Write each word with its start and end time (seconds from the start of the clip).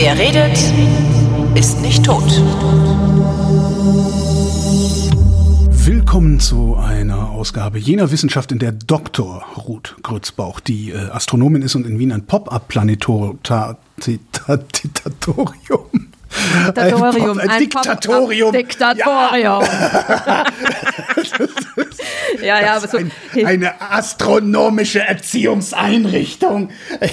Wer 0.00 0.16
redet, 0.16 0.56
ist 1.54 1.82
nicht 1.82 2.04
tot. 2.04 2.22
Willkommen 5.72 6.38
zu 6.38 6.76
einer 6.76 7.30
Ausgabe 7.30 7.78
jener 7.78 8.12
Wissenschaft, 8.12 8.52
in 8.52 8.58
der 8.58 8.72
Dr. 8.72 9.42
Ruth 9.56 9.96
Grützbauch, 10.02 10.60
die 10.60 10.90
äh, 10.90 11.08
Astronomin 11.10 11.62
ist 11.62 11.74
und 11.74 11.86
in 11.86 11.98
Wien 11.98 12.12
ein 12.12 12.26
Pop-up-Planetatorium 12.26 13.38
Diktatorium. 16.48 17.38
Ein, 17.38 17.50
ein 17.50 17.60
Diktatorium. 17.60 18.52
Diktatorium. 18.52 19.62
Ja, 22.40 22.42
ja, 22.42 22.60
ja 22.60 22.76
aber 22.76 22.88
so. 22.88 22.98
Ein, 22.98 23.12
eine 23.44 23.80
astronomische 23.80 25.00
Erziehungseinrichtung. 25.00 26.70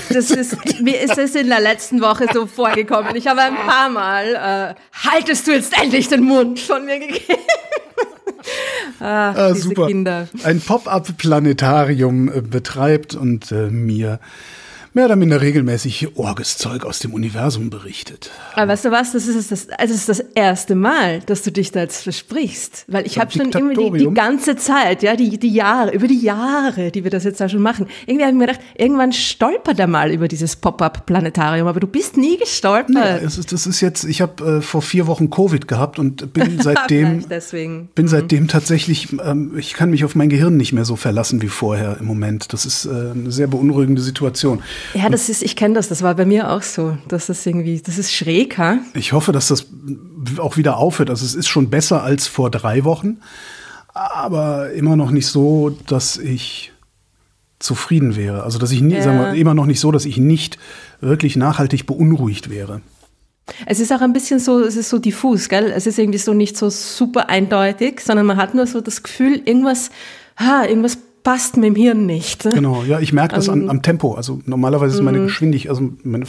Das 0.10 0.32
ist, 0.32 0.58
mir 0.82 1.02
ist 1.02 1.18
es 1.18 1.36
in 1.36 1.50
der 1.50 1.62
letzten 1.62 2.02
Woche 2.02 2.28
so 2.34 2.46
vorgekommen. 2.46 3.16
Ich 3.16 3.28
habe 3.28 3.42
ein 3.42 3.56
paar 3.56 3.90
Mal, 3.90 4.76
äh, 4.76 5.08
haltest 5.08 5.48
du 5.48 5.52
jetzt 5.52 5.80
endlich 5.82 6.08
den 6.08 6.24
Mund 6.24 6.60
von 6.60 6.86
mir 6.86 7.00
gegeben. 7.00 7.42
Ach, 9.00 9.36
ah, 9.36 9.52
diese 9.54 9.70
super. 9.70 9.88
Kinder. 9.88 10.28
Ein 10.44 10.62
Pop-up-Planetarium 10.62 12.32
äh, 12.32 12.42
betreibt 12.42 13.16
und 13.16 13.52
äh, 13.52 13.70
mir 13.70 14.20
mehr 14.96 15.06
oder 15.06 15.18
minder 15.18 15.42
regelmäßig 15.42 16.16
orges 16.16 16.58
Zeug 16.58 16.86
aus 16.86 17.00
dem 17.00 17.14
Universum 17.14 17.70
berichtet. 17.70 18.32
Aber 18.56 18.72
weißt 18.72 18.86
du 18.86 18.92
was, 18.92 19.12
das 19.12 19.28
ist 19.28 19.52
das, 19.52 19.70
also 19.70 19.94
es 19.94 20.00
ist 20.00 20.10
das 20.10 20.20
erste 20.36 20.74
Mal, 20.74 21.20
dass 21.26 21.44
du 21.44 21.52
dich 21.52 21.72
da 21.72 21.82
jetzt 21.82 22.04
versprichst. 22.04 22.86
Weil 22.88 23.06
ich 23.06 23.20
habe 23.20 23.30
schon 23.30 23.52
immer 23.52 23.74
die, 23.74 24.06
die 24.06 24.14
ganze 24.14 24.56
Zeit, 24.56 25.04
ja, 25.04 25.18
die, 25.18 25.38
die 25.38 25.54
Jahre, 25.54 25.94
über 25.94 26.08
die 26.08 26.22
Jahre, 26.22 26.92
die 26.92 27.04
wir 27.04 27.12
das 27.12 27.26
jetzt 27.26 27.42
da 27.42 27.50
schon 27.50 27.62
machen. 27.62 27.88
Irgendwie 28.06 28.24
habe 28.24 28.32
ich 28.32 28.40
mir 28.40 28.48
gedacht, 28.48 28.62
irgendwann 28.78 29.12
stolpert 29.12 29.80
er 29.80 29.88
mal 29.88 30.12
über 30.12 30.30
dieses 30.30 30.56
Pop-Up-Planetarium, 30.56 31.68
aber 31.68 31.82
du 31.82 31.88
bist 31.88 32.16
nie 32.16 32.38
gestolpert. 32.38 32.96
Ja, 32.96 33.18
es 33.18 33.38
ist, 33.38 33.52
das 33.52 33.68
ist 33.68 33.82
jetzt, 33.82 34.06
ich 34.06 34.22
habe 34.22 34.60
äh, 34.60 34.62
vor 34.62 34.82
vier 34.82 35.08
Wochen 35.08 35.30
Covid 35.30 35.68
gehabt 35.68 36.00
und 36.00 36.32
bin 36.32 36.60
seitdem, 36.64 37.22
bin 37.96 38.08
seitdem 38.08 38.48
tatsächlich, 38.48 39.10
ähm, 39.22 39.58
ich 39.58 39.74
kann 39.74 39.90
mich 39.90 40.06
auf 40.06 40.16
mein 40.16 40.30
Gehirn 40.30 40.56
nicht 40.56 40.72
mehr 40.72 40.86
so 40.86 40.96
verlassen 40.96 41.42
wie 41.42 41.50
vorher 41.50 41.98
im 42.00 42.06
Moment. 42.06 42.54
Das 42.54 42.66
ist 42.66 42.86
äh, 42.86 42.90
eine 42.90 43.32
sehr 43.34 43.48
beunruhigende 43.48 44.02
Situation. 44.02 44.64
Ja, 44.94 45.10
das 45.10 45.30
ist, 45.30 45.42
ich 45.44 45.56
kenne 45.56 45.74
das, 45.76 45.90
das 45.90 46.02
war 46.04 46.16
bei 46.16 46.26
mir 46.26 46.52
auch 46.52 46.62
so. 46.62 46.98
Das 47.08 47.30
ist 47.30 47.46
irgendwie, 47.46 47.82
das 47.82 47.98
ist 47.98 48.14
schräg, 48.14 48.58
ha? 48.58 48.78
Ich 48.94 49.14
hoffe, 49.14 49.32
dass 49.32 49.48
das 49.50 49.68
auch 50.38 50.58
wieder 50.58 50.78
aufhört. 50.78 51.10
Also 51.10 51.26
es 51.26 51.36
ist 51.36 51.48
schon 51.48 51.70
besser 51.70 52.04
als 52.04 52.28
vor 52.28 52.50
drei 52.52 52.84
Wochen, 52.84 53.18
aber 53.94 54.72
immer 54.72 54.96
noch 54.96 55.12
nicht 55.12 55.28
so, 55.28 55.70
dass 55.88 56.18
ich 56.18 56.72
zufrieden 57.60 58.16
wäre. 58.16 58.44
Also 58.44 58.60
dass 58.60 58.72
ich 58.72 58.82
nie, 58.82 58.96
Ja. 58.96 59.02
sagen 59.04 59.20
wir, 59.20 59.34
immer 59.34 59.54
noch 59.54 59.66
nicht 59.66 59.80
so, 59.80 59.92
dass 59.92 60.06
ich 60.06 60.18
nicht 60.18 60.58
wirklich 61.02 61.36
nachhaltig 61.36 61.86
beunruhigt 61.86 62.50
wäre. 62.50 62.82
Es 63.66 63.80
ist 63.80 63.92
auch 63.94 64.02
ein 64.02 64.12
bisschen 64.14 64.40
so, 64.40 64.60
es 64.60 64.76
ist 64.76 64.90
so 64.90 64.98
diffus, 64.98 65.50
gell? 65.50 65.72
Es 65.76 65.86
ist 65.86 66.00
irgendwie 66.00 66.18
so 66.18 66.34
nicht 66.34 66.58
so 66.58 66.70
super 66.70 67.30
eindeutig, 67.30 68.00
sondern 68.02 68.26
man 68.26 68.38
hat 68.38 68.56
nur 68.56 68.66
so 68.66 68.82
das 68.82 69.04
Gefühl, 69.04 69.40
irgendwas, 69.46 69.92
ha, 70.38 70.66
irgendwas 70.66 70.98
passt 71.26 71.58
mit 71.58 71.66
dem 71.66 71.76
Hirn 71.76 72.06
nicht. 72.06 72.44
Genau, 72.44 72.84
ja, 72.84 73.02
ich 73.02 73.12
merke 73.12 73.36
das 73.36 73.50
Ähm, 73.50 73.64
an, 73.64 73.70
am 73.70 73.82
Tempo. 73.82 74.14
Also 74.14 74.40
normalerweise 74.46 74.96
ist 74.96 75.02
meine 75.02 75.18
Mhm. 75.20 75.26
Geschwindigkeit, 75.26 75.70
also 75.72 75.90
meine, 76.04 76.26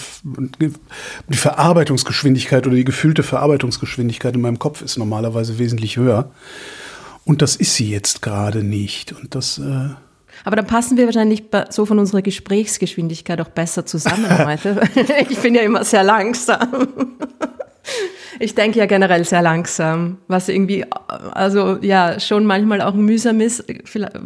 die 1.28 1.36
Verarbeitungsgeschwindigkeit 1.36 2.66
oder 2.66 2.74
die 2.74 2.84
gefühlte 2.84 3.22
Verarbeitungsgeschwindigkeit 3.22 4.34
in 4.34 4.40
meinem 4.40 4.58
Kopf 4.58 4.82
ist 4.82 4.96
normalerweise 4.98 5.60
wesentlich 5.60 5.96
höher. 5.96 6.30
Und 7.24 7.42
das 7.42 7.54
ist 7.54 7.74
sie 7.76 7.88
jetzt 7.90 8.22
gerade 8.22 8.64
nicht. 8.64 9.12
Und 9.12 9.34
das, 9.36 9.58
äh, 9.58 9.90
Aber 10.44 10.56
dann 10.56 10.66
passen 10.66 10.96
wir 10.96 11.06
wahrscheinlich 11.06 11.44
so 11.70 11.86
von 11.86 11.98
unserer 11.98 12.22
Gesprächsgeschwindigkeit 12.22 13.40
auch 13.40 13.48
besser 13.48 13.84
zusammen 13.86 14.26
heute. 14.46 14.80
ich 15.28 15.38
bin 15.38 15.54
ja 15.54 15.62
immer 15.62 15.84
sehr 15.84 16.02
langsam. 16.04 16.88
Ich 18.38 18.54
denke 18.54 18.78
ja 18.78 18.86
generell 18.86 19.24
sehr 19.24 19.42
langsam, 19.42 20.18
was 20.28 20.48
irgendwie, 20.48 20.84
also 21.32 21.78
ja, 21.80 22.20
schon 22.20 22.44
manchmal 22.44 22.82
auch 22.82 22.94
mühsam 22.94 23.40
ist, 23.40 23.64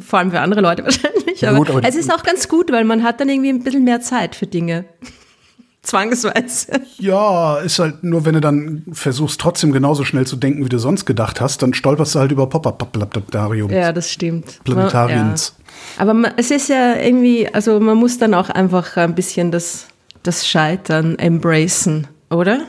vor 0.01 0.19
allem 0.19 0.31
für 0.31 0.41
andere 0.41 0.61
Leute 0.61 0.85
wahrscheinlich. 0.85 1.41
Ja 1.41 1.51
Aber, 1.51 1.59
gut, 1.59 1.71
aber- 1.71 1.85
es 1.85 1.95
ist 1.95 2.13
auch 2.13 2.23
ganz 2.23 2.49
gut, 2.49 2.73
weil 2.73 2.85
man 2.85 3.03
hat 3.05 3.21
dann 3.21 3.29
irgendwie 3.29 3.51
ein 3.51 3.63
bisschen 3.63 3.85
mehr 3.85 4.01
Zeit 4.01 4.35
für 4.35 4.47
Dinge. 4.47 4.85
Zwangsweise. 5.83 6.83
ja, 6.99 7.57
ist 7.59 7.79
halt 7.79 8.05
nur, 8.05 8.27
wenn 8.27 8.35
du 8.35 8.41
dann 8.43 8.85
versuchst, 8.93 9.41
trotzdem 9.41 9.73
genauso 9.73 10.05
schnell 10.05 10.27
zu 10.27 10.37
denken, 10.37 10.63
wie 10.65 10.69
du 10.69 10.79
sonst 10.79 11.07
gedacht 11.07 11.41
hast, 11.41 11.63
dann 11.63 11.73
stolperst 11.73 12.15
du 12.15 12.19
halt 12.19 12.33
über 12.33 12.47
Pop-Up-Planetarium. 12.49 13.71
Ja, 13.71 13.91
das 13.91 14.11
stimmt. 14.11 14.63
Planetariens. 14.65 15.55
Ja. 15.57 16.03
Aber 16.03 16.13
man, 16.13 16.33
es 16.37 16.51
ist 16.51 16.69
ja 16.69 16.97
irgendwie, 16.97 17.49
also 17.53 17.81
man 17.81 17.97
muss 17.97 18.19
dann 18.19 18.35
auch 18.35 18.51
einfach 18.51 18.99
ein 18.99 19.15
bisschen 19.15 19.51
das, 19.51 19.87
das 20.23 20.47
Scheitern 20.47 21.19
embracen, 21.19 22.09
oder? 22.29 22.61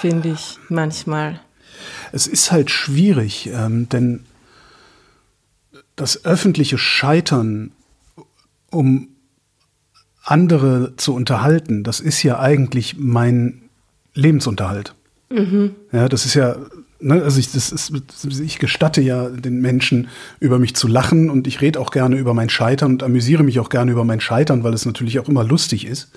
Finde 0.00 0.30
ich 0.30 0.58
manchmal. 0.68 1.40
Es 2.12 2.26
ist 2.26 2.52
halt 2.52 2.70
schwierig, 2.70 3.50
ähm, 3.52 3.88
denn 3.88 4.24
das 5.96 6.24
öffentliche 6.24 6.78
Scheitern, 6.78 7.72
um 8.70 9.08
andere 10.22 10.94
zu 10.96 11.14
unterhalten, 11.14 11.82
das 11.82 12.00
ist 12.00 12.22
ja 12.22 12.38
eigentlich 12.38 12.96
mein 12.98 13.62
Lebensunterhalt. 14.14 14.94
Ja, 15.92 16.08
das 16.08 16.26
ist 16.26 16.34
ja, 16.34 16.56
ne, 17.00 17.22
also 17.22 17.38
ich, 17.38 17.52
das 17.52 17.72
ist, 17.72 17.92
ich 18.40 18.58
gestatte 18.58 19.00
ja 19.00 19.28
den 19.28 19.60
Menschen, 19.60 20.08
über 20.40 20.58
mich 20.58 20.74
zu 20.74 20.86
lachen 20.86 21.30
und 21.30 21.46
ich 21.46 21.60
rede 21.60 21.80
auch 21.80 21.90
gerne 21.90 22.16
über 22.16 22.34
mein 22.34 22.50
Scheitern 22.50 22.92
und 22.92 23.02
amüsiere 23.02 23.42
mich 23.42 23.58
auch 23.58 23.68
gerne 23.68 23.90
über 23.90 24.04
mein 24.04 24.20
Scheitern, 24.20 24.64
weil 24.64 24.74
es 24.74 24.86
natürlich 24.86 25.18
auch 25.18 25.28
immer 25.28 25.44
lustig 25.44 25.86
ist. 25.86 26.10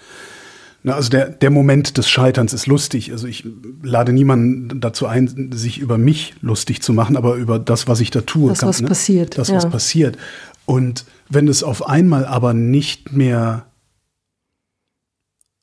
Na, 0.84 0.94
also 0.94 1.10
der, 1.10 1.30
der 1.30 1.52
Moment 1.52 1.98
des 1.98 2.10
Scheiterns 2.10 2.54
ist 2.54 2.66
lustig. 2.66 3.12
Also 3.12 3.28
ich 3.28 3.48
lade 3.84 4.14
niemanden 4.14 4.82
dazu 4.82 5.06
ein, 5.06 5.52
sich 5.54 5.78
über 5.78 5.98
mich 5.98 6.34
lustig 6.42 6.82
zu 6.82 6.92
machen, 6.94 7.18
aber 7.18 7.36
über 7.36 7.60
das, 7.60 7.88
was 7.88 8.00
ich 8.00 8.10
da 8.10 8.22
tue. 8.22 8.50
Das, 8.50 8.64
was 8.64 8.82
passiert, 8.82 9.38
Das, 9.38 9.50
ja. 9.50 9.56
was 9.56 9.70
passiert. 9.70 10.18
Und 10.66 11.06
wenn 11.30 11.48
es 11.48 11.64
auf 11.64 11.88
einmal 11.88 12.26
aber 12.26 12.54
nicht 12.54 13.12
mehr, 13.12 13.68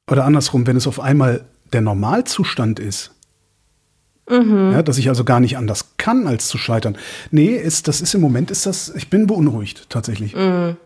oder 0.09 0.25
andersrum, 0.25 0.67
wenn 0.67 0.77
es 0.77 0.87
auf 0.87 1.01
einmal 1.01 1.45
der 1.73 1.81
Normalzustand 1.81 2.79
ist, 2.79 3.11
Mhm. 4.31 4.73
ja, 4.73 4.83
dass 4.83 4.99
ich 4.99 5.09
also 5.09 5.25
gar 5.25 5.41
nicht 5.41 5.57
anders 5.57 5.87
kann, 5.97 6.27
als 6.27 6.49
zu 6.49 6.59
scheitern. 6.59 6.97
Nee, 7.31 7.57
ist, 7.57 7.89
das 7.89 8.01
ist 8.01 8.15
im 8.15 8.21
Moment, 8.21 8.51
ist 8.51 8.67
das, 8.67 8.93
ich 8.95 9.09
bin 9.11 9.27
beunruhigt, 9.27 9.87
tatsächlich. 9.89 10.35
Mhm. 10.37 10.77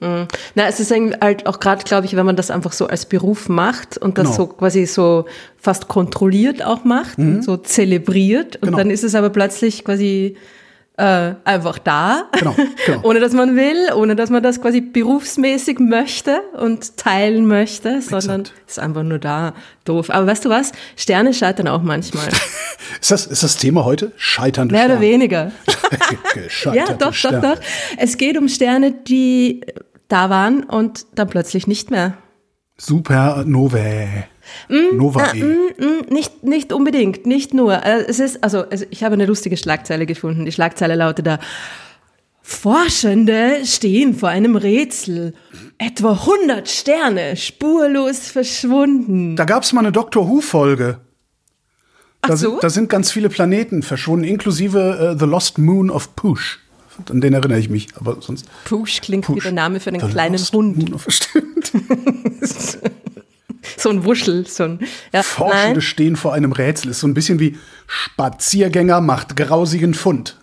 Na, 0.00 0.66
es 0.68 0.78
ist 0.80 0.92
halt 0.92 1.46
auch 1.46 1.60
gerade, 1.60 1.82
glaube 1.84 2.06
ich, 2.06 2.14
wenn 2.16 2.24
man 2.26 2.36
das 2.36 2.50
einfach 2.50 2.72
so 2.72 2.86
als 2.86 3.06
Beruf 3.06 3.48
macht 3.48 3.98
und 3.98 4.16
das 4.18 4.26
Genau. 4.26 4.36
so 4.36 4.46
quasi 4.46 4.86
so 4.86 5.24
fast 5.56 5.88
kontrolliert 5.88 6.64
auch 6.64 6.84
macht 6.84 7.18
und 7.18 7.42
so 7.42 7.56
zelebriert 7.56 8.56
und 8.56 8.66
Genau. 8.66 8.78
dann 8.78 8.90
ist 8.90 9.02
es 9.04 9.14
aber 9.14 9.30
plötzlich 9.30 9.84
quasi 9.84 10.36
äh, 10.98 11.34
einfach 11.44 11.78
da, 11.78 12.24
Genau, 12.32 12.54
genau. 12.84 13.00
ohne 13.04 13.20
dass 13.20 13.32
man 13.32 13.54
will, 13.56 13.92
ohne 13.94 14.16
dass 14.16 14.30
man 14.30 14.42
das 14.42 14.60
quasi 14.60 14.80
berufsmäßig 14.80 15.78
möchte 15.78 16.40
und 16.58 16.96
teilen 16.96 17.46
möchte, 17.46 18.02
sondern 18.02 18.40
Exakt. 18.42 18.62
ist 18.66 18.78
einfach 18.80 19.04
nur 19.04 19.18
da. 19.20 19.54
Doof. 19.84 20.10
Aber 20.10 20.26
weißt 20.26 20.44
du 20.44 20.48
was? 20.50 20.72
Sterne 20.96 21.32
scheitern 21.32 21.68
auch 21.68 21.82
manchmal. 21.82 22.28
Ist 23.00 23.10
das, 23.10 23.26
ist 23.26 23.42
das 23.42 23.56
Thema 23.58 23.84
heute? 23.84 24.12
Scheiternde 24.16 24.72
Mehr 24.74 24.86
oder 24.86 24.94
Sterne. 24.96 25.12
weniger. 25.12 25.52
Gescheiterte 26.34 26.76
Ja, 26.90 26.96
doch, 26.96 27.08
doch, 27.08 27.14
Sterne. 27.14 27.40
doch. 27.40 27.60
Es 27.98 28.16
geht 28.16 28.36
um 28.38 28.48
Sterne, 28.48 28.92
die 28.92 29.60
da 30.08 30.30
waren 30.30 30.64
und 30.64 31.04
dann 31.14 31.28
plötzlich 31.28 31.66
nicht 31.66 31.90
mehr. 31.90 32.14
Supernovae. 32.78 33.44
Novae. 33.46 34.24
Hm, 34.68 36.04
Nicht, 36.10 36.42
nicht 36.44 36.72
unbedingt, 36.72 37.26
nicht 37.26 37.54
nur. 37.54 37.84
Äh, 37.84 38.04
Es 38.06 38.18
ist, 38.18 38.42
also, 38.42 38.64
ich 38.90 39.04
habe 39.04 39.14
eine 39.14 39.26
lustige 39.26 39.56
Schlagzeile 39.56 40.06
gefunden. 40.06 40.44
Die 40.44 40.52
Schlagzeile 40.52 40.94
lautet 40.94 41.26
da, 41.26 41.38
Forschende 42.42 43.58
stehen 43.64 44.14
vor 44.14 44.30
einem 44.30 44.56
Rätsel. 44.56 45.34
Etwa 45.76 46.12
100 46.12 46.66
Sterne 46.68 47.36
spurlos 47.36 48.20
verschwunden. 48.30 49.36
Da 49.36 49.44
gab 49.44 49.64
es 49.64 49.72
mal 49.74 49.80
eine 49.80 49.92
Doctor 49.92 50.26
Who-Folge. 50.28 50.98
Da, 52.22 52.36
so? 52.36 52.52
sind, 52.52 52.62
da 52.64 52.70
sind 52.70 52.88
ganz 52.88 53.10
viele 53.12 53.28
Planeten 53.28 53.82
verschwunden, 53.82 54.24
inklusive 54.24 55.14
äh, 55.14 55.18
The 55.18 55.26
Lost 55.26 55.58
Moon 55.58 55.90
of 55.90 56.16
Push. 56.16 56.58
An 57.10 57.20
den 57.20 57.32
erinnere 57.32 57.60
ich 57.60 57.68
mich, 57.68 57.88
aber 57.96 58.16
sonst. 58.20 58.46
Push 58.64 59.02
klingt 59.02 59.28
wie 59.28 59.34
Push. 59.34 59.44
der 59.44 59.52
Name 59.52 59.78
für 59.78 59.90
einen 59.90 60.00
The 60.00 60.08
kleinen 60.08 60.32
Lost 60.32 60.52
Hund. 60.52 60.78
Moon 60.78 60.94
of, 60.94 61.06
stimmt. 61.08 61.70
So 63.82 63.90
ein 63.90 64.04
Wuschel, 64.04 64.46
so 64.46 64.64
ein, 64.64 64.80
ja, 65.12 65.22
Forschende 65.22 65.72
nein. 65.74 65.80
stehen 65.80 66.16
vor 66.16 66.34
einem 66.34 66.52
Rätsel. 66.52 66.90
Ist 66.90 67.00
so 67.00 67.06
ein 67.06 67.14
bisschen 67.14 67.38
wie 67.40 67.56
Spaziergänger 67.86 69.00
macht 69.00 69.36
grausigen 69.36 69.94
Fund. 69.94 70.36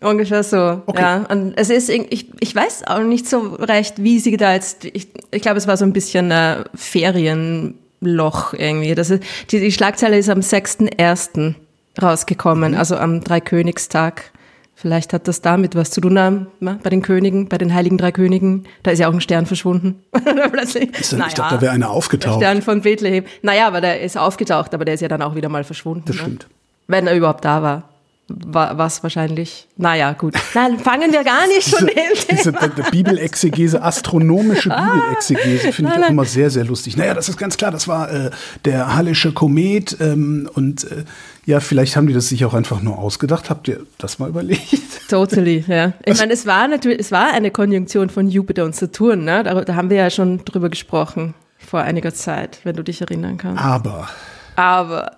Ungefähr 0.00 0.42
so, 0.42 0.82
Okay. 0.86 1.00
ja. 1.00 1.16
Und 1.30 1.54
es 1.56 1.70
ist, 1.70 1.88
ich, 1.88 2.28
ich 2.40 2.54
weiß 2.54 2.86
auch 2.86 3.00
nicht 3.00 3.28
so 3.28 3.54
recht, 3.54 4.02
wie 4.02 4.20
sie 4.20 4.36
da 4.36 4.52
jetzt, 4.52 4.84
ich, 4.84 5.08
ich 5.30 5.42
glaube, 5.42 5.58
es 5.58 5.66
war 5.66 5.76
so 5.76 5.84
ein 5.84 5.92
bisschen 5.92 6.30
äh, 6.30 6.64
Ferienloch 6.74 8.52
irgendwie. 8.54 8.94
Das 8.94 9.10
ist, 9.10 9.22
die, 9.50 9.60
die 9.60 9.72
Schlagzeile 9.72 10.18
ist 10.18 10.28
am 10.28 10.40
6.1. 10.40 11.54
rausgekommen, 12.00 12.74
also 12.74 12.96
am 12.96 13.22
Dreikönigstag 13.22 14.30
Vielleicht 14.76 15.12
hat 15.12 15.28
das 15.28 15.40
damit 15.40 15.76
was 15.76 15.90
zu 15.90 16.00
tun 16.00 16.18
haben, 16.18 16.48
ne? 16.60 16.78
bei 16.82 16.90
den 16.90 17.00
Königen, 17.00 17.48
bei 17.48 17.58
den 17.58 17.72
Heiligen 17.72 17.96
Drei 17.96 18.12
Königen. 18.12 18.64
Da 18.82 18.90
ist 18.90 18.98
ja 18.98 19.08
auch 19.08 19.12
ein 19.12 19.20
Stern 19.20 19.46
verschwunden. 19.46 20.02
Plötzlich. 20.52 20.98
Ist 20.98 21.12
dann, 21.12 21.20
naja, 21.20 21.28
ich 21.28 21.34
dachte, 21.34 21.54
da 21.54 21.60
wäre 21.60 21.72
einer 21.72 21.90
aufgetaucht. 21.90 22.40
Der 22.40 22.46
Stern 22.46 22.62
von 22.62 22.82
Bethlehem. 22.82 23.24
Naja, 23.42 23.68
aber 23.68 23.80
der 23.80 24.00
ist 24.00 24.18
aufgetaucht, 24.18 24.74
aber 24.74 24.84
der 24.84 24.94
ist 24.94 25.00
ja 25.00 25.08
dann 25.08 25.22
auch 25.22 25.36
wieder 25.36 25.48
mal 25.48 25.64
verschwunden. 25.64 26.04
Das 26.06 26.16
ne? 26.16 26.22
stimmt. 26.22 26.46
Wenn 26.88 27.06
er 27.06 27.14
überhaupt 27.16 27.44
da 27.44 27.62
war 27.62 27.84
was 28.28 29.02
wahrscheinlich, 29.02 29.68
naja, 29.76 30.12
gut. 30.12 30.34
Dann 30.54 30.78
fangen 30.78 31.12
wir 31.12 31.24
gar 31.24 31.46
nicht 31.46 31.72
dem 31.78 31.88
Thema 32.48 32.68
Diese 32.68 32.90
Bibelexegese, 32.90 33.82
astronomische 33.82 34.70
ah. 34.74 34.94
Bibelexegese 34.94 35.72
finde 35.72 35.92
ich 35.94 36.04
auch 36.04 36.08
immer 36.08 36.24
sehr, 36.24 36.50
sehr 36.50 36.64
lustig. 36.64 36.96
Naja, 36.96 37.14
das 37.14 37.28
ist 37.28 37.36
ganz 37.36 37.56
klar, 37.56 37.70
das 37.70 37.86
war 37.86 38.10
äh, 38.10 38.30
der 38.64 38.94
Hallische 38.94 39.32
Komet 39.32 39.96
ähm, 40.00 40.48
und 40.54 40.84
äh, 40.84 41.04
ja, 41.46 41.60
vielleicht 41.60 41.96
haben 41.96 42.06
die 42.06 42.14
das 42.14 42.28
sich 42.28 42.44
auch 42.44 42.54
einfach 42.54 42.80
nur 42.80 42.98
ausgedacht. 42.98 43.50
Habt 43.50 43.68
ihr 43.68 43.86
das 43.98 44.18
mal 44.18 44.28
überlegt? 44.28 44.78
Totally, 45.08 45.64
ja. 45.66 45.92
Ich 46.04 46.18
meine, 46.18 46.32
es 46.32 46.46
war 46.46 46.68
natürlich, 46.68 47.00
es 47.00 47.12
war 47.12 47.32
eine 47.32 47.50
Konjunktion 47.50 48.08
von 48.10 48.28
Jupiter 48.28 48.64
und 48.64 48.74
Saturn, 48.74 49.24
ne? 49.24 49.42
Da, 49.42 49.60
da 49.60 49.74
haben 49.74 49.90
wir 49.90 49.98
ja 49.98 50.10
schon 50.10 50.44
drüber 50.44 50.70
gesprochen 50.70 51.34
vor 51.58 51.80
einiger 51.80 52.14
Zeit, 52.14 52.60
wenn 52.64 52.76
du 52.76 52.82
dich 52.82 53.00
erinnern 53.00 53.36
kannst. 53.36 53.62
Aber 53.62 54.08
aber 54.56 55.16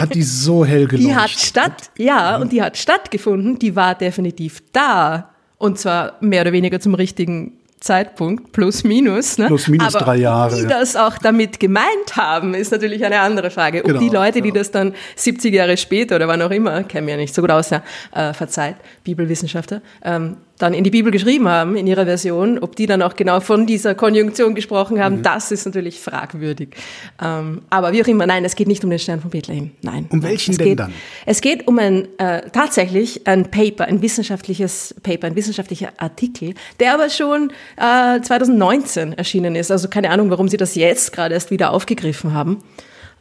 hat 0.00 0.14
die 0.14 0.22
so 0.22 0.64
hell 0.64 0.86
geleuchtet? 0.86 1.10
Die 1.10 1.14
hat 1.14 1.30
statt, 1.30 1.90
ja, 1.96 2.36
und 2.38 2.52
die 2.52 2.62
hat 2.62 2.76
stattgefunden. 2.76 3.58
Die 3.58 3.76
war 3.76 3.94
definitiv 3.94 4.62
da. 4.72 5.30
Und 5.58 5.78
zwar 5.78 6.14
mehr 6.20 6.42
oder 6.42 6.52
weniger 6.52 6.80
zum 6.80 6.94
richtigen 6.94 7.52
Zeitpunkt, 7.84 8.52
plus 8.52 8.82
minus. 8.82 9.36
Ne? 9.36 9.46
Plus 9.46 9.68
minus 9.68 9.94
Aber 9.94 10.06
drei 10.06 10.16
Jahre. 10.16 10.56
Die 10.56 10.66
das 10.66 10.96
auch 10.96 11.18
damit 11.18 11.60
gemeint 11.60 12.16
haben, 12.16 12.54
ist 12.54 12.72
natürlich 12.72 13.04
eine 13.04 13.20
andere 13.20 13.50
Frage. 13.50 13.80
Ob 13.80 13.84
genau, 13.88 14.00
die 14.00 14.08
Leute, 14.08 14.40
genau. 14.40 14.54
die 14.54 14.58
das 14.58 14.70
dann 14.70 14.94
70 15.16 15.52
Jahre 15.52 15.76
später 15.76 16.16
oder 16.16 16.26
wann 16.26 16.40
auch 16.40 16.50
immer, 16.50 16.82
kennen 16.84 17.06
wir 17.06 17.14
ja 17.14 17.20
nicht 17.20 17.34
so 17.34 17.42
gut 17.42 17.50
aus, 17.50 17.68
ja, 17.68 17.82
äh, 18.14 18.32
verzeiht, 18.32 18.76
Bibelwissenschaftler, 19.04 19.82
ähm, 20.02 20.38
dann 20.58 20.72
in 20.72 20.84
die 20.84 20.90
Bibel 20.90 21.10
geschrieben 21.10 21.48
haben, 21.48 21.76
in 21.76 21.86
ihrer 21.86 22.04
Version, 22.04 22.58
ob 22.58 22.76
die 22.76 22.86
dann 22.86 23.02
auch 23.02 23.16
genau 23.16 23.40
von 23.40 23.66
dieser 23.66 23.94
Konjunktion 23.94 24.54
gesprochen 24.54 25.02
haben, 25.02 25.16
mhm. 25.16 25.22
das 25.22 25.50
ist 25.50 25.66
natürlich 25.66 26.00
fragwürdig. 26.00 26.76
Ähm, 27.22 27.62
aber 27.70 27.92
wie 27.92 28.02
auch 28.02 28.06
immer, 28.06 28.26
nein, 28.26 28.44
es 28.44 28.54
geht 28.54 28.68
nicht 28.68 28.84
um 28.84 28.90
den 28.90 28.98
Stern 28.98 29.20
von 29.20 29.30
Bethlehem. 29.30 29.72
Nein. 29.82 30.06
Um 30.10 30.22
welchen 30.22 30.52
es 30.52 30.58
denn 30.58 30.68
geht, 30.68 30.78
dann? 30.78 30.92
Es 31.26 31.40
geht 31.40 31.66
um 31.66 31.78
ein 31.78 32.06
äh, 32.18 32.50
tatsächlich 32.50 33.26
ein 33.26 33.50
Paper, 33.50 33.86
ein 33.86 34.00
wissenschaftliches 34.00 34.94
Paper, 35.02 35.26
ein 35.26 35.36
wissenschaftlicher 35.36 35.88
Artikel, 35.96 36.54
der 36.78 36.94
aber 36.94 37.10
schon 37.10 37.50
äh, 37.76 38.20
2019 38.20 39.14
erschienen 39.14 39.56
ist. 39.56 39.72
Also 39.72 39.88
keine 39.88 40.10
Ahnung, 40.10 40.30
warum 40.30 40.48
sie 40.48 40.56
das 40.56 40.76
jetzt 40.76 41.12
gerade 41.12 41.34
erst 41.34 41.50
wieder 41.50 41.72
aufgegriffen 41.72 42.32
haben. 42.32 42.58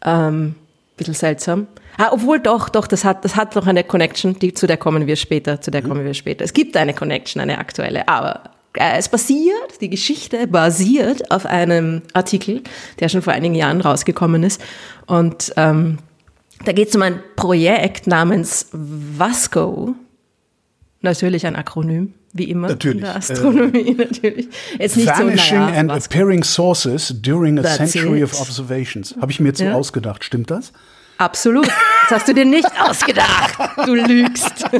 Ähm, 0.05 0.55
bisschen 0.97 1.13
seltsam. 1.13 1.67
Ah, 1.97 2.09
obwohl 2.11 2.39
doch, 2.39 2.69
doch, 2.69 2.87
das 2.87 3.03
hat, 3.03 3.23
das 3.23 3.35
hat 3.35 3.55
noch 3.55 3.67
eine 3.67 3.83
Connection, 3.83 4.37
die, 4.39 4.53
zu 4.53 4.67
der 4.67 4.77
kommen 4.77 5.07
wir 5.07 5.15
später, 5.15 5.61
zu 5.61 5.71
der 5.71 5.83
mhm. 5.83 5.89
kommen 5.89 6.05
wir 6.05 6.13
später. 6.13 6.43
Es 6.43 6.53
gibt 6.53 6.75
eine 6.77 6.93
Connection, 6.93 7.41
eine 7.41 7.57
aktuelle, 7.57 8.07
aber 8.07 8.51
äh, 8.77 8.97
es 8.97 9.09
basiert, 9.09 9.81
die 9.81 9.89
Geschichte 9.89 10.47
basiert 10.47 11.31
auf 11.31 11.45
einem 11.45 12.01
Artikel, 12.13 12.61
der 12.99 13.09
schon 13.09 13.21
vor 13.21 13.33
einigen 13.33 13.55
Jahren 13.55 13.81
rausgekommen 13.81 14.43
ist. 14.43 14.61
Und 15.05 15.53
ähm, 15.57 15.99
da 16.65 16.71
geht 16.71 16.89
es 16.89 16.95
um 16.95 17.01
ein 17.01 17.19
Projekt 17.35 18.07
namens 18.07 18.67
VASCO. 18.71 19.95
Natürlich 21.01 21.45
ein 21.45 21.55
Akronym, 21.55 22.13
wie 22.33 22.45
immer 22.45 22.67
natürlich. 22.67 22.97
in 22.97 23.03
der 23.03 23.15
Astronomie, 23.15 23.89
äh, 23.89 23.93
natürlich. 23.97 24.47
Jetzt 24.79 24.97
nicht 24.97 25.07
Vanishing 25.07 25.57
so, 25.59 25.65
naja, 25.65 25.79
and 25.79 25.89
Vasco. 25.89 26.13
appearing 26.13 26.43
sources 26.43 27.13
during 27.21 27.59
a 27.59 27.61
That's 27.61 27.91
century 27.91 28.19
it. 28.19 28.23
of 28.25 28.41
observations. 28.41 29.15
Habe 29.21 29.31
ich 29.31 29.39
mir 29.39 29.49
jetzt 29.49 29.59
so 29.59 29.65
ja. 29.65 29.73
ausgedacht, 29.73 30.23
stimmt 30.23 30.49
das? 30.51 30.73
Absolut. 31.19 31.67
Das 31.67 32.19
hast 32.19 32.27
du 32.27 32.33
dir 32.33 32.45
nicht 32.45 32.67
ausgedacht. 32.79 33.55
Du 33.85 33.93
lügst. 33.93 34.65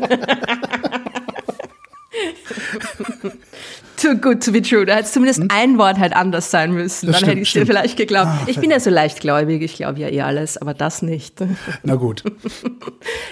Too 3.98 4.16
good 4.16 4.44
to 4.44 4.52
be 4.52 4.62
true. 4.62 4.86
Da 4.86 4.96
hätte 4.96 5.10
zumindest 5.10 5.40
hm? 5.40 5.48
ein 5.50 5.78
Wort 5.78 5.98
halt 5.98 6.14
anders 6.14 6.52
sein 6.52 6.74
müssen. 6.74 7.06
Das 7.08 7.14
Dann 7.14 7.20
stimmt, 7.20 7.32
hätte 7.32 7.42
ich 7.42 7.48
es 7.48 7.54
dir 7.54 7.66
vielleicht 7.66 7.96
geglaubt. 7.96 8.28
Ah, 8.28 8.44
ich 8.48 8.60
bin 8.60 8.70
ja 8.70 8.80
so 8.80 8.90
leichtgläubig, 8.90 9.62
ich 9.62 9.76
glaube 9.76 10.00
ja 10.00 10.10
eh 10.10 10.22
alles, 10.22 10.58
aber 10.58 10.74
das 10.74 11.02
nicht. 11.02 11.36
Na 11.84 11.96
gut. 11.96 12.24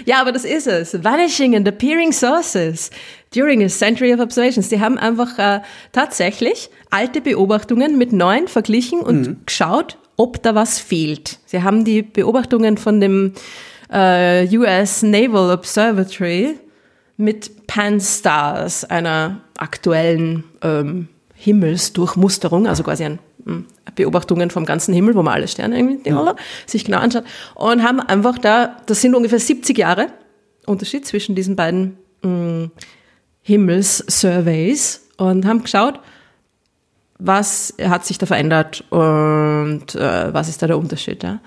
ja, 0.06 0.22
aber 0.22 0.32
das 0.32 0.46
ist 0.46 0.68
es. 0.68 1.04
Vanishing 1.04 1.58
and 1.58 1.68
appearing 1.68 2.14
sources 2.14 2.90
during 3.34 3.64
a 3.64 3.70
century 3.70 4.14
of 4.14 4.20
observations. 4.20 4.70
Die 4.70 4.80
haben 4.80 4.98
einfach 4.98 5.38
äh, 5.40 5.62
tatsächlich 5.92 6.70
alte 6.90 7.22
Beobachtungen 7.22 7.98
mit 7.98 8.14
neuen 8.14 8.48
verglichen 8.48 9.00
und 9.00 9.28
mhm. 9.28 9.38
geschaut, 9.46 9.98
ob 10.18 10.42
da 10.44 10.54
was 10.56 10.80
fehlt. 10.80 11.40
Sie 11.46 11.64
haben 11.64 11.86
die 11.86 12.02
Beobachtungen 12.02 12.78
von 12.78 13.00
dem 13.00 13.34
äh, 13.92 14.48
US 14.58 15.02
Naval 15.02 15.52
Observatory 15.52 16.60
mit 17.18 17.68
Pan-Stars, 17.68 18.86
einer 18.86 19.42
aktuellen 19.58 20.44
ähm, 20.62 21.08
Himmelsdurchmusterung, 21.36 22.68
also 22.68 22.84
quasi 22.84 23.06
ein 23.06 23.20
hm, 23.46 23.66
Beobachtungen 23.96 24.50
vom 24.50 24.66
ganzen 24.66 24.94
Himmel, 24.94 25.16
wo 25.16 25.24
man 25.24 25.36
alle 25.36 25.48
Sterne 25.48 25.78
irgendwie 25.78 26.10
ja. 26.10 26.36
sich 26.66 26.86
genau 26.86 27.00
anschaut 27.00 27.24
und 27.56 27.84
haben 27.84 28.00
einfach 28.00 28.38
da, 28.38 28.78
das 28.86 29.02
sind 29.02 29.16
ungefähr 29.16 29.40
70 29.40 29.78
Jahre 29.78 30.08
Unterschied 30.66 31.06
zwischen 31.06 31.36
diesen 31.36 31.56
beiden 31.56 31.98
hm, 32.24 32.72
Himmelssurveys 33.42 35.08
und 35.18 35.46
haben 35.46 35.64
geschaut, 35.64 36.00
was 37.20 37.74
hat 37.82 38.06
sich 38.06 38.18
da 38.18 38.26
verändert 38.26 38.84
und 38.90 39.96
äh, 39.96 40.34
was 40.34 40.50
ist 40.50 40.62
da 40.62 40.68
der 40.68 40.78
Unterschied. 40.78 41.24
Ja? 41.24 41.40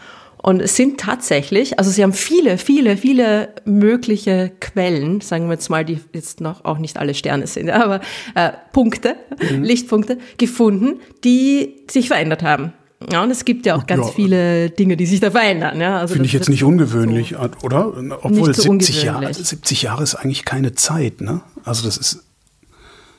Und 0.45 0.61
es 0.61 0.77
sind 0.77 1.01
tatsächlich, 1.01 1.79
also 1.79 1.91
sie 1.91 2.03
haben 2.03 2.13
viele, 2.13 2.59
viele, 2.59 2.99
viele 2.99 3.55
mögliche 3.65 4.53
Quellen, 4.61 5.23
sagen 5.23 5.47
wir 5.47 5.55
jetzt 5.55 5.71
mal, 5.71 5.87
die 5.87 5.99
jetzt 6.13 6.43
noch 6.43 6.67
auch 6.67 6.77
nicht 6.77 6.99
alle 6.99 7.15
Sterne 7.15 7.47
sind, 7.47 7.71
aber 7.71 8.01
äh, 8.35 8.51
Punkte, 8.73 9.17
mhm. 9.51 9.63
Lichtpunkte 9.63 10.19
gefunden, 10.37 11.01
die 11.25 11.83
sich 11.91 12.09
verändert 12.09 12.43
haben. 12.43 12.75
Ja, 13.11 13.23
und 13.23 13.31
es 13.31 13.45
gibt 13.45 13.67
ja 13.67 13.77
auch 13.77 13.87
ganz 13.87 14.07
ja. 14.07 14.13
viele 14.13 14.71
Dinge, 14.71 14.97
die 14.97 15.07
sich 15.07 15.21
da 15.21 15.31
verändern. 15.31 15.81
Ja, 15.81 15.99
also 15.99 16.15
Finde 16.15 16.27
ich 16.27 16.33
jetzt 16.33 16.49
nicht 16.49 16.65
ungewöhnlich, 16.65 17.35
so 17.39 17.67
oder? 17.67 17.93
Obwohl 18.23 18.55
so 18.55 18.63
70 18.63 19.03
Jahre, 19.03 19.33
70 19.33 19.83
Jahre 19.83 20.03
ist 20.03 20.15
eigentlich 20.15 20.45
keine 20.45 20.75
Zeit, 20.75 21.21
ne? 21.21 21.43
Also 21.65 21.85
das 21.85 21.97
ist 21.97 22.25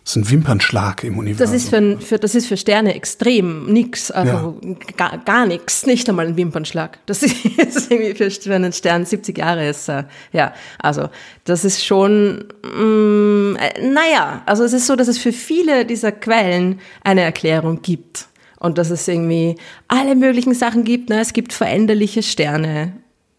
das 0.06 0.18
ist 0.18 0.22
ein 0.22 0.30
Wimpernschlag 0.30 1.04
im 1.04 1.18
Universum. 1.18 1.52
Das 1.52 1.64
ist 1.64 1.70
für, 1.70 1.98
für, 2.00 2.20
das 2.20 2.36
ist 2.36 2.46
für 2.46 2.58
Sterne 2.58 2.94
extrem 2.94 3.66
nix, 3.66 4.12
also 4.12 4.60
ja. 4.64 4.76
gar, 4.98 5.18
gar 5.18 5.48
nichts, 5.48 5.88
nicht 5.88 6.08
einmal 6.08 6.28
ein 6.28 6.38
Wimpernschlag. 6.38 7.00
Das 7.08 7.24
ist, 7.24 7.44
irgendwie 7.90 8.14
für, 8.14 8.30
für 8.30 8.54
einen 8.54 8.72
Stern 8.72 9.04
70 9.04 9.36
Jahre 9.36 9.68
ist, 9.68 9.90
äh, 9.90 10.04
ja, 10.32 10.54
also 10.78 11.10
das 11.44 11.66
ist 11.66 11.84
schon, 11.84 12.46
mm, 12.62 13.56
äh, 13.56 13.90
naja, 13.90 14.44
also 14.46 14.64
es 14.64 14.74
ist 14.74 14.86
so, 14.86 14.96
dass 14.96 15.08
es 15.08 15.18
für 15.18 15.34
viele 15.34 15.88
dieser 15.88 16.12
Quellen 16.12 16.82
eine 17.04 17.22
Erklärung 17.22 17.82
gibt 17.82 18.28
und 18.60 18.78
dass 18.78 18.90
es 18.90 19.08
irgendwie 19.08 19.56
alle 19.88 20.16
möglichen 20.16 20.54
Sachen 20.54 20.84
gibt. 20.84 21.10
Ne? 21.10 21.20
Es 21.20 21.34
gibt 21.34 21.54
veränderliche 21.54 22.24
Sterne 22.24 22.94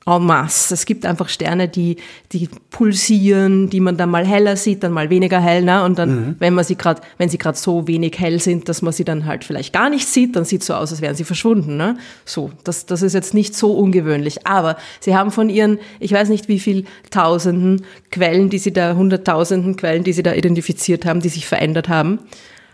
en 0.07 0.25
masse. 0.25 0.73
Es 0.73 0.87
gibt 0.87 1.05
einfach 1.05 1.29
Sterne, 1.29 1.69
die, 1.69 1.97
die 2.33 2.49
pulsieren, 2.71 3.69
die 3.71 3.81
man 3.81 3.97
dann 3.97 4.09
mal 4.09 4.25
heller 4.25 4.57
sieht, 4.57 4.85
dann 4.85 4.93
mal 4.93 5.11
weniger 5.11 5.41
hell. 5.41 5.63
Ne? 5.63 5.83
Und 5.83 5.99
dann, 5.99 6.11
mhm. 6.11 6.37
wenn 6.39 6.55
man 6.55 6.65
sie 6.65 6.77
gerade, 6.77 7.03
wenn 7.19 7.29
sie 7.29 7.39
gerade 7.39 7.59
so 7.59 7.89
wenig 7.89 8.19
hell 8.19 8.41
sind, 8.41 8.69
dass 8.69 8.83
man 8.83 8.93
sie 8.93 9.05
dann 9.05 9.27
halt 9.27 9.43
vielleicht 9.43 9.73
gar 9.73 9.91
nicht 9.91 10.07
sieht, 10.07 10.37
dann 10.37 10.45
sieht 10.45 10.61
es 10.61 10.69
so 10.69 10.75
aus, 10.75 10.93
als 10.93 11.01
wären 11.01 11.17
sie 11.17 11.25
verschwunden. 11.25 11.77
Ne? 11.77 11.99
So, 12.25 12.53
das, 12.63 12.87
das 12.87 13.03
ist 13.03 13.15
jetzt 13.15 13.35
nicht 13.35 13.57
so 13.57 13.73
ungewöhnlich. 13.73 14.47
Aber 14.47 14.77
sie 15.01 15.17
haben 15.17 15.33
von 15.33 15.51
ihren, 15.51 15.79
ich 15.99 16.13
weiß 16.13 16.29
nicht 16.29 16.47
wie 16.47 16.61
viel 16.61 16.85
Tausenden 17.11 17.85
Quellen, 18.13 18.49
die 18.49 18.59
sie 18.59 18.73
da, 18.73 18.95
hunderttausenden 18.95 19.77
Quellen, 19.77 20.05
die 20.05 20.13
sie 20.13 20.23
da 20.23 20.35
identifiziert 20.35 21.05
haben, 21.05 21.21
die 21.21 21.29
sich 21.29 21.47
verändert 21.47 21.89
haben, 21.89 22.21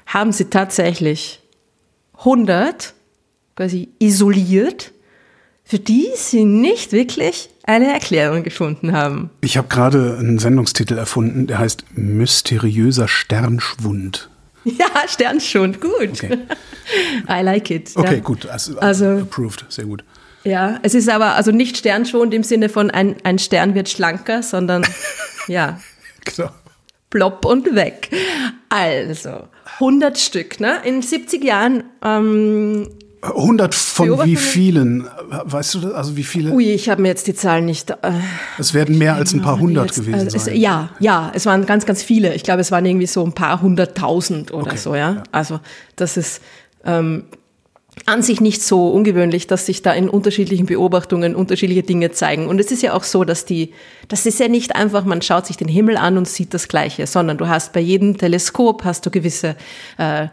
haben 0.07 0.33
sie 0.33 0.47
tatsächlich 0.47 1.42
100 2.25 2.95
quasi 3.55 3.91
isoliert 3.99 4.93
für 5.65 5.79
die 5.79 6.11
sie 6.17 6.45
nicht 6.45 6.93
wirklich 6.93 7.49
eine 7.63 7.93
Erklärung 7.93 8.43
gefunden 8.43 8.93
haben. 8.93 9.31
Ich 9.41 9.57
habe 9.57 9.69
gerade 9.69 10.17
einen 10.19 10.39
Sendungstitel 10.39 10.99
erfunden, 10.99 11.47
der 11.47 11.59
heißt 11.59 11.85
Mysteriöser 11.95 13.09
Sternschwund. 13.09 14.29
Ja, 14.65 15.09
Sternschwund, 15.09 15.81
gut. 15.81 16.23
Okay. 16.23 16.39
I 17.29 17.43
like 17.43 17.69
it. 17.71 17.91
Okay, 17.97 18.15
ja. 18.15 18.21
gut. 18.21 18.47
Also, 18.47 18.79
also, 18.79 19.07
approved, 19.07 19.65
sehr 19.69 19.87
gut. 19.87 20.05
Ja, 20.45 20.79
es 20.85 20.95
ist 20.95 21.09
aber 21.09 21.35
also 21.35 21.51
nicht 21.51 21.79
Sternschwund 21.79 22.33
im 22.33 22.45
Sinne 22.45 22.69
von 22.69 22.89
ein, 22.89 23.17
ein 23.25 23.41
Stern 23.41 23.75
wird 23.75 23.89
schlanker, 23.89 24.45
sondern 24.45 24.87
ja. 25.49 25.81
Genau. 26.25 26.51
Plopp 27.13 27.45
und 27.45 27.75
weg. 27.75 28.11
Also, 28.71 29.49
100 29.75 30.19
Stück, 30.19 30.61
ne? 30.61 30.79
In 30.83 31.03
70 31.03 31.45
Jahren 31.45 31.85
ähm, 32.03 32.89
100 33.21 33.75
von 33.75 34.25
wie 34.25 34.35
vielen? 34.35 35.07
Weißt 35.29 35.75
du 35.75 35.81
das? 35.81 35.93
Also 35.93 36.17
wie 36.17 36.25
viele? 36.25 36.51
Ui, 36.51 36.65
ich 36.65 36.89
habe 36.89 37.03
mir 37.03 37.09
jetzt 37.09 37.29
die 37.29 37.35
Zahlen 37.35 37.67
nicht. 37.67 37.91
Äh, 37.91 37.97
es 38.59 38.75
werden 38.75 38.99
mehr 38.99 39.15
als 39.15 39.33
ein 39.33 39.43
paar 39.43 39.61
hundert 39.61 39.87
jetzt, 39.87 39.97
gewesen 39.97 40.21
also 40.25 40.39
sein. 40.39 40.57
ja, 40.57 40.91
ja, 40.99 41.31
es 41.35 41.47
waren 41.47 41.65
ganz, 41.67 41.87
ganz 41.87 42.03
viele. 42.03 42.35
Ich 42.35 42.43
glaube, 42.43 42.63
es 42.63 42.73
waren 42.73 42.85
irgendwie 42.85 43.07
so 43.07 43.25
ein 43.25 43.33
paar 43.33 43.63
hunderttausend 43.63 44.53
oder 44.53 44.69
okay, 44.69 44.77
so, 44.77 44.95
ja? 44.95 45.13
ja? 45.13 45.23
Also 45.31 45.61
das 45.95 46.17
ist, 46.17 46.43
ähm, 46.85 47.25
an 48.07 48.23
sich 48.23 48.41
nicht 48.41 48.63
so 48.63 48.89
ungewöhnlich, 48.89 49.47
dass 49.47 49.67
sich 49.67 49.83
da 49.83 49.93
in 49.93 50.09
unterschiedlichen 50.09 50.67
Beobachtungen 50.67 51.35
unterschiedliche 51.35 51.83
Dinge 51.83 52.11
zeigen. 52.11 52.49
Und 52.49 52.59
es 52.59 52.73
ist 52.73 52.83
ja 52.83 52.95
auch 52.95 53.05
so, 53.05 53.25
dass 53.25 53.45
die, 53.45 53.73
das 54.09 54.27
ist 54.27 54.41
ja 54.41 54.49
nicht 54.49 54.75
einfach, 54.75 55.05
man 55.05 55.23
schaut 55.23 55.47
sich 55.47 55.57
den 55.57 55.69
Himmel 55.69 55.97
an 55.97 56.17
und 56.17 56.27
sieht 56.27 56.55
das 56.55 56.69
Gleiche, 56.69 57.07
sondern 57.07 57.39
du 57.39 57.49
hast 57.49 57.73
bei 57.73 57.81
jedem 57.81 58.17
Teleskop 58.17 58.85
hast 58.85 59.07
du 59.07 59.11
gewisse 59.11 59.57
äh, 59.99 60.29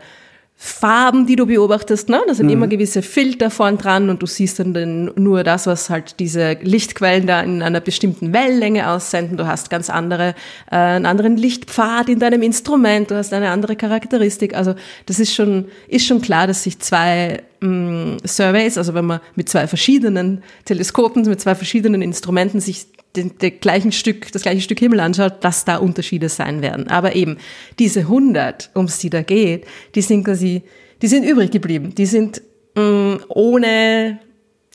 Farben, 0.61 1.25
die 1.25 1.37
du 1.37 1.45
beobachtest, 1.45 2.09
ne? 2.09 2.21
Da 2.27 2.33
sind 2.33 2.47
mhm. 2.47 2.51
immer 2.51 2.67
gewisse 2.67 3.01
Filter 3.01 3.49
vorn 3.49 3.77
dran 3.77 4.09
und 4.09 4.21
du 4.21 4.25
siehst 4.25 4.59
dann 4.59 5.09
nur 5.15 5.45
das, 5.45 5.67
was 5.67 5.89
halt 5.89 6.19
diese 6.19 6.57
Lichtquellen 6.61 7.25
da 7.27 7.39
in 7.39 7.61
einer 7.61 7.79
bestimmten 7.79 8.33
Wellenlänge 8.33 8.89
aussenden. 8.89 9.37
Du 9.37 9.47
hast 9.47 9.69
ganz 9.69 9.89
andere, 9.89 10.35
äh, 10.69 10.75
einen 10.75 11.05
anderen 11.05 11.37
Lichtpfad 11.37 12.09
in 12.09 12.19
deinem 12.19 12.41
Instrument, 12.41 13.09
du 13.09 13.15
hast 13.15 13.31
eine 13.33 13.51
andere 13.51 13.77
Charakteristik. 13.77 14.53
Also 14.53 14.75
das 15.05 15.19
ist 15.19 15.33
schon, 15.33 15.69
ist 15.87 16.05
schon 16.05 16.21
klar, 16.21 16.45
dass 16.45 16.63
sich 16.63 16.79
zwei 16.79 17.41
mh, 17.61 17.69
mm, 17.69 18.17
Surveys, 18.25 18.77
also 18.77 18.93
wenn 18.93 19.05
man 19.05 19.19
mit 19.35 19.49
zwei 19.49 19.67
verschiedenen 19.67 20.43
Teleskopen, 20.65 21.23
mit 21.23 21.41
zwei 21.41 21.55
verschiedenen 21.55 22.01
Instrumenten 22.01 22.59
sich 22.59 22.87
den, 23.15 23.37
den 23.37 23.59
gleichen 23.59 23.91
Stück, 23.91 24.31
das 24.31 24.43
gleiche 24.43 24.61
Stück 24.61 24.79
Himmel 24.79 24.99
anschaut, 24.99 25.43
dass 25.43 25.65
da 25.65 25.77
Unterschiede 25.77 26.29
sein 26.29 26.61
werden. 26.61 26.87
Aber 26.89 27.15
eben 27.15 27.37
diese 27.79 28.01
100, 28.01 28.71
um 28.73 28.85
es 28.85 28.99
die 28.99 29.09
da 29.09 29.21
geht, 29.21 29.65
die 29.95 30.01
sind 30.01 30.23
quasi, 30.23 30.63
die 31.01 31.07
sind 31.07 31.23
übrig 31.23 31.51
geblieben. 31.51 31.95
Die 31.95 32.05
sind 32.05 32.41
mh, 32.75 32.83
mm, 32.83 33.19
ohne 33.29 34.19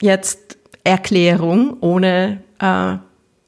jetzt 0.00 0.58
Erklärung, 0.82 1.76
ohne 1.80 2.42
äh, 2.60 2.96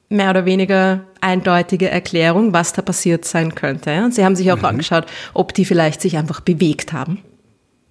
mehr 0.08 0.30
oder 0.30 0.44
weniger 0.46 1.04
eindeutige 1.20 1.90
Erklärung, 1.90 2.52
was 2.52 2.72
da 2.72 2.82
passiert 2.82 3.24
sein 3.24 3.54
könnte. 3.54 4.04
Und 4.04 4.14
sie 4.14 4.24
haben 4.24 4.36
sich 4.36 4.52
auch 4.52 4.58
mhm. 4.58 4.66
angeschaut, 4.66 5.06
ob 5.34 5.52
die 5.52 5.64
vielleicht 5.64 6.00
sich 6.00 6.16
einfach 6.16 6.40
bewegt 6.40 6.92
haben. 6.92 7.22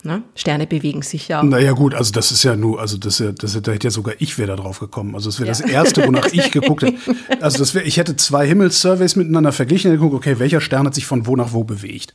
Ne? 0.05 0.21
Sterne 0.35 0.67
bewegen 0.67 1.01
sich 1.01 1.27
ja 1.27 1.39
auch. 1.39 1.43
Naja 1.43 1.71
gut, 1.71 1.95
also 1.95 2.11
das 2.11 2.31
ist 2.31 2.43
ja 2.43 2.55
nur, 2.55 2.79
also 2.79 2.97
das, 2.97 3.17
das, 3.17 3.35
das 3.35 3.55
hätte 3.55 3.79
ja 3.81 3.89
sogar 3.89 4.13
ich 4.19 4.37
wäre 4.37 4.49
da 4.49 4.55
drauf 4.55 4.79
gekommen. 4.79 5.15
Also 5.15 5.29
das 5.29 5.39
wäre 5.39 5.47
ja. 5.47 5.53
das 5.53 5.61
Erste, 5.61 6.05
wonach 6.05 6.27
ich 6.31 6.51
geguckt 6.51 6.83
hätte. 6.83 6.97
Also 7.41 7.57
das 7.57 7.73
wäre, 7.73 7.85
ich 7.85 7.97
hätte 7.97 8.15
zwei 8.15 8.47
Himmelssurveys 8.47 9.15
miteinander 9.15 9.51
verglichen 9.51 9.91
und 9.91 9.97
geguckt, 9.97 10.13
okay, 10.13 10.39
welcher 10.39 10.61
Stern 10.61 10.85
hat 10.85 10.93
sich 10.93 11.05
von 11.05 11.25
wo 11.25 11.35
nach 11.35 11.53
wo 11.53 11.63
bewegt. 11.63 12.13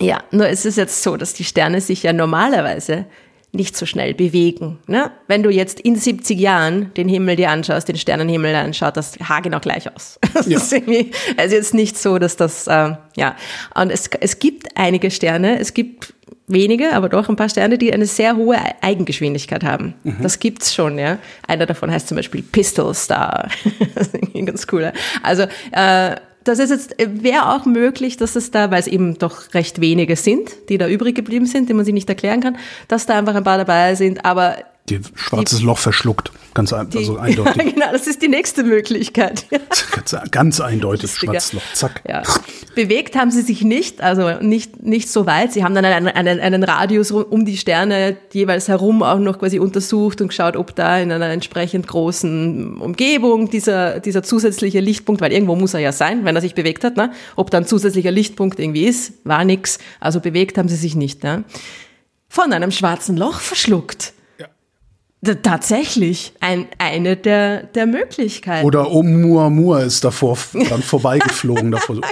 Ja, 0.00 0.22
nur 0.30 0.48
ist 0.48 0.66
es 0.66 0.76
jetzt 0.76 1.02
so, 1.02 1.16
dass 1.16 1.34
die 1.34 1.44
Sterne 1.44 1.80
sich 1.80 2.02
ja 2.02 2.12
normalerweise 2.12 3.06
nicht 3.52 3.76
so 3.76 3.84
schnell 3.84 4.14
bewegen. 4.14 4.78
Ne? 4.86 5.10
Wenn 5.26 5.42
du 5.42 5.50
jetzt 5.50 5.80
in 5.80 5.96
70 5.96 6.38
Jahren 6.38 6.94
den 6.94 7.08
Himmel 7.08 7.36
dir 7.36 7.50
anschaust, 7.50 7.88
den 7.88 7.96
Sternenhimmel, 7.96 8.52
dann 8.52 8.74
schaut 8.74 8.96
das 8.96 9.18
haargenau 9.18 9.60
gleich 9.60 9.92
aus. 9.94 10.18
Das 10.32 10.46
ja. 10.46 10.58
ist 10.58 10.72
irgendwie, 10.72 11.10
also 11.36 11.54
jetzt 11.56 11.74
nicht 11.74 11.98
so, 11.98 12.18
dass 12.18 12.36
das, 12.36 12.66
äh, 12.66 12.94
ja. 13.16 13.36
Und 13.74 13.90
es, 13.90 14.08
es 14.20 14.38
gibt 14.38 14.68
einige 14.76 15.10
Sterne, 15.10 15.58
es 15.58 15.74
gibt 15.74 16.14
wenige, 16.52 16.92
aber 16.92 17.08
doch 17.08 17.28
ein 17.28 17.36
paar 17.36 17.48
Sterne, 17.48 17.78
die 17.78 17.92
eine 17.92 18.06
sehr 18.06 18.36
hohe 18.36 18.56
Eigengeschwindigkeit 18.80 19.64
haben. 19.64 19.94
Mhm. 20.04 20.16
Das 20.22 20.38
gibt's 20.38 20.74
schon, 20.74 20.98
ja. 20.98 21.18
Einer 21.46 21.66
davon 21.66 21.90
heißt 21.90 22.08
zum 22.08 22.16
Beispiel 22.16 22.42
Pistol 22.42 22.94
Star. 22.94 23.48
das 23.94 24.08
ist 24.08 24.14
irgendwie 24.14 24.44
ganz 24.44 24.66
cool. 24.72 24.92
Also 25.22 25.44
äh, 25.72 26.16
das 26.44 26.58
ist 26.58 26.70
jetzt, 26.70 26.94
wäre 26.98 27.54
auch 27.54 27.66
möglich, 27.66 28.16
dass 28.16 28.34
es 28.34 28.50
da, 28.50 28.70
weil 28.70 28.80
es 28.80 28.86
eben 28.86 29.18
doch 29.18 29.52
recht 29.54 29.80
wenige 29.80 30.16
sind, 30.16 30.50
die 30.68 30.78
da 30.78 30.88
übrig 30.88 31.14
geblieben 31.14 31.46
sind, 31.46 31.68
die 31.68 31.74
man 31.74 31.84
sich 31.84 31.94
nicht 31.94 32.08
erklären 32.08 32.40
kann, 32.40 32.56
dass 32.88 33.06
da 33.06 33.18
einfach 33.18 33.34
ein 33.34 33.44
paar 33.44 33.58
dabei 33.58 33.94
sind, 33.94 34.24
aber 34.24 34.56
die 34.88 35.00
schwarzes 35.14 35.60
die, 35.60 35.64
Loch 35.64 35.78
verschluckt. 35.78 36.32
Ganz 36.54 36.72
ein, 36.72 36.88
also 36.94 37.16
eindeutig. 37.18 37.56
Ja, 37.56 37.70
genau, 37.70 37.92
das 37.92 38.06
ist 38.06 38.22
die 38.22 38.28
nächste 38.28 38.64
Möglichkeit. 38.64 39.46
ganz, 39.92 40.16
ganz, 40.30 40.60
eindeutig, 40.60 41.12
schwarzes 41.12 41.52
Loch, 41.52 41.62
zack. 41.74 42.02
Ja. 42.08 42.22
Bewegt 42.74 43.16
haben 43.16 43.30
sie 43.30 43.42
sich 43.42 43.62
nicht, 43.62 44.00
also 44.00 44.40
nicht, 44.40 44.82
nicht 44.82 45.08
so 45.08 45.26
weit. 45.26 45.52
Sie 45.52 45.62
haben 45.62 45.74
dann 45.74 45.84
einen, 45.84 46.08
einen, 46.08 46.40
einen 46.40 46.64
Radius 46.64 47.12
um 47.12 47.44
die 47.44 47.56
Sterne 47.56 48.16
jeweils 48.32 48.68
herum 48.68 49.02
auch 49.02 49.18
noch 49.18 49.38
quasi 49.38 49.60
untersucht 49.60 50.20
und 50.20 50.28
geschaut, 50.28 50.56
ob 50.56 50.74
da 50.74 50.98
in 50.98 51.12
einer 51.12 51.28
entsprechend 51.28 51.86
großen 51.86 52.78
Umgebung 52.80 53.50
dieser, 53.50 54.00
dieser 54.00 54.22
zusätzliche 54.22 54.80
Lichtpunkt, 54.80 55.20
weil 55.20 55.32
irgendwo 55.32 55.54
muss 55.54 55.74
er 55.74 55.80
ja 55.80 55.92
sein, 55.92 56.24
wenn 56.24 56.34
er 56.34 56.42
sich 56.42 56.54
bewegt 56.54 56.82
hat, 56.82 56.96
ne? 56.96 57.12
ob 57.36 57.50
da 57.50 57.58
ein 57.58 57.66
zusätzlicher 57.66 58.10
Lichtpunkt 58.10 58.58
irgendwie 58.58 58.86
ist, 58.86 59.12
war 59.24 59.44
nix. 59.44 59.78
Also 60.00 60.20
bewegt 60.20 60.58
haben 60.58 60.68
sie 60.68 60.76
sich 60.76 60.96
nicht. 60.96 61.22
Ne? 61.22 61.44
Von 62.28 62.52
einem 62.52 62.70
schwarzen 62.72 63.16
Loch 63.16 63.40
verschluckt. 63.40 64.14
Tatsächlich 65.42 66.32
ein, 66.40 66.66
eine 66.78 67.14
der, 67.16 67.64
der 67.64 67.86
Möglichkeiten. 67.86 68.66
Oder 68.66 68.90
Oumuamua 68.90 69.82
ist 69.82 70.02
davor 70.02 70.38
dann 70.54 70.82
vorbeigeflogen. 70.82 71.70
davor 71.72 71.96
so. 71.96 72.02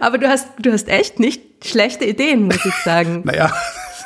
Aber 0.00 0.16
du 0.16 0.26
hast, 0.26 0.48
du 0.58 0.72
hast 0.72 0.88
echt 0.88 1.20
nicht 1.20 1.42
schlechte 1.62 2.06
Ideen, 2.06 2.44
muss 2.44 2.64
ich 2.64 2.74
sagen. 2.82 3.22
naja, 3.24 3.52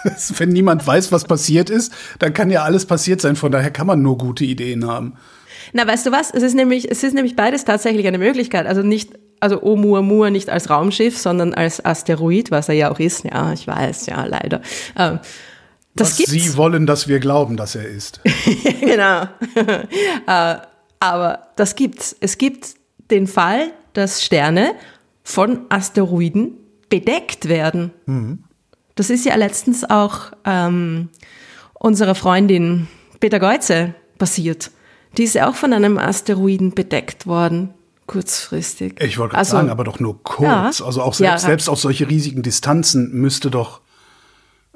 wenn 0.37 0.49
niemand 0.49 0.85
weiß, 0.85 1.13
was 1.13 1.25
passiert 1.25 1.71
ist, 1.71 1.93
dann 2.19 2.35
kann 2.35 2.51
ja 2.51 2.65
alles 2.65 2.87
passiert 2.87 3.21
sein. 3.21 3.37
Von 3.37 3.53
daher 3.53 3.71
kann 3.71 3.87
man 3.87 4.03
nur 4.03 4.19
gute 4.19 4.45
Ideen 4.45 4.87
haben. 4.87 5.15
Na, 5.73 5.87
weißt 5.87 6.07
du 6.07 6.13
was? 6.13 6.33
Es 6.33 6.43
ist 6.43 6.55
nämlich, 6.55 6.91
es 6.91 7.05
ist 7.05 7.15
nämlich 7.15 7.37
beides 7.37 7.65
tatsächlich 7.65 8.07
eine 8.07 8.19
Möglichkeit. 8.19 8.67
Also 8.67 8.83
nicht, 8.83 9.13
also 9.39 9.63
Oumuamua 9.63 10.31
nicht 10.31 10.51
als 10.51 10.71
Raumschiff, 10.71 11.17
sondern 11.17 11.55
als 11.55 11.85
Asteroid, 11.85 12.51
was 12.51 12.69
er 12.69 12.75
ja 12.75 12.91
auch 12.91 12.99
ist. 12.99 13.25
Ja, 13.25 13.53
ich 13.53 13.67
weiß, 13.67 14.07
ja, 14.07 14.25
leider. 14.25 14.61
Ähm, 14.99 15.21
das 15.95 16.11
was 16.11 16.17
gibt's. 16.17 16.33
Sie 16.33 16.57
wollen, 16.57 16.87
dass 16.87 17.09
wir 17.09 17.21
glauben, 17.21 17.57
dass 17.57 17.75
er 17.75 17.87
ist. 17.89 18.21
genau. 18.81 19.29
Äh, 20.27 20.57
aber 21.01 21.49
das 21.57 21.75
gibt's. 21.75 22.15
Es 22.21 22.39
gibt 22.39 22.75
den 23.11 23.27
Fall, 23.27 23.73
dass 23.93 24.23
Sterne 24.23 24.75
von 25.25 25.67
Asteroiden 25.69 26.53
bedeckt 26.89 27.49
werden. 27.49 27.91
Mhm. 28.07 28.45
Das 28.95 29.11
ist 29.11 29.25
ja 29.25 29.35
letztens 29.35 29.89
auch 29.89 30.33
ähm, 30.45 31.09
unserer 31.75 32.15
Freundin 32.15 32.89
Peter 33.19 33.41
Geuze 33.41 33.95
passiert. 34.19 34.71
Die 35.17 35.25
ist 35.25 35.35
ja 35.35 35.49
auch 35.49 35.55
von 35.55 35.73
einem 35.73 35.99
Asteroiden 35.99 36.73
bedeckt 36.73 37.27
worden, 37.27 37.75
kurzfristig. 38.07 39.01
Ich 39.01 39.19
wollte 39.19 39.33
gerade 39.33 39.39
also, 39.39 39.53
sagen, 39.53 39.71
aber 39.71 39.85
doch 39.85 40.01
nur 40.01 40.23
kurz. 40.23 40.79
Ja, 40.79 40.87
also 40.87 41.03
auch 41.03 41.15
selbst, 41.15 41.43
ja, 41.43 41.49
selbst 41.49 41.69
auf 41.69 41.81
solche 41.81 42.09
riesigen 42.09 42.43
Distanzen 42.43 43.13
müsste 43.13 43.51
doch 43.51 43.81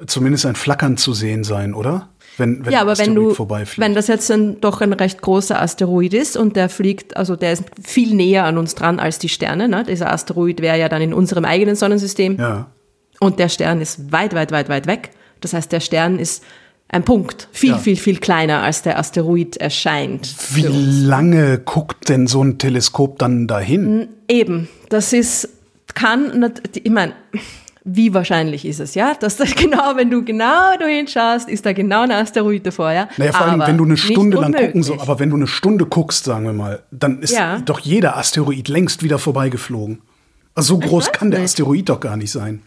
zumindest 0.06 0.46
ein 0.46 0.56
Flackern 0.56 0.96
zu 0.96 1.14
sehen 1.14 1.44
sein, 1.44 1.74
oder? 1.74 2.10
Wenn, 2.38 2.66
wenn 2.66 2.72
ja, 2.72 2.82
aber 2.82 2.98
wenn 2.98 3.14
du, 3.14 3.34
wenn 3.76 3.94
das 3.94 4.08
jetzt 4.08 4.30
ein, 4.30 4.60
doch 4.60 4.82
ein 4.82 4.92
recht 4.92 5.22
großer 5.22 5.60
Asteroid 5.60 6.12
ist 6.12 6.36
und 6.36 6.54
der 6.54 6.68
fliegt, 6.68 7.16
also 7.16 7.34
der 7.34 7.52
ist 7.52 7.64
viel 7.82 8.14
näher 8.14 8.44
an 8.44 8.58
uns 8.58 8.74
dran 8.74 9.00
als 9.00 9.18
die 9.18 9.30
Sterne, 9.30 9.68
ne? 9.68 9.84
Dieser 9.84 10.12
Asteroid 10.12 10.60
wäre 10.60 10.78
ja 10.78 10.90
dann 10.90 11.00
in 11.00 11.14
unserem 11.14 11.46
eigenen 11.46 11.76
Sonnensystem. 11.76 12.38
Ja. 12.38 12.66
Und 13.20 13.38
der 13.38 13.48
Stern 13.48 13.80
ist 13.80 14.12
weit, 14.12 14.34
weit, 14.34 14.52
weit, 14.52 14.68
weit 14.68 14.86
weg. 14.86 15.10
Das 15.40 15.54
heißt, 15.54 15.72
der 15.72 15.80
Stern 15.80 16.18
ist 16.18 16.44
ein 16.88 17.04
Punkt, 17.04 17.48
viel, 17.52 17.70
ja. 17.70 17.78
viel, 17.78 17.96
viel 17.96 18.18
kleiner 18.18 18.62
als 18.62 18.82
der 18.82 18.98
Asteroid 18.98 19.56
erscheint. 19.56 20.34
Wie 20.50 20.62
lange 20.62 21.58
guckt 21.58 22.08
denn 22.10 22.26
so 22.26 22.42
ein 22.42 22.58
Teleskop 22.58 23.18
dann 23.18 23.46
dahin? 23.46 24.08
Eben, 24.28 24.68
das 24.90 25.12
ist, 25.12 25.48
kann, 25.94 26.52
ich 26.74 26.90
meine, 26.90 27.14
wie 27.88 28.12
wahrscheinlich 28.12 28.64
ist 28.64 28.80
es, 28.80 28.96
ja? 28.96 29.14
Dass 29.14 29.36
das 29.36 29.54
genau, 29.54 29.94
wenn 29.94 30.10
du 30.10 30.24
genau 30.24 30.76
dahin 30.78 31.06
schaust, 31.06 31.48
ist 31.48 31.64
da 31.64 31.72
genau 31.72 32.02
ein 32.02 32.10
Asteroid 32.10 32.66
davor, 32.66 32.90
ja? 32.90 33.08
Naja, 33.16 33.32
vor 33.32 33.46
allem, 33.46 33.60
wenn 33.60 33.78
du 33.78 33.84
eine 33.84 33.96
Stunde 33.96 34.38
lang 34.38 34.52
gucken 34.52 34.82
sollst, 34.82 35.02
aber 35.02 35.20
wenn 35.20 35.30
du 35.30 35.36
eine 35.36 35.46
Stunde 35.46 35.86
guckst, 35.86 36.24
sagen 36.24 36.44
wir 36.44 36.52
mal, 36.52 36.82
dann 36.90 37.20
ist 37.22 37.32
ja. 37.32 37.60
doch 37.60 37.78
jeder 37.78 38.16
Asteroid 38.16 38.66
längst 38.68 39.04
wieder 39.04 39.18
vorbeigeflogen. 39.18 40.02
Also 40.56 40.74
so 40.74 40.80
groß 40.80 41.12
kann 41.12 41.30
der 41.30 41.40
nicht. 41.40 41.50
Asteroid 41.50 41.88
doch 41.88 42.00
gar 42.00 42.16
nicht 42.16 42.32
sein. 42.32 42.62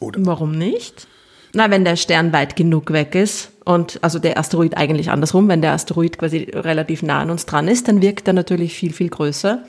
Oder? 0.00 0.18
Warum 0.26 0.58
nicht? 0.58 1.06
Na, 1.52 1.70
wenn 1.70 1.84
der 1.84 1.94
Stern 1.94 2.32
weit 2.32 2.56
genug 2.56 2.92
weg 2.92 3.14
ist 3.14 3.52
und 3.64 4.02
also 4.02 4.18
der 4.18 4.36
Asteroid 4.36 4.76
eigentlich 4.76 5.10
andersrum, 5.10 5.46
wenn 5.46 5.62
der 5.62 5.72
Asteroid 5.72 6.18
quasi 6.18 6.50
relativ 6.52 7.04
nah 7.04 7.20
an 7.20 7.30
uns 7.30 7.46
dran 7.46 7.68
ist, 7.68 7.86
dann 7.86 8.02
wirkt 8.02 8.26
er 8.26 8.34
natürlich 8.34 8.74
viel, 8.74 8.92
viel 8.92 9.10
größer 9.10 9.62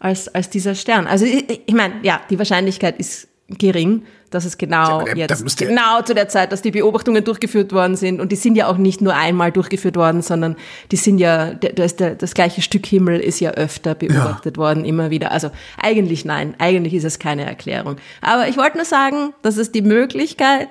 als, 0.00 0.26
als 0.28 0.50
dieser 0.50 0.74
Stern. 0.74 1.06
Also 1.06 1.24
ich, 1.24 1.62
ich 1.66 1.74
meine, 1.74 1.94
ja, 2.02 2.20
die 2.28 2.38
Wahrscheinlichkeit 2.38 2.98
ist 2.98 3.27
gering, 3.48 4.02
dass 4.30 4.44
es 4.44 4.58
genau 4.58 5.06
ja, 5.06 5.14
jetzt, 5.14 5.58
genau 5.58 6.02
zu 6.02 6.14
der 6.14 6.28
Zeit, 6.28 6.52
dass 6.52 6.60
die 6.60 6.70
Beobachtungen 6.70 7.24
durchgeführt 7.24 7.72
worden 7.72 7.96
sind. 7.96 8.20
Und 8.20 8.30
die 8.30 8.36
sind 8.36 8.56
ja 8.56 8.66
auch 8.66 8.76
nicht 8.76 9.00
nur 9.00 9.14
einmal 9.14 9.52
durchgeführt 9.52 9.96
worden, 9.96 10.20
sondern 10.20 10.56
die 10.90 10.96
sind 10.96 11.18
ja, 11.18 11.54
das, 11.54 11.96
das 11.96 12.34
gleiche 12.34 12.60
Stück 12.60 12.84
Himmel 12.84 13.20
ist 13.20 13.40
ja 13.40 13.52
öfter 13.52 13.94
beobachtet 13.94 14.56
ja. 14.58 14.62
worden, 14.62 14.84
immer 14.84 15.10
wieder. 15.10 15.32
Also 15.32 15.50
eigentlich 15.80 16.26
nein, 16.26 16.54
eigentlich 16.58 16.92
ist 16.92 17.04
es 17.04 17.18
keine 17.18 17.46
Erklärung. 17.46 17.96
Aber 18.20 18.48
ich 18.48 18.58
wollte 18.58 18.76
nur 18.76 18.84
sagen, 18.84 19.32
dass 19.40 19.56
es 19.56 19.72
die 19.72 19.82
Möglichkeit 19.82 20.68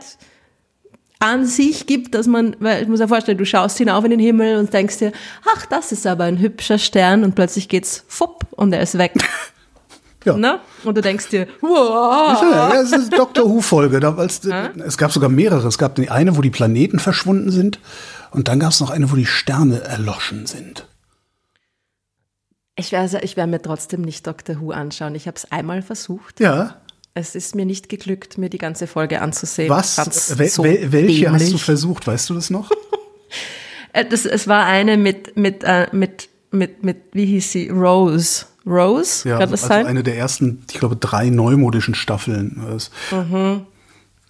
an 1.20 1.48
sich 1.48 1.88
gibt, 1.88 2.14
dass 2.14 2.28
man, 2.28 2.56
weil 2.60 2.84
ich 2.84 2.88
muss 2.88 3.00
ja 3.00 3.08
vorstellen, 3.08 3.40
du 3.40 3.46
schaust 3.46 3.80
hinauf 3.80 4.04
in 4.04 4.12
den 4.12 4.20
Himmel 4.20 4.58
und 4.58 4.72
denkst 4.72 5.00
dir, 5.00 5.12
ach, 5.56 5.66
das 5.66 5.92
ist 5.92 6.06
aber 6.06 6.26
ein 6.26 6.38
hübscher 6.38 6.78
Stern 6.78 7.24
und 7.24 7.34
plötzlich 7.34 7.70
geht's 7.70 8.04
fupp 8.08 8.46
und 8.52 8.72
er 8.72 8.82
ist 8.82 9.00
weg. 9.00 9.14
Ja. 10.28 10.38
Ne? 10.38 10.60
Und 10.84 10.96
du 10.96 11.02
denkst 11.02 11.30
dir, 11.30 11.48
wow. 11.62 12.42
Ja, 12.42 12.70
das 12.74 12.92
ist 12.92 13.12
Dr. 13.18 13.46
Who-Folge. 13.50 14.00
Es 14.86 14.98
gab 14.98 15.12
sogar 15.12 15.30
mehrere. 15.30 15.68
Es 15.68 15.78
gab 15.78 15.96
die 15.96 16.10
eine, 16.10 16.38
wo 16.38 16.42
die 16.42 16.50
Planeten 16.50 17.00
verschwunden 17.00 17.52
sind. 17.52 17.80
Und 18.32 18.48
dann 18.48 18.60
gab 18.60 18.72
es 18.72 18.80
noch 18.80 18.90
eine, 18.90 19.12
wo 19.12 19.16
die 19.16 19.26
Sterne 19.26 19.82
erloschen 19.82 20.46
sind. 20.46 20.88
Ich 22.76 22.92
werde 22.92 23.20
ich 23.24 23.36
mir 23.36 23.62
trotzdem 23.62 24.02
nicht 24.02 24.28
Dr. 24.28 24.62
Who 24.62 24.72
anschauen. 24.72 25.16
Ich 25.16 25.28
habe 25.28 25.36
es 25.36 25.52
einmal 25.52 25.82
versucht. 25.82 26.40
Ja. 26.40 26.82
Es 27.16 27.34
ist 27.34 27.56
mir 27.56 27.66
nicht 27.66 27.90
geglückt, 27.90 28.38
mir 28.38 28.50
die 28.50 28.60
ganze 28.60 28.86
Folge 28.86 29.22
anzusehen. 29.22 29.70
Was? 29.70 29.98
Wel 30.38 30.50
so 30.50 30.64
wel 30.64 30.92
welche 30.92 31.32
hast 31.32 31.42
du 31.42 31.46
dämlich. 31.46 31.64
versucht? 31.64 32.06
Weißt 32.06 32.30
du 32.30 32.36
das 32.36 32.50
noch? 32.50 32.70
Äh, 33.94 34.06
Das, 34.06 34.26
es 34.26 34.48
war 34.48 34.66
eine 34.66 34.98
mit, 34.98 35.38
mit, 35.38 35.64
äh, 35.64 35.88
mit, 35.94 36.30
mit, 36.52 36.84
mit, 36.84 36.98
wie 37.14 37.26
hieß 37.26 37.52
sie? 37.54 37.70
Rose. 37.70 38.46
Rose? 38.68 39.28
Ja, 39.28 39.40
Kann 39.40 39.50
das 39.50 39.64
also 39.64 39.74
sein? 39.74 39.86
eine 39.88 40.04
der 40.04 40.18
ersten, 40.18 40.64
ich 40.70 40.80
glaube, 40.80 40.96
drei 40.96 41.30
neumodischen 41.30 41.96
Staffeln. 41.96 42.62
Was, 42.68 42.92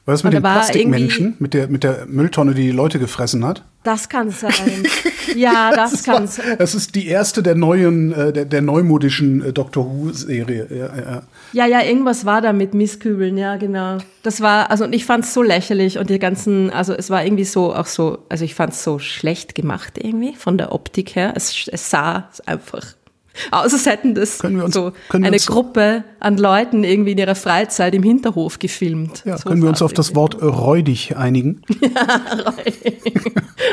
Was 0.06 0.24
mit 0.24 0.34
Und 0.34 0.40
dem 0.40 0.44
war 0.44 0.54
Plastikmenschen, 0.54 1.36
mit 1.40 1.54
der, 1.54 1.68
mit 1.68 1.84
der 1.84 2.06
Mülltonne, 2.06 2.54
die 2.54 2.64
die 2.64 2.72
Leute 2.72 3.00
gefressen 3.00 3.44
hat? 3.44 3.64
Das 3.84 4.10
kann 4.10 4.32
sein. 4.32 4.54
ja, 5.36 5.72
das, 5.72 6.04
kann 6.04 6.24
war, 6.24 6.28
sein. 6.28 6.58
das 6.58 6.76
ist 6.76 6.94
die 6.96 7.08
erste 7.08 7.42
der 7.42 7.56
neuen, 7.56 8.12
äh, 8.12 8.34
der, 8.34 8.46
der 8.46 8.62
neumodischen 8.62 9.44
äh, 9.44 9.54
Doctor 9.54 9.86
Who-Serie. 9.86 10.68
Ja, 10.70 10.96
ja. 10.98 11.22
Ja, 11.54 11.66
ja, 11.66 11.82
irgendwas 11.82 12.26
war 12.26 12.42
da 12.42 12.52
mit 12.52 12.74
Misskübeln, 12.74 13.38
ja, 13.38 13.56
genau. 13.56 14.00
Das 14.24 14.42
war, 14.42 14.70
also 14.70 14.84
und 14.84 14.94
ich 14.94 15.06
fand 15.06 15.24
es 15.24 15.34
so 15.34 15.42
lächerlich 15.42 15.98
und 15.98 16.10
die 16.10 16.20
ganzen, 16.20 16.70
also 16.70 16.94
es 16.94 17.10
war 17.10 17.24
irgendwie 17.24 17.46
so, 17.46 17.74
auch 17.74 17.86
so, 17.86 18.20
also 18.28 18.44
ich 18.44 18.56
fand 18.56 18.74
es 18.74 18.84
so 18.84 19.00
schlecht 19.00 19.56
gemacht 19.56 19.94
irgendwie, 19.98 20.36
von 20.36 20.58
der 20.58 20.74
Optik 20.74 21.16
her. 21.16 21.32
Es, 21.36 21.70
es 21.72 21.90
sah 21.90 22.30
einfach 22.46 22.97
aus, 23.52 23.74
als 23.74 23.86
hätten 23.86 24.16
das 24.16 24.40
Können 24.40 24.58
wir 24.58 24.66
uns- 24.66 24.74
so 24.74 24.92
können 25.10 25.24
wir 25.24 25.28
eine 25.28 25.36
uns- 25.38 25.46
Gruppe 25.46 26.04
an 26.20 26.38
Leuten 26.38 26.84
irgendwie 26.84 27.12
in 27.12 27.18
ihrer 27.18 27.36
Freizeit 27.36 27.94
im 27.96 28.04
Hinterhof 28.04 28.60
gefilmt. 28.60 29.24
Ja, 29.26 29.38
so 29.38 29.50
können 29.50 29.62
wir 29.62 29.70
uns 29.70 29.82
auf 29.82 29.92
es 29.92 29.96
das. 29.96 30.16
Wort 30.16 30.42
räudig 30.42 31.16
einigen? 31.18 31.62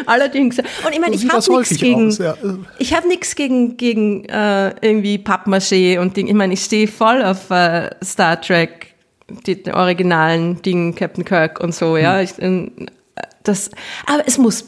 Allerdings. 0.07 0.59
Und 0.59 0.93
ich 0.93 1.01
meine, 1.01 1.15
ich 1.15 1.29
habe 1.29 1.57
nichts 1.59 1.79
gegen, 1.79 2.09
aus, 2.09 2.19
ja. 2.19 2.35
ich 2.79 2.95
habe 2.95 3.09
nichts 3.09 3.35
gegen 3.35 3.77
gegen 3.77 4.25
äh, 4.27 4.75
irgendwie 4.81 5.19
Pappmaché 5.19 5.99
und 5.99 6.17
Ding. 6.17 6.29
Ich 6.29 6.35
meine, 6.35 6.55
ich 6.55 6.65
stehe 6.65 6.89
voll 6.89 7.23
auf 7.23 7.51
äh, 7.51 7.91
Star 8.03 8.41
Trek, 8.41 8.95
die, 9.47 9.63
die 9.63 9.73
originalen 9.73 10.61
Dinge, 10.63 10.93
Captain 10.95 11.25
Kirk 11.25 11.61
und 11.61 11.75
so. 11.75 11.97
Ja, 11.97 12.19
Hm. 12.19 12.25
ich, 12.25 12.39
äh, 12.43 12.71
das. 13.43 13.71
Aber 14.07 14.23
es 14.27 14.39
muss 14.39 14.65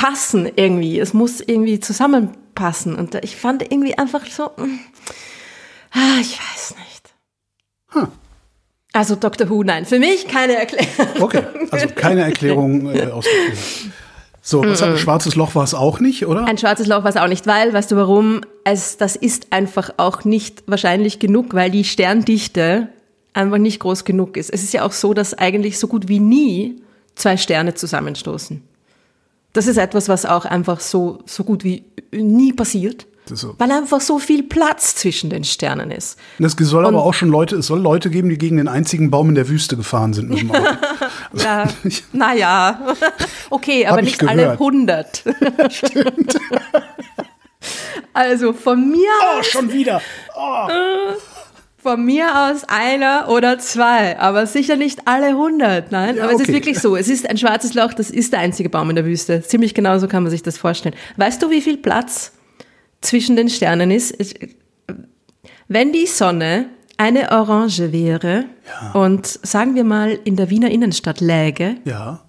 passen 0.00 0.50
irgendwie. 0.56 0.98
Es 0.98 1.12
muss 1.12 1.40
irgendwie 1.40 1.78
zusammenpassen. 1.78 2.94
Und 2.94 3.14
ich 3.22 3.36
fand 3.36 3.62
irgendwie 3.62 3.98
einfach 3.98 4.24
so. 4.26 4.50
mm, 4.56 4.78
Ah, 5.92 6.18
ich 6.20 6.38
weiß 6.38 6.74
nicht. 6.76 7.12
Hm. 7.88 8.08
Also 8.92 9.16
Dr. 9.16 9.48
Who, 9.48 9.62
nein, 9.62 9.84
für 9.84 9.98
mich 9.98 10.26
keine 10.26 10.54
Erklärung. 10.54 11.06
Okay, 11.20 11.42
also 11.70 11.88
keine 11.88 12.22
Erklärung 12.22 12.90
äh, 12.94 13.06
ausgeführt. 13.06 13.58
So, 14.42 14.64
was 14.64 14.82
ein 14.82 14.96
schwarzes 14.96 15.34
Loch 15.36 15.54
war 15.54 15.64
es 15.64 15.74
auch 15.74 16.00
nicht, 16.00 16.26
oder? 16.26 16.46
Ein 16.46 16.56
schwarzes 16.58 16.86
Loch 16.86 17.02
war 17.04 17.10
es 17.10 17.16
auch 17.16 17.28
nicht, 17.28 17.46
weil, 17.46 17.72
weißt 17.72 17.90
du 17.90 17.96
warum? 17.96 18.40
Es, 18.64 18.96
das 18.96 19.14
ist 19.16 19.52
einfach 19.52 19.90
auch 19.98 20.24
nicht 20.24 20.62
wahrscheinlich 20.66 21.18
genug, 21.18 21.54
weil 21.54 21.70
die 21.70 21.84
Sterndichte 21.84 22.88
einfach 23.34 23.58
nicht 23.58 23.80
groß 23.80 24.04
genug 24.04 24.36
ist. 24.36 24.50
Es 24.50 24.62
ist 24.62 24.72
ja 24.72 24.84
auch 24.84 24.92
so, 24.92 25.12
dass 25.12 25.34
eigentlich 25.34 25.78
so 25.78 25.88
gut 25.88 26.08
wie 26.08 26.20
nie 26.20 26.82
zwei 27.16 27.36
Sterne 27.36 27.74
zusammenstoßen. 27.74 28.62
Das 29.52 29.66
ist 29.66 29.76
etwas, 29.76 30.08
was 30.08 30.26
auch 30.26 30.44
einfach 30.44 30.80
so, 30.80 31.20
so 31.26 31.44
gut 31.44 31.64
wie 31.64 31.84
nie 32.12 32.52
passiert, 32.52 33.06
so. 33.26 33.54
weil 33.58 33.70
einfach 33.72 34.00
so 34.00 34.18
viel 34.18 34.42
Platz 34.44 34.94
zwischen 34.94 35.28
den 35.30 35.44
Sternen 35.44 35.90
ist. 35.90 36.18
Es 36.38 36.52
soll 36.52 36.86
aber 36.86 36.98
Und- 36.98 37.04
auch 37.04 37.14
schon 37.14 37.28
Leute, 37.28 37.56
es 37.56 37.66
soll 37.66 37.80
Leute 37.80 38.10
geben, 38.10 38.28
die 38.28 38.38
gegen 38.38 38.58
den 38.58 38.68
einzigen 38.68 39.10
Baum 39.10 39.28
in 39.28 39.34
der 39.34 39.48
Wüste 39.48 39.76
gefahren 39.76 40.12
sind 40.12 40.30
mit 40.30 40.40
dem 40.40 40.50
Auto. 40.52 40.64
Ja, 41.34 41.68
naja, 42.12 42.94
okay, 43.50 43.86
aber 43.86 44.02
nicht 44.02 44.22
alle 44.22 44.42
gehört. 44.42 44.60
100. 44.60 45.24
Also 48.12 48.52
von 48.52 48.90
mir 48.90 49.10
oh, 49.38 49.42
schon 49.42 49.72
wieder. 49.72 50.00
Oh. 50.34 50.68
Von 51.82 52.04
mir 52.04 52.50
aus 52.50 52.64
einer 52.68 53.28
oder 53.30 53.58
zwei, 53.58 54.18
aber 54.18 54.46
sicher 54.46 54.76
nicht 54.76 55.06
alle 55.06 55.28
100. 55.28 55.90
Nein, 55.90 56.16
Ja, 56.16 56.24
aber 56.24 56.32
es 56.32 56.40
ist 56.40 56.48
okay. 56.48 56.52
wirklich 56.54 56.78
so. 56.78 56.94
Es 56.96 57.08
ist 57.08 57.28
ein 57.28 57.38
schwarzes 57.38 57.72
Loch, 57.74 57.94
das 57.94 58.10
ist 58.10 58.32
der 58.34 58.40
einzige 58.40 58.68
Baum 58.68 58.90
in 58.90 58.96
der 58.96 59.06
Wüste. 59.06 59.40
Ziemlich 59.42 59.72
genau 59.74 59.98
so 59.98 60.06
kann 60.06 60.22
man 60.22 60.30
sich 60.30 60.42
das 60.42 60.58
vorstellen. 60.58 60.94
Weißt 61.16 61.42
du, 61.42 61.50
wie 61.50 61.62
viel 61.62 61.78
Platz 61.78 62.32
zwischen 63.00 63.34
den 63.36 63.48
Sternen 63.48 63.90
ist? 63.90 64.14
Wenn 65.68 65.92
die 65.92 66.06
Sonne 66.06 66.66
eine 66.98 67.30
Orange 67.32 67.92
wäre 67.92 68.44
und 68.92 69.26
sagen 69.26 69.74
wir 69.74 69.84
mal 69.84 70.18
in 70.24 70.36
der 70.36 70.50
Wiener 70.50 70.70
Innenstadt 70.70 71.20
läge, 71.20 71.76
Ja, 71.86 72.20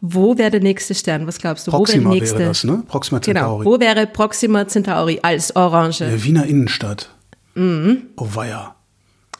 wo 0.00 0.38
wäre 0.38 0.50
der 0.50 0.60
nächste 0.60 0.94
Stern? 0.94 1.26
Was 1.26 1.38
glaubst 1.38 1.66
du? 1.66 1.70
Proxima 1.72 2.04
wo 2.04 2.12
wäre 2.14 2.20
nächste? 2.20 2.38
wäre 2.38 2.48
das, 2.48 2.64
ne? 2.64 2.82
Proxima 2.88 3.18
Genau. 3.20 3.58
Centauri. 3.58 3.66
Wo 3.66 3.80
wäre 3.80 4.06
Proxima 4.06 4.66
Centauri 4.66 5.20
als 5.22 5.54
Orange? 5.54 5.98
Der 6.06 6.24
Wiener 6.24 6.46
Innenstadt. 6.46 7.10
Mhm. 7.54 8.06
Oh 8.16 8.28
weia. 8.34 8.74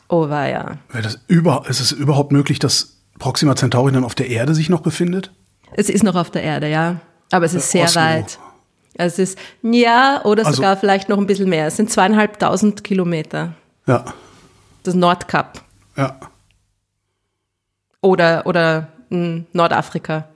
Oh, 0.08 0.26
ja. 0.26 0.76
Wäre 0.90 1.02
das 1.02 1.18
über, 1.28 1.64
ist 1.68 1.80
es 1.80 1.90
überhaupt 1.92 2.32
möglich, 2.32 2.58
dass 2.58 2.98
Proxima 3.18 3.56
Centauri 3.56 3.92
dann 3.92 4.04
auf 4.04 4.14
der 4.14 4.28
Erde 4.28 4.54
sich 4.54 4.68
noch 4.68 4.80
befindet? 4.82 5.32
Es 5.72 5.88
ist 5.88 6.02
noch 6.04 6.16
auf 6.16 6.30
der 6.30 6.42
Erde, 6.42 6.68
ja. 6.68 7.00
Aber 7.30 7.46
es 7.46 7.54
ist 7.54 7.68
Äh, 7.74 7.78
sehr 7.78 7.84
Oslo. 7.84 8.00
weit. 8.02 8.38
Es 8.94 9.18
ist, 9.18 9.38
ja, 9.62 10.20
oder 10.24 10.44
Also- 10.44 10.56
sogar 10.56 10.76
vielleicht 10.76 11.08
noch 11.08 11.16
ein 11.16 11.26
bisschen 11.26 11.48
mehr. 11.48 11.66
Es 11.66 11.76
sind 11.76 11.90
zweieinhalbtausend 11.90 12.84
Kilometer. 12.84 13.54
Ja, 13.86 14.04
Das 14.82 14.94
Nordkap. 14.94 15.62
ja. 15.96 16.18
Oder, 18.02 18.46
oder 18.46 18.88
mh, 19.10 19.44
Nordafrika. 19.52 20.28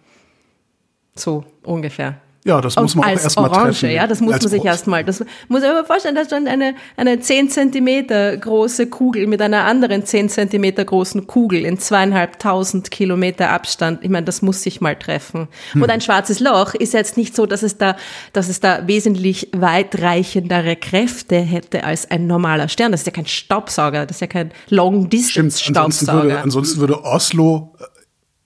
So 1.16 1.44
ungefähr. 1.64 2.16
Ja, 2.46 2.60
das 2.60 2.76
muss 2.76 2.94
man 2.94 3.04
auch 3.04 3.08
als 3.08 3.24
erstmal 3.24 3.50
Orange, 3.50 3.80
treffen. 3.80 3.90
ja, 3.90 4.06
das 4.06 4.20
muss 4.20 4.34
Als 4.34 4.44
man 4.44 4.50
sich 4.50 4.64
erstmal, 4.64 5.02
das 5.04 5.24
muss 5.48 5.64
ich 5.64 5.68
mir 5.68 5.84
vorstellen, 5.84 6.14
da 6.14 6.24
stand 6.24 6.46
eine, 6.46 6.76
eine 6.96 7.18
10 7.18 7.50
Zentimeter 7.50 8.36
große 8.36 8.86
Kugel 8.86 9.26
mit 9.26 9.42
einer 9.42 9.64
anderen 9.64 10.04
10 10.06 10.28
Zentimeter 10.28 10.84
großen 10.84 11.26
Kugel 11.26 11.64
in 11.64 11.80
zweieinhalbtausend 11.80 12.92
Kilometer 12.92 13.50
Abstand. 13.50 14.04
Ich 14.04 14.10
meine, 14.10 14.26
das 14.26 14.42
muss 14.42 14.62
sich 14.62 14.80
mal 14.80 14.94
treffen. 14.94 15.48
Hm. 15.72 15.82
Und 15.82 15.90
ein 15.90 16.00
schwarzes 16.00 16.38
Loch 16.38 16.74
ist 16.74 16.94
jetzt 16.94 17.16
nicht 17.16 17.34
so, 17.34 17.46
dass 17.46 17.64
es 17.64 17.78
da, 17.78 17.96
dass 18.32 18.48
es 18.48 18.60
da 18.60 18.86
wesentlich 18.86 19.48
weitreichendere 19.52 20.76
Kräfte 20.76 21.36
hätte 21.40 21.82
als 21.82 22.08
ein 22.12 22.28
normaler 22.28 22.68
Stern. 22.68 22.92
Das 22.92 23.00
ist 23.00 23.06
ja 23.06 23.12
kein 23.12 23.26
Staubsauger, 23.26 24.06
das 24.06 24.18
ist 24.18 24.20
ja 24.20 24.28
kein 24.28 24.52
Long 24.68 25.06
Stimmt, 25.06 25.12
Distance 25.14 25.64
ansonsten 25.66 26.06
würde, 26.06 26.18
Staubsauger. 26.20 26.42
ansonsten 26.44 26.80
würde 26.80 27.02
Oslo 27.04 27.74
äh, 27.80 27.95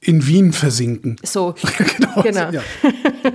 in 0.02 0.26
Wien 0.26 0.52
versinken. 0.52 1.16
So, 1.22 1.54
Genau, 1.98 2.22
genau. 2.22 2.50
ja. 2.50 2.62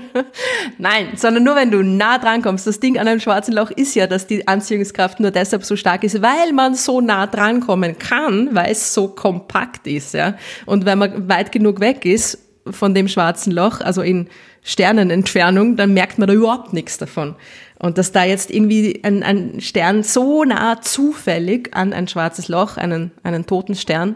Nein, 0.77 1.09
sondern 1.15 1.43
nur 1.43 1.55
wenn 1.55 1.69
du 1.69 1.83
nah 1.83 2.17
dran 2.17 2.41
kommst. 2.41 2.65
Das 2.65 2.79
Ding 2.79 2.97
an 2.97 3.07
einem 3.07 3.19
schwarzen 3.19 3.53
Loch 3.53 3.69
ist 3.71 3.95
ja, 3.95 4.07
dass 4.07 4.25
die 4.25 4.47
Anziehungskraft 4.47 5.19
nur 5.19 5.31
deshalb 5.31 5.63
so 5.63 5.75
stark 5.75 6.03
ist, 6.03 6.21
weil 6.21 6.53
man 6.53 6.73
so 6.73 7.01
nah 7.01 7.27
dran 7.27 7.59
kommen 7.59 7.97
kann, 7.99 8.49
weil 8.53 8.71
es 8.71 8.93
so 8.93 9.07
kompakt 9.07 9.85
ist, 9.85 10.13
ja. 10.13 10.35
Und 10.65 10.85
wenn 10.85 10.97
man 10.97 11.29
weit 11.29 11.51
genug 11.51 11.79
weg 11.79 12.03
ist 12.05 12.39
von 12.69 12.95
dem 12.95 13.07
schwarzen 13.07 13.51
Loch, 13.51 13.81
also 13.81 14.01
in 14.01 14.27
Sternenentfernung, 14.63 15.75
dann 15.75 15.93
merkt 15.93 16.17
man 16.17 16.27
da 16.27 16.33
überhaupt 16.33 16.73
nichts 16.73 16.97
davon. 16.97 17.35
Und 17.77 17.99
dass 17.99 18.11
da 18.11 18.23
jetzt 18.23 18.49
irgendwie 18.49 19.01
ein, 19.03 19.21
ein 19.21 19.61
Stern 19.61 20.01
so 20.01 20.43
nah 20.43 20.81
zufällig 20.81 21.75
an 21.75 21.93
ein 21.93 22.07
schwarzes 22.07 22.47
Loch, 22.47 22.77
einen, 22.77 23.11
einen 23.21 23.45
toten 23.45 23.75
Stern, 23.75 24.15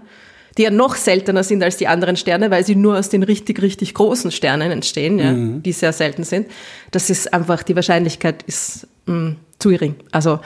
die 0.60 0.64
ja 0.64 0.72
noch 0.72 0.96
seltener 0.96 1.44
sind 1.44 1.64
als 1.64 1.78
die 1.78 1.88
anderen 1.88 2.18
Sterne, 2.18 2.52
weil 2.52 2.66
sie 2.66 2.76
nur 2.76 3.00
aus 3.00 3.08
den 3.08 3.24
richtig, 3.24 3.62
richtig 3.62 3.94
großen 3.94 4.30
Sternen 4.30 4.72
entstehen, 4.72 5.18
ja, 5.18 5.32
die 5.34 5.72
sehr 5.72 5.94
selten 5.94 6.26
sind. 6.26 6.48
Das 6.92 7.10
ist 7.10 7.34
einfach, 7.34 7.64
die 7.64 7.78
Wahrscheinlichkeit 7.78 8.44
ist 8.44 8.86
mh, 9.06 9.38
zu 9.58 9.70
gering. 9.70 9.96
Also 10.12 10.42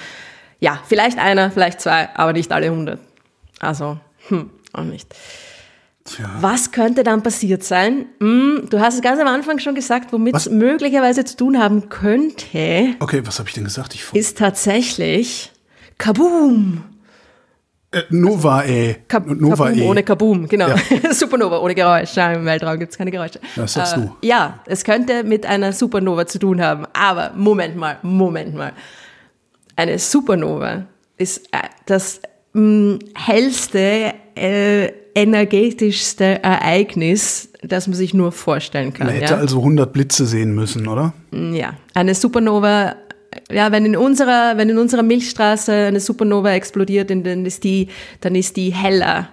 ja, 0.60 0.80
vielleicht 0.88 1.17
einer, 1.17 1.49
vielleicht 1.49 1.82
zwei, 1.82 2.10
aber 2.15 2.32
nicht 2.34 2.52
alle 2.52 2.67
100. 2.67 2.99
Also, 3.60 3.97
hm, 4.28 4.52
auch 4.71 4.84
nicht. 4.84 5.13
Tja. 6.06 6.30
Was 6.41 6.71
könnte 6.71 7.04
dann 7.04 7.23
passiert 7.23 7.63
sein? 7.63 8.06
Hm, 8.19 8.67
du 8.69 8.80
hast 8.80 8.93
es 8.93 9.02
ganz 9.02 9.19
am 9.19 9.28
Anfang 9.28 9.58
schon 9.58 9.73
gesagt, 9.73 10.13
womit 10.13 10.36
es 10.36 10.47
möglicherweise 10.47 11.26
zu 11.26 11.38
tun 11.38 11.58
haben 11.58 11.89
könnte, 11.89 12.95
Okay, 12.99 13.21
was 13.26 13.39
habe 13.39 13.49
ich 13.49 13.56
denn 13.56 13.63
gesagt? 13.63 13.95
Ich, 13.95 14.04
ist 14.13 14.38
tatsächlich 14.38 15.52
Kaboom! 15.97 16.84
Äh, 17.93 18.03
Novae. 18.10 18.95
Kab 19.08 19.27
Novae. 19.27 19.71
Kaboom 19.71 19.89
ohne 19.89 20.03
Kaboom, 20.03 20.47
genau. 20.47 20.67
Ja. 20.69 20.77
Supernova 21.13 21.60
ohne 21.60 21.75
Geräusch. 21.75 22.17
Im 22.17 22.45
Weltraum 22.45 22.79
gibt 22.79 22.91
es 22.91 22.97
keine 22.97 23.12
Geräusche. 23.12 23.39
Das 23.56 23.73
sagst 23.73 23.97
du. 23.97 24.15
Ja, 24.21 24.60
es 24.65 24.84
könnte 24.84 25.23
mit 25.23 25.45
einer 25.45 25.71
Supernova 25.73 26.25
zu 26.25 26.39
tun 26.39 26.62
haben. 26.62 26.86
Aber 26.93 27.32
Moment 27.36 27.75
mal, 27.75 27.97
Moment 28.01 28.56
mal. 28.56 28.73
Eine 29.75 29.99
Supernova 29.99 30.86
ist 31.17 31.47
äh, 31.51 31.60
das 31.86 32.21
mh, 32.53 32.99
hellste, 33.15 34.13
äh, 34.36 34.91
energetischste 35.15 36.43
Ereignis, 36.43 37.49
das 37.62 37.88
man 37.88 37.95
sich 37.95 38.13
nur 38.13 38.32
vorstellen 38.32 38.93
kann. 38.93 39.08
Man 39.08 39.15
hätte 39.15 39.34
ja? 39.34 39.39
also 39.39 39.60
100 39.60 39.93
Blitze 39.93 40.25
sehen 40.25 40.56
müssen, 40.56 40.88
oder? 40.88 41.13
Ja, 41.32 41.75
eine 41.93 42.15
Supernova, 42.15 42.95
ja, 43.51 43.71
wenn 43.71 43.85
in 43.85 43.95
unserer, 43.95 44.57
wenn 44.57 44.69
in 44.69 44.77
unserer 44.77 45.03
Milchstraße 45.03 45.71
eine 45.71 45.99
Supernova 45.99 46.51
explodiert, 46.51 47.09
dann 47.09 47.45
ist 47.45 47.63
die, 47.63 47.89
dann 48.21 48.35
ist 48.35 48.57
die 48.57 48.73
heller 48.73 49.29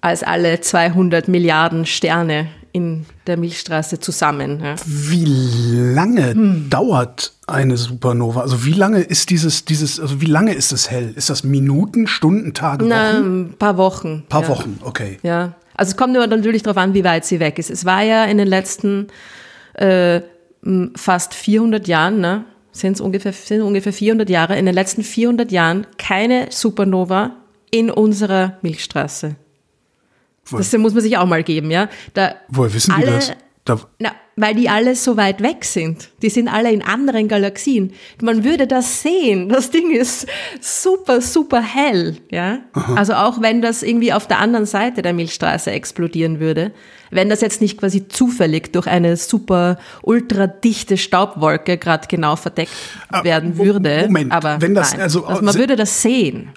als 0.00 0.22
alle 0.22 0.60
200 0.60 1.28
Milliarden 1.28 1.86
Sterne 1.86 2.48
in 2.72 3.06
der 3.28 3.36
Milchstraße 3.36 4.00
zusammen. 4.00 4.60
Ja. 4.62 4.74
Wie 4.84 5.24
lange 5.24 6.32
hm. 6.32 6.66
dauert 6.68 7.32
eine 7.46 7.76
Supernova? 7.76 8.40
Also 8.40 8.64
wie 8.64 8.72
lange 8.72 9.00
ist 9.00 9.30
dieses, 9.30 9.64
dieses, 9.64 10.00
also 10.00 10.20
wie 10.20 10.26
lange 10.26 10.52
ist 10.52 10.72
es 10.72 10.90
hell? 10.90 11.12
Ist 11.14 11.30
das 11.30 11.44
Minuten, 11.44 12.08
Stunden, 12.08 12.52
Tage, 12.52 12.84
Na, 12.84 13.14
Wochen? 13.14 13.40
Ein 13.42 13.54
paar 13.58 13.76
Wochen. 13.76 14.08
Ein 14.08 14.28
paar 14.28 14.42
ja. 14.42 14.48
Wochen, 14.48 14.78
okay. 14.82 15.18
Ja. 15.22 15.54
Also 15.76 15.90
es 15.90 15.96
kommt 15.96 16.14
natürlich 16.14 16.64
darauf 16.64 16.76
an, 16.76 16.94
wie 16.94 17.04
weit 17.04 17.24
sie 17.24 17.38
weg 17.38 17.58
ist. 17.60 17.70
Es 17.70 17.84
war 17.84 18.02
ja 18.02 18.24
in 18.24 18.38
den 18.38 18.48
letzten 18.48 19.06
äh, 19.74 20.20
fast 20.96 21.32
400 21.34 21.86
Jahren, 21.86 22.20
ne? 22.20 22.44
Sind 22.74 22.94
es 22.94 23.00
ungefähr, 23.00 23.32
sind 23.32 23.62
ungefähr 23.62 23.92
400 23.92 24.28
Jahre, 24.28 24.58
in 24.58 24.66
den 24.66 24.74
letzten 24.74 25.02
400 25.02 25.50
Jahren 25.50 25.86
keine 25.96 26.48
Supernova 26.50 27.36
in 27.70 27.90
unserer 27.90 28.58
Milchstraße. 28.62 29.36
Woher? 30.46 30.58
Das 30.58 30.72
muss 30.76 30.92
man 30.92 31.02
sich 31.02 31.16
auch 31.16 31.26
mal 31.26 31.42
geben, 31.42 31.70
ja. 31.70 31.88
Da 32.12 32.34
Woher 32.48 32.74
wissen 32.74 32.92
alle, 32.92 33.06
die 33.06 33.12
das? 33.12 33.32
Da 33.64 33.80
na, 33.98 34.12
weil 34.36 34.54
die 34.54 34.68
alle 34.68 34.94
so 34.94 35.16
weit 35.16 35.42
weg 35.42 35.64
sind. 35.64 36.10
Die 36.20 36.28
sind 36.28 36.48
alle 36.48 36.70
in 36.70 36.82
anderen 36.82 37.28
Galaxien. 37.28 37.92
Man 38.20 38.44
würde 38.44 38.66
das 38.66 39.00
sehen. 39.00 39.48
Das 39.48 39.70
Ding 39.70 39.90
ist 39.92 40.26
super, 40.60 41.22
super 41.22 41.62
hell, 41.62 42.18
ja. 42.30 42.58
Aha. 42.74 42.94
Also 42.94 43.14
auch 43.14 43.40
wenn 43.40 43.62
das 43.62 43.82
irgendwie 43.82 44.12
auf 44.12 44.26
der 44.26 44.38
anderen 44.40 44.66
Seite 44.66 45.00
der 45.00 45.14
Milchstraße 45.14 45.70
explodieren 45.70 46.40
würde, 46.40 46.72
wenn 47.10 47.30
das 47.30 47.40
jetzt 47.40 47.60
nicht 47.62 47.78
quasi 47.78 48.08
zufällig 48.08 48.72
durch 48.72 48.86
eine 48.86 49.16
super 49.16 49.78
ultra 50.02 50.46
dichte 50.46 50.96
Staubwolke 50.96 51.78
gerade 51.78 52.06
genau 52.08 52.36
verdeckt 52.36 52.72
ah, 53.08 53.24
werden 53.24 53.56
würde. 53.56 54.04
Moment, 54.08 54.32
aber 54.32 54.60
wenn 54.60 54.74
das, 54.74 54.92
nein. 54.92 55.02
also, 55.02 55.24
also 55.24 55.42
man 55.42 55.54
würde 55.54 55.76
das 55.76 56.02
sehen. 56.02 56.50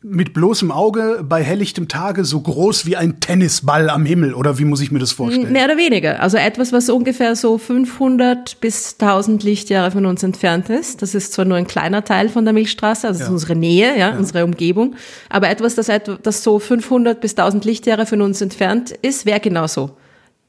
Mit 0.00 0.32
bloßem 0.32 0.70
Auge 0.70 1.22
bei 1.28 1.42
helllichtem 1.42 1.88
Tage 1.88 2.24
so 2.24 2.40
groß 2.40 2.86
wie 2.86 2.96
ein 2.96 3.20
Tennisball 3.20 3.90
am 3.90 4.06
Himmel 4.06 4.32
oder 4.32 4.58
wie 4.58 4.64
muss 4.64 4.80
ich 4.80 4.90
mir 4.90 4.98
das 4.98 5.12
vorstellen? 5.12 5.52
Mehr 5.52 5.66
oder 5.66 5.76
weniger. 5.76 6.20
Also 6.20 6.38
etwas, 6.38 6.72
was 6.72 6.88
ungefähr 6.88 7.36
so 7.36 7.58
500 7.58 8.60
bis 8.60 8.96
1000 8.98 9.42
Lichtjahre 9.42 9.90
von 9.90 10.06
uns 10.06 10.22
entfernt 10.22 10.70
ist. 10.70 11.02
Das 11.02 11.14
ist 11.14 11.34
zwar 11.34 11.44
nur 11.44 11.58
ein 11.58 11.66
kleiner 11.66 12.02
Teil 12.02 12.30
von 12.30 12.46
der 12.46 12.54
Milchstraße, 12.54 13.06
also 13.06 13.24
ja. 13.24 13.30
unsere 13.30 13.56
Nähe, 13.56 13.90
ja, 13.98 14.10
ja, 14.10 14.18
unsere 14.18 14.44
Umgebung, 14.44 14.96
aber 15.28 15.50
etwas, 15.50 15.74
das, 15.74 15.90
das 16.22 16.42
so 16.42 16.58
500 16.58 17.20
bis 17.20 17.32
1000 17.32 17.66
Lichtjahre 17.66 18.06
von 18.06 18.22
uns 18.22 18.40
entfernt 18.40 18.92
ist, 19.02 19.26
wäre 19.26 19.40
genau 19.40 19.66
so. 19.66 19.98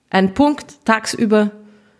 Ein 0.10 0.34
Punkt 0.34 0.86
tagsüber 0.86 1.52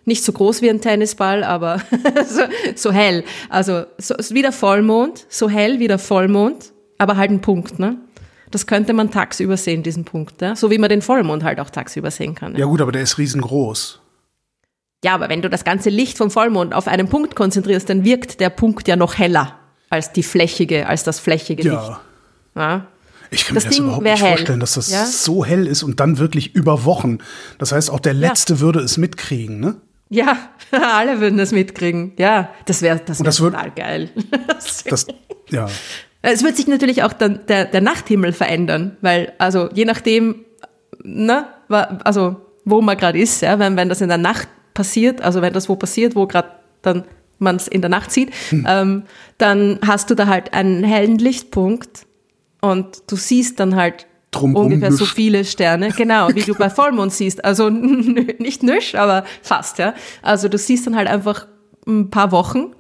nicht 0.06 0.24
so 0.24 0.32
groß 0.32 0.62
wie 0.62 0.70
ein 0.70 0.80
Tennisball, 0.80 1.44
aber 1.44 1.82
so, 2.28 2.44
so 2.76 2.92
hell. 2.94 3.24
Also 3.50 3.86
so, 3.98 4.16
wie 4.30 4.42
der 4.42 4.54
Vollmond, 4.54 5.26
so 5.28 5.50
hell 5.50 5.80
wie 5.80 5.88
der 5.88 6.00
Vollmond 6.00 6.72
aber 6.98 7.18
halt 7.18 7.32
ein 7.32 7.42
Punkt, 7.42 7.80
ne? 7.80 7.98
Das 8.52 8.68
könnte 8.68 8.94
man 8.94 9.12
tagsüber 9.12 9.58
sehen, 9.58 9.84
diesen 9.84 10.06
Punkt, 10.06 10.42
ja? 10.42 10.56
so 10.56 10.72
wie 10.72 10.78
man 10.78 10.90
den 10.90 11.02
Vollmond 11.02 11.44
halt 11.44 11.60
auch 11.60 11.70
tagsüber 11.70 12.12
sehen 12.12 12.36
kann. 12.36 12.54
Ja. 12.54 12.60
ja 12.60 12.66
gut, 12.66 12.80
aber 12.80 12.92
der 12.92 13.02
ist 13.02 13.18
riesengroß. 13.18 14.00
Ja, 15.04 15.14
aber 15.14 15.30
wenn 15.30 15.42
du 15.42 15.50
das 15.50 15.64
ganze 15.64 15.90
Licht 15.90 16.18
vom 16.18 16.32
Vollmond 16.32 16.74
auf 16.74 16.88
einen 16.88 17.10
Punkt 17.10 17.36
konzentrierst, 17.36 17.90
dann 17.90 18.04
wirkt 18.04 18.40
der 18.40 18.50
Punkt 18.50 18.88
ja 18.88 18.96
noch 18.96 19.18
heller 19.18 19.60
als 19.90 20.14
die 20.14 20.24
flächige, 20.24 20.88
als 20.88 21.04
das 21.04 21.20
flächige 21.20 21.64
ja. 21.64 21.74
Licht. 21.74 22.00
Ja. 22.56 22.88
Ich 23.32 23.46
kann 23.46 23.56
das 23.56 23.66
mir 23.66 23.70
das 23.70 23.78
Ding 23.78 23.86
überhaupt 23.86 24.04
nicht 24.04 24.22
hell. 24.22 24.30
vorstellen, 24.30 24.60
dass 24.60 24.74
das 24.74 24.92
ja? 24.92 25.06
so 25.06 25.44
hell 25.44 25.68
ist 25.68 25.84
und 25.84 26.00
dann 26.00 26.18
wirklich 26.18 26.56
über 26.56 26.86
Wochen. 26.86 27.20
Das 27.58 27.72
heißt, 27.72 27.90
auch 27.90 28.00
der 28.00 28.14
Letzte 28.14 28.56
ja. 28.56 28.60
würde 28.62 28.80
es 28.80 28.98
mitkriegen, 28.98 29.60
ne? 29.60 29.76
Ja, 30.10 30.38
alle 30.72 31.20
würden 31.20 31.38
das 31.38 31.52
mitkriegen. 31.52 32.14
Ja, 32.18 32.50
das 32.66 32.82
wäre 32.82 33.02
das 33.06 33.20
wär 33.20 33.26
das 33.26 33.38
total 33.38 33.72
geil. 33.72 34.10
das, 34.88 35.08
ja. 35.50 35.68
Es 36.32 36.44
wird 36.44 36.56
sich 36.56 36.68
natürlich 36.68 37.04
auch 37.04 37.14
dann 37.14 37.42
der, 37.48 37.66
der 37.66 37.82
Nachthimmel 37.82 38.34
verändern, 38.34 38.98
weil, 39.02 39.34
also 39.38 39.70
je 39.74 39.86
nachdem, 39.86 40.46
ne, 41.04 41.46
also 41.70 42.38
wo 42.66 42.82
man 42.82 42.98
gerade 42.98 43.20
ist, 43.20 43.42
ja, 43.42 43.60
wenn, 43.60 43.78
wenn 43.78 43.90
das 43.90 44.02
in 44.02 44.10
der 44.10 44.18
Nacht 44.18 44.48
passiert, 44.74 45.22
also 45.22 45.42
wenn 45.42 45.54
das 45.54 45.70
wo 45.70 45.76
passiert, 45.76 46.16
wo 46.16 46.26
gerade 46.26 46.50
dann 46.82 47.04
man 47.38 47.58
es 47.58 47.68
in 47.68 47.82
der 47.82 47.90
Nacht 47.90 48.12
sieht, 48.12 48.34
hm. 48.50 48.66
ähm, 48.68 49.04
dann 49.38 49.80
hast 49.86 50.10
du 50.10 50.16
da 50.16 50.28
halt 50.28 50.54
einen 50.54 50.84
hellen 50.84 51.18
Lichtpunkt 51.18 52.06
und 52.62 53.04
du 53.08 53.16
siehst 53.16 53.60
dann 53.60 53.76
halt 53.76 54.08
Drumrum 54.32 54.66
ungefähr 54.66 54.92
so 54.92 55.06
viele 55.06 55.46
Sterne, 55.46 55.90
genau, 55.90 56.30
wie 56.34 56.42
du 56.42 56.56
bei 56.56 56.70
Vollmond 56.72 57.14
siehst. 57.14 57.44
Also 57.44 57.70
nicht 57.70 58.64
nüsch, 58.64 58.96
aber 58.96 59.26
fast, 59.42 59.80
ja. 59.80 59.94
Also 60.22 60.48
du 60.50 60.58
siehst 60.58 60.88
dann 60.88 60.96
halt 60.96 61.08
einfach 61.08 61.48
ein 61.88 62.10
paar 62.10 62.32
Wochen 62.32 62.74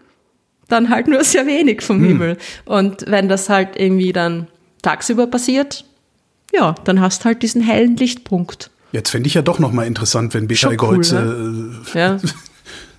dann 0.67 0.89
halt 0.89 1.07
nur 1.07 1.23
sehr 1.23 1.45
wenig 1.45 1.81
vom 1.81 1.99
hm. 1.99 2.07
Himmel. 2.07 2.37
Und 2.65 3.05
wenn 3.07 3.29
das 3.29 3.49
halt 3.49 3.75
irgendwie 3.75 4.13
dann 4.13 4.47
tagsüber 4.81 5.27
passiert, 5.27 5.85
ja, 6.53 6.75
dann 6.83 7.01
hast 7.01 7.21
du 7.21 7.25
halt 7.25 7.43
diesen 7.43 7.61
hellen 7.61 7.97
Lichtpunkt. 7.97 8.69
Jetzt 8.91 9.09
fände 9.09 9.27
ich 9.27 9.33
ja 9.33 9.41
doch 9.41 9.59
nochmal 9.59 9.87
interessant, 9.87 10.33
wenn 10.33 10.47
Beschei 10.47 10.75
Golze 10.75 11.17
cool, 11.17 11.51
ne? 11.51 11.81
äh, 11.93 11.99
ja. 11.99 12.17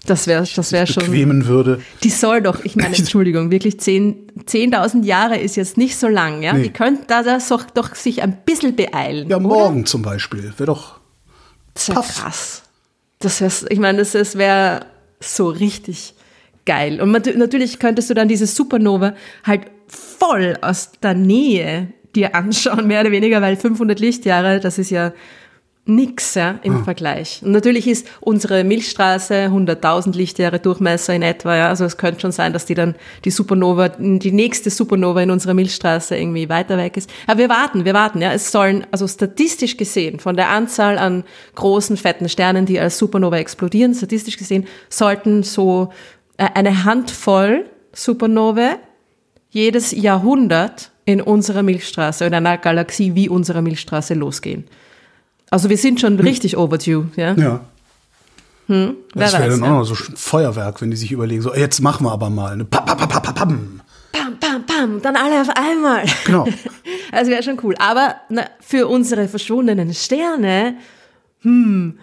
Das 0.05 0.27
wäre 0.27 0.47
das 0.55 0.73
wär 0.73 0.87
schon. 0.87 1.05
Bequemen 1.05 1.47
würde. 1.47 1.81
Die 2.03 2.11
soll 2.11 2.43
doch, 2.43 2.65
ich 2.65 2.77
meine, 2.77 2.95
Entschuldigung, 2.97 3.51
wirklich 3.51 3.77
10.000 3.77 4.47
10 4.47 5.03
Jahre 5.05 5.39
ist 5.39 5.57
jetzt 5.57 5.79
nicht 5.79 5.97
so 5.97 6.09
lang, 6.09 6.43
ja? 6.43 6.53
Nee. 6.53 6.65
Die 6.65 6.71
könnten 6.71 7.05
da 7.07 7.23
das 7.23 7.49
doch, 7.49 7.65
doch 7.71 7.95
sich 7.95 8.23
ein 8.23 8.37
bisschen 8.45 8.77
beeilen. 8.77 9.29
Ja, 9.29 9.39
morgen 9.39 9.81
oder? 9.81 9.87
zum 9.87 10.03
Beispiel. 10.03 10.53
Wäre 10.59 10.67
doch. 10.67 11.01
Das 11.73 11.89
wäre 11.89 12.03
krass. 12.03 12.63
Das 13.21 13.41
wär, 13.41 13.51
ich 13.71 13.79
meine, 13.79 13.99
das, 13.99 14.13
das 14.13 14.37
wäre 14.37 14.85
so 15.21 15.49
richtig 15.49 16.16
geil. 16.67 17.01
Und 17.01 17.13
natürlich 17.37 17.79
könntest 17.79 18.11
du 18.11 18.15
dann 18.15 18.29
diese 18.29 18.47
Supernova 18.47 19.15
halt 19.45 19.63
voll 19.89 20.57
aus 20.61 20.93
der 21.03 21.15
Nähe 21.15 21.89
dir 22.15 22.35
anschauen, 22.35 22.87
mehr 22.87 23.01
oder 23.01 23.13
weniger, 23.13 23.41
weil 23.41 23.57
500 23.57 24.01
Lichtjahre, 24.01 24.61
das 24.61 24.79
ist 24.79 24.91
ja 24.91 25.13
nix 25.89 26.35
ja, 26.35 26.59
im 26.63 26.79
hm. 26.79 26.85
Vergleich. 26.85 27.41
Und 27.45 27.53
natürlich 27.53 27.87
ist 27.87 28.09
unsere 28.21 28.65
Milchstraße 28.65 29.47
100.000 29.47 30.17
Lichtjahre 30.17 30.59
Durchmesser 30.59 31.15
in 31.15 31.23
etwa. 31.23 31.57
Ja. 31.57 31.69
Also 31.69 31.85
es 31.85 31.97
könnte 31.97 32.21
schon 32.21 32.33
sein, 32.33 32.53
dass 32.53 32.67
die 32.67 32.75
dann 32.75 32.97
die 33.25 33.31
Supernova, 33.31 33.91
die 33.91 34.33
nächste 34.33 34.71
Supernova 34.71 35.23
in 35.23 35.31
unserer 35.31 35.55
Milchstraße 35.55 36.17
irgendwie 36.17 36.49
weiter 36.49 36.77
weg 36.77 36.97
ist. 36.97 37.09
Aber 37.29 37.39
wir 37.39 37.49
warten, 37.49 37.85
wir 37.85 37.95
warten. 37.95 38.21
Ja. 38.21 38.33
Es 38.33 38.51
sollen, 38.51 38.85
also 38.91 39.07
statistisch 39.07 39.77
gesehen, 39.77 40.19
von 40.19 40.37
der 40.37 40.49
Anzahl 40.49 40.99
an 40.99 41.23
großen, 41.55 41.97
fetten 41.97 42.29
Sternen, 42.29 42.67
die 42.67 42.81
als 42.81 42.99
Supernova 42.99 43.37
explodieren, 43.37 43.95
statistisch 43.95 44.39
gesehen, 44.39 44.67
sollten 44.89 45.45
so 45.45 45.93
eine 46.37 46.85
Handvoll 46.85 47.67
Supernovae 47.93 48.79
jedes 49.51 49.93
Jahrhundert 49.93 50.91
in 51.05 51.21
unserer 51.21 51.63
Milchstraße, 51.63 52.27
in 52.27 52.35
einer 52.35 52.59
Galaxie 52.59 53.15
wie 53.15 53.29
unserer 53.29 53.63
Milchstraße 53.63 54.15
losgehen. 54.15 54.65
Also 55.51 55.71
wir 55.71 55.79
sind 55.79 56.01
schon 56.01 56.19
hm. 56.19 56.27
richtig 56.27 56.57
overdue, 56.57 57.09
ja? 57.17 57.33
Ja. 57.35 57.61
Hm? 58.67 58.97
das 59.15 59.33
wäre 59.33 59.51
dann 59.51 59.61
ja. 59.61 59.67
auch 59.67 59.79
noch 59.79 59.85
so 59.85 59.95
ein 59.95 60.17
Feuerwerk, 60.17 60.83
wenn 60.83 60.91
die 60.91 60.97
sich 60.97 61.13
überlegen, 61.13 61.41
so 61.41 61.55
jetzt 61.55 61.81
machen 61.81 62.05
wir 62.05 62.11
aber 62.11 62.31
mal. 62.31 62.57
Ne? 62.57 62.65
Pam, 62.65 62.85
pam, 62.85 62.99
pam, 62.99 63.09
pam, 63.09 63.35
pam. 63.35 63.81
Pam, 64.11 64.39
pam, 64.41 64.67
pam, 64.67 65.03
dann 65.03 65.15
alle 65.15 65.41
auf 65.41 65.51
einmal. 65.55 66.05
Genau. 66.25 66.47
Das 67.13 67.29
wäre 67.29 67.43
schon 67.43 67.59
cool. 67.63 67.75
Aber 67.79 68.17
na, 68.29 68.45
für 68.61 68.89
unsere 68.89 69.29
verschwundenen 69.29 69.95
Sterne, 69.95 70.77
hm, 71.41 71.99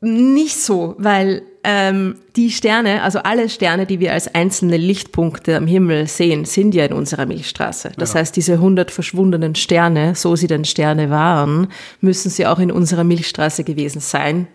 nicht 0.00 0.60
so, 0.60 0.96
weil 0.98 1.42
ähm, 1.70 2.14
die 2.34 2.50
Sterne, 2.50 3.02
also 3.02 3.18
alle 3.18 3.50
Sterne, 3.50 3.84
die 3.84 4.00
wir 4.00 4.14
als 4.14 4.34
einzelne 4.34 4.78
Lichtpunkte 4.78 5.54
am 5.54 5.66
Himmel 5.66 6.06
sehen, 6.06 6.46
sind 6.46 6.74
ja 6.74 6.86
in 6.86 6.94
unserer 6.94 7.26
Milchstraße. 7.26 7.92
Das 7.98 8.14
ja. 8.14 8.20
heißt, 8.20 8.34
diese 8.34 8.54
100 8.54 8.90
verschwundenen 8.90 9.54
Sterne, 9.54 10.14
so 10.14 10.34
sie 10.34 10.46
denn 10.46 10.64
Sterne 10.64 11.10
waren, 11.10 11.68
müssen 12.00 12.30
sie 12.30 12.46
auch 12.46 12.58
in 12.58 12.72
unserer 12.72 13.04
Milchstraße 13.04 13.64
gewesen 13.64 14.00
sein. 14.00 14.46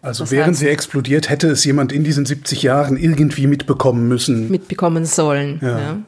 Also 0.00 0.22
das 0.22 0.30
während 0.30 0.50
heißt, 0.50 0.60
sie 0.60 0.68
explodiert, 0.68 1.28
hätte 1.28 1.48
es 1.48 1.64
jemand 1.64 1.90
in 1.90 2.04
diesen 2.04 2.24
70 2.24 2.62
Jahren 2.62 2.96
irgendwie 2.96 3.48
mitbekommen 3.48 4.06
müssen. 4.06 4.48
Mitbekommen 4.48 5.04
sollen. 5.06 5.58
Ja. 5.60 5.78
Ja. 5.80 5.98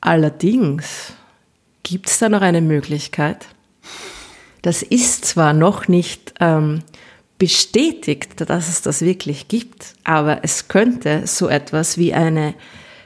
Allerdings 0.00 1.14
gibt 1.82 2.08
es 2.08 2.20
da 2.20 2.28
noch 2.28 2.42
eine 2.42 2.60
Möglichkeit. 2.60 3.46
Das 4.62 4.82
ist 4.82 5.24
zwar 5.24 5.52
noch 5.52 5.88
nicht 5.88 6.34
ähm, 6.38 6.82
bestätigt, 7.38 8.48
dass 8.50 8.68
es 8.68 8.82
das 8.82 9.00
wirklich 9.00 9.48
gibt, 9.48 9.94
aber 10.04 10.40
es 10.42 10.68
könnte 10.68 11.26
so 11.26 11.48
etwas 11.48 11.96
wie 11.96 12.12
eine 12.12 12.54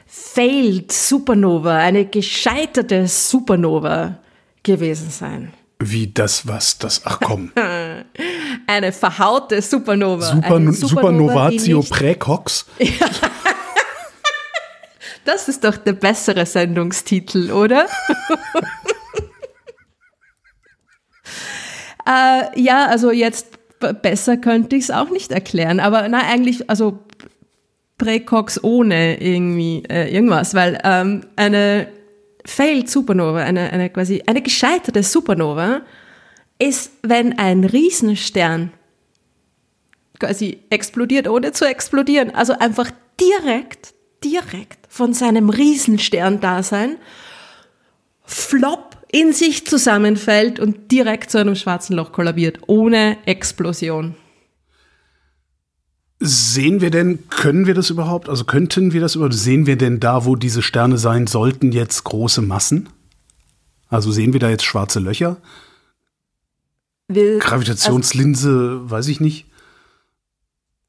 failed 0.07 0.91
Supernova, 0.91 1.77
eine 1.77 2.05
gescheiterte 2.05 3.07
Supernova 3.07 4.19
gewesen 4.63 5.09
sein. 5.11 5.53
Wie 5.79 6.11
das 6.11 6.47
was, 6.47 6.77
das, 6.77 7.01
ach 7.05 7.19
komm. 7.19 7.51
eine 8.67 8.91
verhaute 8.91 9.61
Supernova. 9.61 10.33
Super, 10.35 10.55
eine 10.55 10.73
Supernova 10.73 11.51
Supernovatio 11.51 11.83
Präcox. 11.83 12.65
das 15.25 15.47
ist 15.49 15.63
doch 15.63 15.77
der 15.77 15.93
bessere 15.93 16.45
Sendungstitel, 16.45 17.51
oder? 17.51 17.87
äh, 22.07 22.59
ja, 22.61 22.85
also 22.85 23.11
jetzt 23.11 23.59
besser 23.91 24.37
könnte 24.37 24.75
ich 24.75 24.83
es 24.83 24.91
auch 24.91 25.09
nicht 25.09 25.31
erklären. 25.31 25.79
Aber 25.79 26.07
na, 26.07 26.21
eigentlich, 26.21 26.69
also 26.69 26.99
Präcox 27.97 28.63
ohne 28.63 29.21
irgendwie 29.21 29.83
äh, 29.89 30.13
irgendwas, 30.13 30.53
weil 30.53 30.79
ähm, 30.83 31.25
eine 31.35 31.87
Failed 32.45 32.89
Supernova, 32.89 33.39
eine, 33.39 33.71
eine 33.71 33.89
quasi 33.89 34.23
eine 34.25 34.41
gescheiterte 34.41 35.03
Supernova, 35.03 35.81
ist, 36.59 36.91
wenn 37.01 37.37
ein 37.37 37.63
Riesenstern 37.63 38.71
quasi 40.19 40.59
explodiert, 40.69 41.27
ohne 41.27 41.51
zu 41.51 41.65
explodieren. 41.65 42.33
Also 42.33 42.53
einfach 42.57 42.91
direkt, 43.19 43.93
direkt 44.23 44.79
von 44.87 45.13
seinem 45.13 45.49
Riesenstern-Dasein 45.49 46.97
flop 48.23 48.92
in 49.13 49.31
sich 49.31 49.67
zusammenfällt 49.67 50.59
und 50.59 50.91
direkt 50.91 51.29
zu 51.29 51.37
einem 51.37 51.55
schwarzen 51.55 51.95
Loch 51.95 52.11
kollabiert, 52.11 52.61
ohne 52.65 53.17
Explosion. 53.27 54.15
Sehen 56.19 56.81
wir 56.81 56.89
denn, 56.89 57.29
können 57.29 57.67
wir 57.67 57.75
das 57.75 57.91
überhaupt, 57.91 58.27
also 58.27 58.43
könnten 58.43 58.91
wir 58.91 59.01
das 59.01 59.13
überhaupt, 59.13 59.35
sehen 59.35 59.67
wir 59.67 59.77
denn 59.77 59.99
da, 59.99 60.25
wo 60.25 60.35
diese 60.35 60.63
Sterne 60.63 60.97
sein 60.97 61.27
sollten, 61.27 61.71
jetzt 61.71 62.03
große 62.05 62.41
Massen? 62.41 62.89
Also 63.87 64.11
sehen 64.11 64.33
wir 64.33 64.39
da 64.39 64.49
jetzt 64.49 64.65
schwarze 64.65 64.99
Löcher? 64.99 65.37
Will, 67.07 67.37
Gravitationslinse, 67.37 68.49
also, 68.49 68.89
weiß 68.89 69.07
ich 69.09 69.19
nicht. 69.19 69.45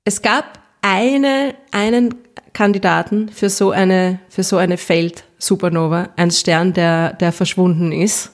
Es 0.05 0.23
gab 0.23 0.64
eine, 0.85 1.55
einen 1.71 2.15
Kandidaten 2.53 3.31
für 3.31 3.49
so 3.49 3.71
eine, 3.71 4.21
für 4.29 4.43
so 4.43 4.59
eine 4.59 4.77
Feld-Supernova, 4.77 6.11
ein 6.17 6.31
Stern, 6.31 6.75
der, 6.75 7.15
der 7.15 7.33
verschwunden 7.33 7.91
ist, 7.91 8.33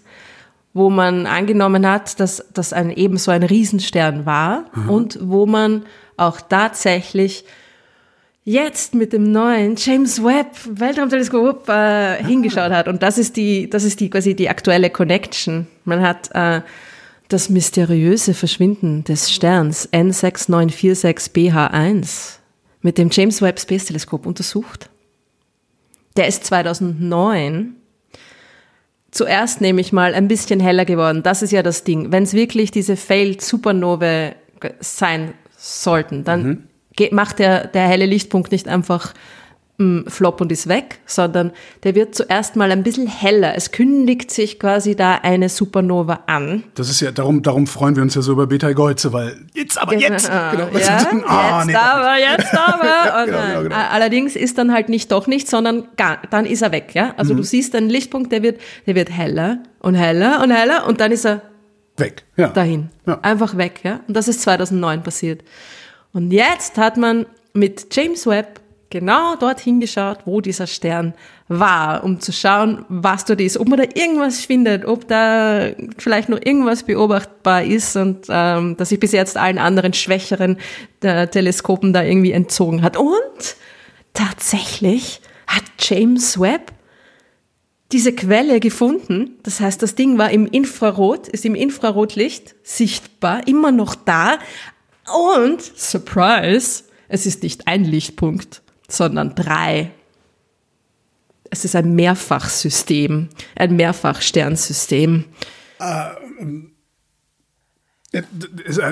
wo 0.75 0.91
man 0.91 1.27
angenommen 1.27 1.89
hat, 1.89 2.19
dass 2.19 2.45
das 2.53 2.73
ein, 2.73 2.91
eben 2.91 3.19
so 3.19 3.31
ein 3.31 3.45
Riesenstern 3.45 4.27
war 4.27 4.65
mhm. 4.75 4.91
und 4.91 5.19
wo 5.23 5.47
man 5.47 5.87
auch 6.17 6.41
tatsächlich 6.41 7.45
jetzt 8.45 8.95
mit 8.95 9.13
dem 9.13 9.31
neuen 9.31 9.77
James 9.77 10.23
Webb 10.25 10.57
Weltraumteleskop 10.69 11.69
äh, 11.69 12.23
hingeschaut 12.25 12.73
hat. 12.73 12.89
Und 12.89 13.03
das 13.03 13.17
ist 13.17 13.37
die, 13.37 13.71
das 13.71 13.85
ist 13.85 14.01
die 14.01 14.11
quasi 14.11 14.35
die 14.35 14.49
aktuelle 14.49 14.91
Connection. 14.91 15.69
Man 15.85 16.03
hat 16.03 16.31
äh, 16.35 16.63
das 17.29 17.49
mysteriöse 17.49 18.35
Verschwinden 18.35 19.05
des 19.05 19.31
Sterns 19.31 19.89
N6946 19.93 21.33
BH1 21.33 22.40
mit 22.83 22.99
dem 22.99 23.11
James 23.11 23.43
Webb 23.43 23.61
Space 23.61 23.87
Teleskop 23.87 24.27
untersucht. 24.27 24.91
Der 26.17 26.27
ist 26.27 26.45
2009 26.45 27.77
zuerst 29.11 29.61
nämlich 29.61 29.93
mal 29.93 30.15
ein 30.15 30.29
bisschen 30.29 30.61
heller 30.61 30.85
geworden. 30.85 31.23
Das 31.23 31.43
ist 31.43 31.51
ja 31.51 31.63
das 31.63 31.85
Ding. 31.85 32.13
Wenn 32.13 32.23
es 32.23 32.33
wirklich 32.33 32.71
diese 32.71 32.97
Failed 32.97 33.43
Supernovae 33.43 34.35
sein 34.81 35.35
sollten, 35.57 36.25
dann 36.25 36.43
mhm. 36.43 36.65
geht, 36.95 37.13
macht 37.13 37.39
der, 37.39 37.67
der 37.67 37.87
helle 37.87 38.07
Lichtpunkt 38.07 38.53
nicht 38.53 38.69
einfach 38.69 39.15
flop 40.09 40.41
und 40.41 40.53
ist 40.53 40.69
weg, 40.69 40.99
sondern 41.07 41.53
der 41.85 41.95
wird 41.95 42.15
zuerst 42.15 42.57
mal 42.57 42.71
ein 42.71 42.83
bisschen 42.83 43.07
heller. 43.07 43.55
Es 43.57 43.73
kündigt 43.73 44.31
sich 44.31 44.59
quasi 44.59 44.95
da 44.95 45.15
eine 45.17 45.49
Supernova 45.49 46.25
an. 46.27 46.65
Das 46.75 46.91
ist 46.91 47.01
ja, 47.01 47.11
darum, 47.13 47.43
darum 47.43 47.67
freuen 47.67 47.97
wir 47.97 48.03
uns 48.03 48.15
ja 48.15 48.23
so 48.23 48.33
über 48.33 48.47
Beta 48.47 48.73
Geuze, 48.73 49.13
weil 49.13 49.37
jetzt 49.55 49.81
aber 49.81 49.97
genau, 49.97 50.13
jetzt, 50.13 50.29
genau, 50.29 50.65
ja, 50.65 50.69
jetzt 50.75 50.91
ah, 51.27 51.65
nee, 51.67 51.75
aber, 51.75 52.19
jetzt 52.19 52.55
aber. 52.55 53.25
genau, 53.27 53.47
genau, 53.47 53.63
genau. 53.63 53.77
Allerdings 53.77 54.37
ist 54.37 54.59
dann 54.59 54.73
halt 54.73 54.89
nicht 54.89 55.11
doch 55.13 55.27
nicht, 55.27 55.49
sondern 55.49 55.89
gar, 55.97 56.19
dann 56.31 56.47
ist 56.47 56.63
er 56.63 56.73
weg, 56.73 56.91
ja. 56.95 57.15
Also 57.17 57.33
mhm. 57.33 57.39
du 57.39 57.43
siehst 57.45 57.75
einen 57.75 57.89
Lichtpunkt, 57.89 58.33
der 58.33 58.43
wird, 58.43 58.61
der 58.87 58.95
wird 58.95 59.11
heller 59.11 59.59
und 59.79 59.95
heller 59.95 60.43
und 60.43 60.51
heller 60.51 60.87
und 60.87 61.01
dann 61.01 61.13
ist 61.13 61.25
er 61.25 61.43
Weg, 61.97 62.25
ja. 62.37 62.49
Dahin. 62.49 62.89
Ja. 63.07 63.19
Einfach 63.23 63.57
weg, 63.57 63.81
ja. 63.83 64.01
Und 64.09 64.17
das 64.17 64.27
ist 64.27 64.43
2009 64.43 65.03
passiert. 65.03 65.43
Und 66.13 66.33
jetzt 66.33 66.79
hat 66.79 66.97
man 66.97 67.27
mit 67.53 67.95
James 67.95 68.27
Webb 68.27 68.60
genau 68.91 69.37
dorthin 69.37 69.81
geschaut, 69.81 70.19
wo 70.25 70.41
dieser 70.41 70.67
Stern 70.67 71.15
war, 71.49 72.05
um 72.05 72.21
zu 72.21 72.33
schauen, 72.33 72.85
was 72.89 73.25
dort 73.25 73.41
ist, 73.41 73.57
ob 73.59 73.69
man 73.69 73.79
da 73.79 73.85
irgendwas 73.95 74.41
findet, 74.41 74.85
ob 74.85 75.09
da 75.09 75.71
vielleicht 75.99 76.29
noch 76.29 76.41
irgendwas 76.45 76.83
beobachtbar 76.83 77.65
ist 77.65 77.97
und 77.97 78.27
ähm, 78.29 78.77
dass 78.77 78.91
sich 78.91 79.01
bis 79.01 79.13
jetzt 79.13 79.37
allen 79.37 79.59
anderen 79.59 79.93
schwächeren 79.93 80.59
äh, 81.03 81.27
Teleskopen 81.29 81.93
da 81.93 82.03
irgendwie 82.03 82.33
entzogen 82.33 82.83
hat. 82.83 82.97
Und 82.97 83.57
tatsächlich 84.13 85.21
hat 85.47 85.65
James 85.79 86.39
Webb 86.39 86.73
diese 87.93 88.13
Quelle 88.13 88.61
gefunden. 88.61 89.39
Das 89.43 89.61
heißt, 89.61 89.83
das 89.83 89.95
Ding 89.95 90.19
war 90.19 90.31
im 90.31 90.47
Infrarot, 90.47 91.29
ist 91.29 91.45
im 91.45 91.55
Infrarotlicht 91.55 92.55
sichtbar, 92.63 93.47
immer 93.49 93.73
noch 93.73 93.95
da. 93.95 94.39
Und, 95.35 95.61
Surprise, 95.61 96.85
es 97.09 97.27
ist 97.27 97.43
nicht 97.43 97.67
ein 97.67 97.85
Lichtpunkt, 97.85 98.63
sondern 98.93 99.35
drei. 99.35 99.91
Es 101.51 101.65
ist 101.65 101.75
ein 101.75 101.95
Mehrfachsystem, 101.95 103.29
ein 103.57 103.77
Mehrfachsternsystem. 103.77 105.25
Ähm, 105.81 106.73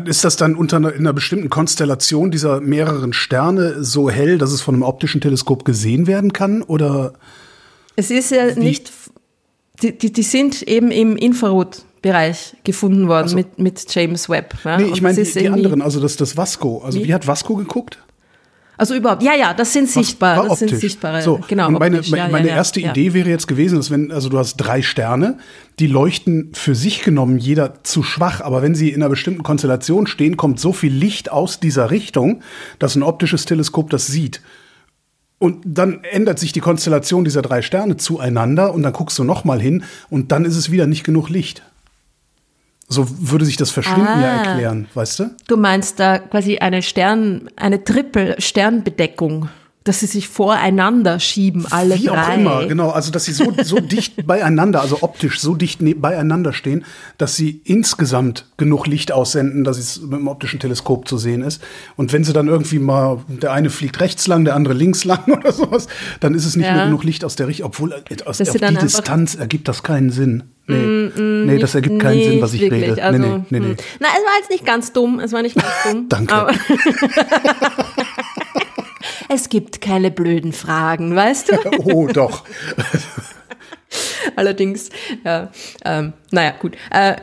ist 0.05 0.25
das 0.25 0.37
dann 0.37 0.55
unter 0.55 0.77
einer, 0.77 0.93
in 0.93 1.01
einer 1.01 1.13
bestimmten 1.13 1.51
Konstellation 1.51 2.31
dieser 2.31 2.61
mehreren 2.61 3.13
Sterne 3.13 3.83
so 3.83 4.11
hell, 4.11 4.39
dass 4.39 4.53
es 4.53 4.61
von 4.61 4.75
einem 4.75 4.85
optischen 4.85 5.21
Teleskop 5.21 5.65
gesehen 5.65 6.07
werden 6.07 6.33
kann? 6.33 6.63
Oder? 6.63 7.15
Es 7.97 8.13
ist 8.13 8.31
ja 8.31 8.55
Wie? 8.55 8.61
nicht, 8.61 8.93
die, 9.83 9.99
die, 9.99 10.13
die 10.13 10.23
sind 10.23 10.63
eben 10.63 10.93
im 10.93 11.17
Infrarotbereich 11.17 12.57
gefunden 12.63 13.09
worden 13.09 13.29
so. 13.29 13.35
mit, 13.35 13.59
mit 13.59 13.93
James 13.93 14.29
Webb. 14.29 14.55
Ja? 14.65 14.79
Nee, 14.79 14.91
ich 14.93 15.03
meine 15.03 15.21
die, 15.21 15.33
die 15.33 15.49
anderen, 15.49 15.83
also 15.83 15.99
das, 15.99 16.17
das 16.17 16.37
Vasco. 16.37 16.83
Also 16.85 17.01
wie? 17.01 17.09
wie 17.09 17.15
hat 17.15 17.27
Vasco 17.27 17.57
geguckt? 17.57 17.99
Also 18.79 18.95
überhaupt, 18.95 19.25
ja, 19.25 19.35
ja, 19.35 19.55
das 19.55 19.73
sind 19.73 19.91
sichtbar, 19.91 20.47
das 20.49 20.61
sind 20.61 20.71
sichtbare, 20.77 21.21
so, 21.21 21.41
genau. 21.49 21.67
Und 21.67 21.81
meine, 21.81 21.99
optisch, 21.99 22.13
ja, 22.13 22.29
meine 22.29 22.47
ja, 22.47 22.55
erste 22.55 22.81
ja. 22.81 22.93
Idee 22.93 23.13
wäre 23.13 23.29
jetzt 23.29 23.49
gewesen, 23.49 23.77
dass 23.77 23.91
wenn, 23.91 24.13
also 24.13 24.29
du 24.29 24.39
hast 24.39 24.57
drei 24.57 24.83
Sterne, 24.83 25.39
die 25.81 25.89
leuchten 25.89 26.53
für 26.55 26.77
sich 26.77 27.03
genommen 27.03 27.39
jeder 27.39 27.83
zu 27.83 28.05
schwach, 28.05 28.41
aber 28.41 28.63
wenn 28.63 28.77
sie 28.77 28.91
in 28.91 29.03
einer 29.03 29.11
bestimmten 29.11 29.43
Konstellation 29.43 30.07
stehen, 30.07 30.37
kommt 30.37 30.61
so 30.61 30.73
viel 30.73 30.93
Licht 30.93 31.33
aus 31.33 31.59
dieser 31.59 31.91
Richtung, 31.91 32.41
dass 32.79 32.95
ein 32.95 33.03
optisches 33.03 33.47
Teleskop 33.47 33.91
das 33.91 34.07
sieht. 34.07 34.43
Und 35.41 35.63
dann 35.65 36.05
ändert 36.05 36.39
sich 36.39 36.53
die 36.53 36.61
Konstellation 36.61 37.25
dieser 37.25 37.43
drei 37.43 37.63
Sterne 37.63 37.97
zueinander 37.97 38.73
und 38.75 38.85
dann 38.85 38.93
guckst 38.93 39.19
du 39.19 39.25
noch 39.25 39.45
mal 39.45 39.61
hin 39.61 39.83
und 40.09 40.31
dann 40.31 40.45
ist 40.45 40.57
es 40.57 40.71
wieder 40.71 40.87
nicht 40.87 41.03
genug 41.03 41.31
Licht. 41.31 41.63
So 42.89 43.07
würde 43.09 43.45
sich 43.45 43.57
das 43.59 43.71
Verschwinden 43.71 44.07
ah, 44.09 44.21
ja 44.21 44.43
erklären, 44.43 44.89
weißt 44.95 45.19
du? 45.21 45.31
Du 45.47 45.57
meinst 45.57 46.01
da 46.01 46.19
quasi 46.19 46.59
eine 46.59 46.83
Stern, 46.83 47.51
eine 47.57 47.85
Triple-Sternbedeckung 47.85 49.51
dass 49.85 50.01
sie 50.01 50.07
sich 50.07 50.29
voreinander 50.29 51.19
schieben, 51.19 51.67
alle 51.71 51.95
Wie 51.95 52.07
drei. 52.07 52.15
Wie 52.15 52.19
auch 52.19 52.35
immer, 52.35 52.67
genau. 52.67 52.91
Also, 52.91 53.11
dass 53.11 53.25
sie 53.25 53.33
so, 53.33 53.53
so 53.63 53.81
dicht 53.81 54.27
beieinander, 54.27 54.83
also 54.83 54.99
optisch 55.03 55.41
so 55.41 55.55
dicht 55.55 55.81
ne, 55.81 55.95
beieinander 55.95 56.53
stehen, 56.53 56.85
dass 57.17 57.37
sie 57.37 57.63
insgesamt 57.65 58.47
genug 58.57 58.87
Licht 58.87 59.13
aussenden, 59.13 59.65
dass 59.65 59.79
es 59.79 60.01
mit 60.03 60.19
dem 60.19 60.29
optischen 60.29 60.61
Teleskop 60.61 61.09
zu 61.09 61.17
sehen 61.17 61.43
ist. 61.43 61.63
Und 61.97 62.13
wenn 62.13 62.25
sie 62.25 62.33
dann 62.33 62.49
irgendwie 62.49 62.79
mal, 62.79 63.21
der 63.29 63.53
eine 63.53 63.71
fliegt 63.71 64.01
rechts 64.01 64.27
lang, 64.27 64.45
der 64.45 64.57
andere 64.57 64.75
links 64.75 65.05
lang 65.05 65.25
oder 65.27 65.53
sowas, 65.53 65.87
dann 66.21 66.35
ist 66.35 66.45
es 66.45 66.57
nicht 66.57 66.67
ja. 66.67 66.75
mehr 66.75 66.85
genug 66.87 67.05
Licht 67.05 67.25
aus 67.25 67.37
der 67.37 67.49
Richtung, 67.49 67.67
obwohl 67.67 67.93
äh, 67.93 68.23
aus, 68.25 68.41
auf 68.41 68.51
die 68.51 68.75
Distanz 68.75 69.37
ergibt 69.37 69.69
das 69.69 69.83
keinen 69.83 70.11
Sinn. 70.11 70.45
Nee, 70.67 70.77
mm, 70.77 71.13
mm, 71.17 71.47
nee 71.47 71.59
das 71.59 71.75
ergibt 71.75 71.99
keinen 71.99 72.23
Sinn, 72.23 72.43
was 72.43 72.53
ich 72.53 72.61
wirklich. 72.61 72.91
rede. 72.91 73.03
Also, 73.03 73.19
nee, 73.19 73.27
nee, 73.27 73.45
nee, 73.49 73.69
nee. 73.69 73.77
Na, 74.01 74.09
es 74.09 74.23
war 74.23 74.39
jetzt 74.39 74.51
nicht 74.51 74.67
ganz 74.67 74.93
dumm. 74.93 75.19
Es 75.19 75.33
war 75.33 75.41
nicht 75.41 75.57
ganz 75.57 75.67
dumm. 75.91 76.09
Danke. 76.11 76.49
Es 79.39 79.49
gibt 79.49 79.81
keine 79.81 80.11
blöden 80.11 80.53
Fragen, 80.53 81.15
weißt 81.15 81.53
du? 81.53 81.71
oh, 81.95 82.09
doch. 82.09 82.43
Allerdings, 84.37 84.91
ja, 85.25 85.53
ähm, 85.85 86.13
naja, 86.33 86.55
gut. 86.59 86.77
Äh, 86.91 87.15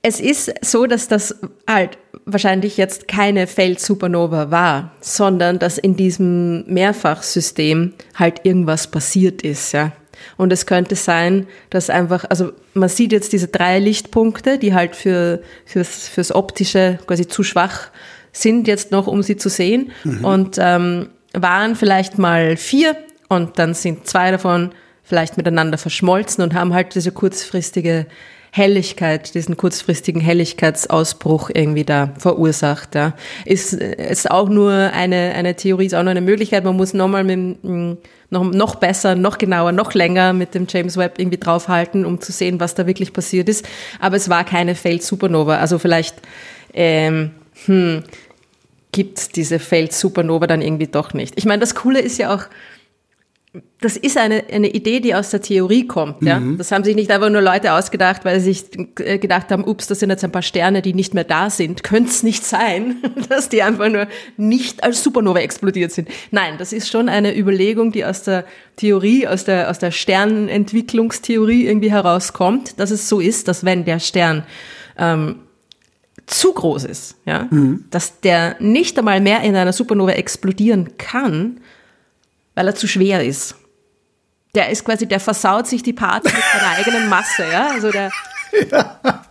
es 0.00 0.20
ist 0.20 0.54
so, 0.64 0.86
dass 0.86 1.08
das 1.08 1.34
halt 1.68 1.98
wahrscheinlich 2.24 2.76
jetzt 2.76 3.08
keine 3.08 3.48
Feldsupernova 3.48 4.52
war, 4.52 4.92
sondern 5.00 5.58
dass 5.58 5.76
in 5.76 5.96
diesem 5.96 6.64
Mehrfachsystem 6.72 7.94
halt 8.14 8.42
irgendwas 8.44 8.86
passiert 8.86 9.42
ist, 9.42 9.72
ja. 9.72 9.90
Und 10.36 10.52
es 10.52 10.66
könnte 10.66 10.94
sein, 10.94 11.48
dass 11.70 11.90
einfach, 11.90 12.26
also 12.30 12.52
man 12.74 12.88
sieht 12.88 13.10
jetzt 13.10 13.32
diese 13.32 13.48
drei 13.48 13.80
Lichtpunkte, 13.80 14.58
die 14.58 14.72
halt 14.72 14.94
für, 14.94 15.42
fürs, 15.64 16.06
fürs 16.06 16.32
Optische 16.32 17.00
quasi 17.08 17.26
zu 17.26 17.42
schwach 17.42 17.90
sind 18.30 18.68
jetzt 18.68 18.92
noch, 18.92 19.08
um 19.08 19.24
sie 19.24 19.36
zu 19.36 19.48
sehen. 19.48 19.90
Mhm. 20.04 20.24
Und 20.24 20.56
ähm, 20.60 21.08
waren 21.42 21.76
vielleicht 21.76 22.18
mal 22.18 22.56
vier 22.56 22.96
und 23.28 23.58
dann 23.58 23.74
sind 23.74 24.06
zwei 24.06 24.30
davon 24.30 24.70
vielleicht 25.02 25.36
miteinander 25.36 25.78
verschmolzen 25.78 26.42
und 26.42 26.54
haben 26.54 26.74
halt 26.74 26.94
diese 26.94 27.12
kurzfristige 27.12 28.06
Helligkeit, 28.56 29.34
diesen 29.34 29.56
kurzfristigen 29.56 30.20
Helligkeitsausbruch 30.20 31.50
irgendwie 31.52 31.84
da 31.84 32.14
verursacht. 32.18 32.94
Ja. 32.94 33.12
Ist, 33.44 33.74
ist 33.74 34.30
auch 34.30 34.48
nur 34.48 34.72
eine, 34.72 35.34
eine 35.34 35.54
Theorie, 35.54 35.86
ist 35.86 35.94
auch 35.94 36.02
nur 36.02 36.12
eine 36.12 36.22
Möglichkeit. 36.22 36.64
Man 36.64 36.76
muss 36.76 36.94
nochmal 36.94 37.22
mit, 37.22 37.62
noch, 38.30 38.44
noch 38.44 38.76
besser, 38.76 39.14
noch 39.14 39.36
genauer, 39.36 39.72
noch 39.72 39.92
länger 39.92 40.32
mit 40.32 40.54
dem 40.54 40.66
James 40.68 40.96
Webb 40.96 41.18
irgendwie 41.18 41.36
draufhalten, 41.36 42.06
um 42.06 42.20
zu 42.20 42.32
sehen, 42.32 42.58
was 42.58 42.74
da 42.74 42.86
wirklich 42.86 43.12
passiert 43.12 43.48
ist. 43.50 43.68
Aber 44.00 44.16
es 44.16 44.30
war 44.30 44.42
keine 44.42 44.74
Feld-Supernova. 44.74 45.58
Also 45.58 45.78
vielleicht, 45.78 46.16
ähm, 46.72 47.32
hm, 47.66 48.04
gibt 48.96 49.36
diese 49.36 49.58
Feldsupernova 49.58 50.46
dann 50.46 50.62
irgendwie 50.62 50.86
doch 50.86 51.12
nicht. 51.12 51.34
Ich 51.36 51.44
meine, 51.44 51.60
das 51.60 51.74
Coole 51.74 52.00
ist 52.00 52.16
ja 52.16 52.34
auch, 52.34 52.44
das 53.82 53.98
ist 53.98 54.16
eine, 54.16 54.44
eine 54.50 54.68
Idee, 54.68 55.00
die 55.00 55.14
aus 55.14 55.28
der 55.28 55.42
Theorie 55.42 55.86
kommt. 55.86 56.22
Ja? 56.22 56.40
Mhm. 56.40 56.56
Das 56.56 56.72
haben 56.72 56.82
sich 56.82 56.96
nicht 56.96 57.10
einfach 57.10 57.28
nur 57.28 57.42
Leute 57.42 57.74
ausgedacht, 57.74 58.24
weil 58.24 58.40
sie 58.40 58.54
sich 58.54 58.70
gedacht 58.94 59.50
haben, 59.50 59.68
ups, 59.68 59.86
das 59.86 60.00
sind 60.00 60.08
jetzt 60.08 60.24
ein 60.24 60.32
paar 60.32 60.40
Sterne, 60.40 60.80
die 60.80 60.94
nicht 60.94 61.12
mehr 61.12 61.24
da 61.24 61.50
sind. 61.50 61.82
Könnte 61.84 62.08
es 62.08 62.22
nicht 62.22 62.42
sein, 62.46 62.96
dass 63.28 63.50
die 63.50 63.62
einfach 63.62 63.90
nur 63.90 64.06
nicht 64.38 64.82
als 64.82 65.04
Supernova 65.04 65.40
explodiert 65.40 65.92
sind. 65.92 66.08
Nein, 66.30 66.54
das 66.56 66.72
ist 66.72 66.90
schon 66.90 67.10
eine 67.10 67.36
Überlegung, 67.36 67.92
die 67.92 68.06
aus 68.06 68.22
der 68.22 68.46
Theorie, 68.76 69.26
aus 69.28 69.44
der, 69.44 69.68
aus 69.68 69.78
der 69.78 69.90
Sternentwicklungstheorie 69.90 71.66
irgendwie 71.66 71.90
herauskommt, 71.90 72.80
dass 72.80 72.90
es 72.90 73.10
so 73.10 73.20
ist, 73.20 73.46
dass 73.46 73.62
wenn 73.62 73.84
der 73.84 74.00
Stern 74.00 74.46
ähm, 74.96 75.40
zu 76.26 76.52
groß 76.52 76.84
ist, 76.84 77.16
ja, 77.24 77.48
dass 77.90 78.20
der 78.20 78.56
nicht 78.58 78.98
einmal 78.98 79.20
mehr 79.20 79.42
in 79.42 79.54
einer 79.54 79.72
Supernova 79.72 80.12
explodieren 80.12 80.96
kann, 80.98 81.60
weil 82.54 82.66
er 82.66 82.74
zu 82.74 82.88
schwer 82.88 83.24
ist. 83.24 83.54
Der 84.54 84.70
ist 84.70 84.84
quasi, 84.84 85.06
der 85.06 85.20
versaut 85.20 85.66
sich 85.66 85.82
die 85.82 85.92
Party 85.92 86.32
mit 86.32 86.42
seiner 86.52 86.72
eigenen 86.72 87.08
Masse, 87.08 87.44
ja. 87.50 87.68
Also 87.70 87.90
der. 87.90 88.10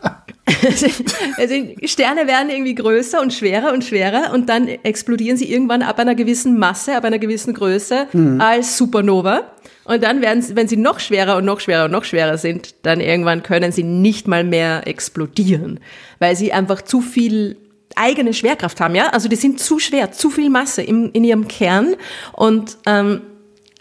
also 1.37 1.55
Sterne 1.85 2.27
werden 2.27 2.49
irgendwie 2.51 2.75
größer 2.75 3.19
und 3.19 3.33
schwerer 3.33 3.73
und 3.73 3.83
schwerer 3.83 4.31
und 4.33 4.47
dann 4.47 4.67
explodieren 4.67 5.37
sie 5.37 5.51
irgendwann 5.51 5.81
ab 5.81 5.97
einer 5.97 6.13
gewissen 6.13 6.59
Masse, 6.59 6.95
ab 6.95 7.03
einer 7.03 7.17
gewissen 7.17 7.53
Größe 7.53 8.07
als 8.39 8.77
Supernova. 8.77 9.51
Und 9.85 10.03
dann 10.03 10.21
werden 10.21 10.41
sie, 10.41 10.55
wenn 10.55 10.67
sie 10.67 10.77
noch 10.77 10.99
schwerer 10.99 11.37
und 11.37 11.45
noch 11.45 11.59
schwerer 11.59 11.85
und 11.85 11.91
noch 11.91 12.03
schwerer 12.03 12.37
sind, 12.37 12.75
dann 12.83 13.01
irgendwann 13.01 13.43
können 13.43 13.71
sie 13.71 13.83
nicht 13.83 14.27
mal 14.27 14.43
mehr 14.43 14.87
explodieren, 14.87 15.79
weil 16.19 16.35
sie 16.35 16.53
einfach 16.53 16.81
zu 16.81 17.01
viel 17.01 17.57
eigene 17.95 18.33
Schwerkraft 18.33 18.81
haben, 18.81 18.95
ja. 18.95 19.09
Also 19.09 19.29
die 19.29 19.35
sind 19.35 19.59
zu 19.59 19.79
schwer, 19.79 20.11
zu 20.11 20.29
viel 20.29 20.49
Masse 20.49 20.81
im, 20.81 21.11
in 21.13 21.23
ihrem 21.23 21.47
Kern. 21.47 21.95
Und 22.33 22.77
ähm, 22.85 23.21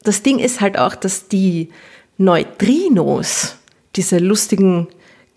das 0.02 0.22
Ding 0.22 0.38
ist 0.38 0.60
halt 0.60 0.78
auch, 0.78 0.94
dass 0.94 1.28
die 1.28 1.70
Neutrinos, 2.18 3.56
diese 3.96 4.18
lustigen 4.18 4.88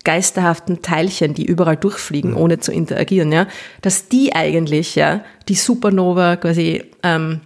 geisterhaften 0.08 0.80
Teilchen, 0.80 1.34
die 1.34 1.44
überall 1.44 1.76
durchfliegen, 1.76 2.32
ohne 2.32 2.60
zu 2.60 2.72
interagieren, 2.72 3.30
ja, 3.30 3.46
dass 3.82 4.08
die 4.08 4.34
eigentlich 4.34 4.94
ja 4.94 5.22
die 5.50 5.54
Supernova 5.54 6.36
quasi 6.36 6.82
ähm, 7.02 7.42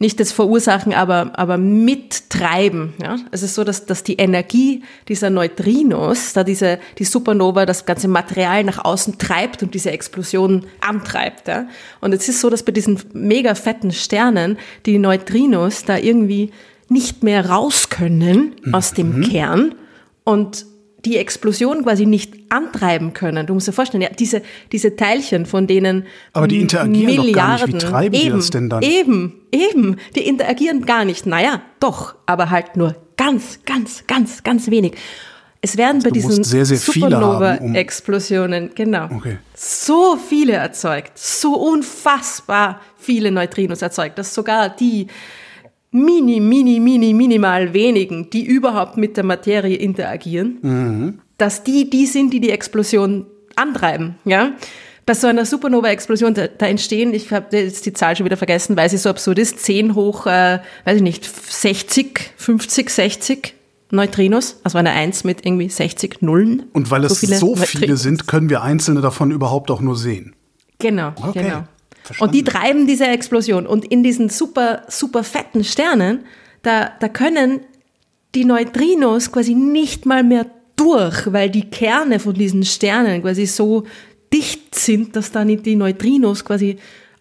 nicht 0.00 0.18
das 0.18 0.32
verursachen, 0.32 0.94
aber, 0.94 1.30
aber 1.38 1.58
mittreiben. 1.58 2.94
Ja? 3.00 3.18
Es 3.30 3.44
ist 3.44 3.54
so, 3.54 3.62
dass, 3.62 3.86
dass 3.86 4.02
die 4.02 4.16
Energie 4.16 4.82
dieser 5.06 5.30
Neutrinos, 5.30 6.32
da 6.32 6.42
diese, 6.42 6.80
die 6.98 7.04
Supernova 7.04 7.66
das 7.66 7.86
ganze 7.86 8.08
Material 8.08 8.64
nach 8.64 8.84
außen 8.84 9.18
treibt 9.18 9.62
und 9.62 9.72
diese 9.74 9.92
Explosion 9.92 10.66
antreibt. 10.80 11.46
Ja? 11.46 11.68
Und 12.00 12.12
es 12.12 12.28
ist 12.28 12.40
so, 12.40 12.50
dass 12.50 12.64
bei 12.64 12.72
diesen 12.72 12.98
mega 13.12 13.54
fetten 13.54 13.92
Sternen 13.92 14.58
die 14.86 14.98
Neutrinos 14.98 15.84
da 15.84 15.96
irgendwie 15.98 16.50
nicht 16.88 17.22
mehr 17.22 17.48
raus 17.48 17.88
können 17.88 18.56
aus 18.72 18.92
dem 18.92 19.20
Kern 19.20 19.76
und 20.24 20.66
die 21.04 21.16
Explosion 21.16 21.82
quasi 21.82 22.06
nicht 22.06 22.34
antreiben 22.48 23.12
können. 23.12 23.46
Du 23.46 23.54
musst 23.54 23.66
dir 23.68 23.72
vorstellen, 23.72 24.02
ja, 24.02 24.10
diese, 24.10 24.42
diese 24.70 24.94
Teilchen, 24.96 25.46
von 25.46 25.66
denen 25.66 26.06
Aber 26.32 26.46
die 26.46 26.60
interagieren 26.60 27.16
doch 27.16 27.32
gar 27.32 27.52
nicht. 27.54 27.66
Wie 27.66 27.72
Milliarden, 27.72 27.78
treiben 27.78 28.12
die 28.12 28.26
eben, 28.26 28.36
das 28.36 28.50
denn 28.50 28.68
dann? 28.68 28.82
Eben, 28.82 29.40
eben, 29.50 29.96
die 30.14 30.26
interagieren 30.26 30.86
gar 30.86 31.04
nicht. 31.04 31.26
Naja, 31.26 31.62
doch, 31.80 32.14
aber 32.26 32.50
halt 32.50 32.76
nur 32.76 32.96
ganz, 33.16 33.60
ganz, 33.66 34.06
ganz, 34.06 34.42
ganz 34.42 34.70
wenig. 34.70 34.94
Es 35.64 35.76
werden 35.76 36.02
bei 36.02 36.10
du 36.10 36.20
musst 36.20 36.38
diesen 36.52 36.60
haben, 36.60 36.70
um- 36.72 36.76
Supernova-Explosionen, 36.76 38.70
genau, 38.74 39.04
Okay. 39.16 39.38
so 39.54 40.16
viele 40.16 40.54
erzeugt, 40.54 41.16
so 41.18 41.54
unfassbar 41.54 42.80
viele 42.98 43.30
Neutrinos 43.30 43.80
erzeugt, 43.80 44.18
dass 44.18 44.34
sogar 44.34 44.70
die 44.70 45.06
mini, 45.92 46.40
mini, 46.40 46.80
mini, 46.80 47.14
minimal 47.14 47.72
wenigen, 47.72 48.30
die 48.30 48.44
überhaupt 48.44 48.96
mit 48.96 49.16
der 49.16 49.24
Materie 49.24 49.76
interagieren, 49.76 50.58
Mhm. 50.62 51.18
dass 51.38 51.62
die 51.62 51.88
die 51.88 52.06
sind, 52.06 52.32
die 52.32 52.40
die 52.40 52.50
Explosion 52.50 53.26
antreiben, 53.56 54.16
ja. 54.24 54.52
Bei 55.04 55.14
so 55.14 55.26
einer 55.26 55.44
Supernova-Explosion, 55.44 56.32
da, 56.34 56.46
da 56.46 56.66
entstehen, 56.66 57.12
ich 57.12 57.32
habe 57.32 57.56
jetzt 57.56 57.84
die 57.86 57.92
Zahl 57.92 58.16
schon 58.16 58.24
wieder 58.24 58.36
vergessen, 58.36 58.76
weil 58.76 58.88
sie 58.88 58.96
so 58.98 59.10
absurd 59.10 59.38
ist, 59.40 59.58
10 59.58 59.94
hoch, 59.96 60.26
äh, 60.26 60.60
weiß 60.84 60.96
ich 60.96 61.02
nicht, 61.02 61.24
60, 61.24 62.30
50, 62.36 62.88
60 62.88 63.54
Neutrinos, 63.90 64.60
also 64.62 64.78
eine 64.78 64.90
1 64.92 65.24
mit 65.24 65.44
irgendwie 65.44 65.68
60 65.68 66.22
Nullen. 66.22 66.62
Und 66.72 66.90
weil 66.92 67.04
es 67.04 67.18
viele 67.18 67.36
so 67.36 67.56
viele 67.56 67.96
sind, 67.96 68.26
können 68.28 68.48
wir 68.48 68.62
einzelne 68.62 69.00
davon 69.00 69.32
überhaupt 69.32 69.70
auch 69.72 69.80
nur 69.80 69.96
sehen. 69.96 70.34
Genau, 70.78 71.12
Okay, 71.20 71.42
genau. 71.42 71.64
Verstanden. 72.02 72.28
Und 72.28 72.34
die 72.34 72.44
treiben 72.44 72.86
diese 72.86 73.06
Explosion. 73.06 73.66
Und 73.66 73.84
in 73.84 74.02
diesen 74.02 74.28
super, 74.28 74.82
super 74.88 75.24
fetten 75.24 75.64
Sternen, 75.64 76.20
da, 76.62 76.92
da 77.00 77.08
können 77.08 77.60
die 78.34 78.44
Neutrinos 78.44 79.30
quasi 79.32 79.54
nicht 79.54 80.06
mal 80.06 80.22
mehr 80.22 80.46
durch, 80.76 81.32
weil 81.32 81.50
die 81.50 81.68
Kerne 81.68 82.18
von 82.18 82.34
diesen 82.34 82.64
Sternen 82.64 83.22
quasi 83.22 83.46
so 83.46 83.84
dicht 84.32 84.74
sind, 84.74 85.14
dass 85.16 85.30
dann 85.32 85.48
die 85.62 85.76
Neutrinos 85.76 86.44
quasi 86.44 86.76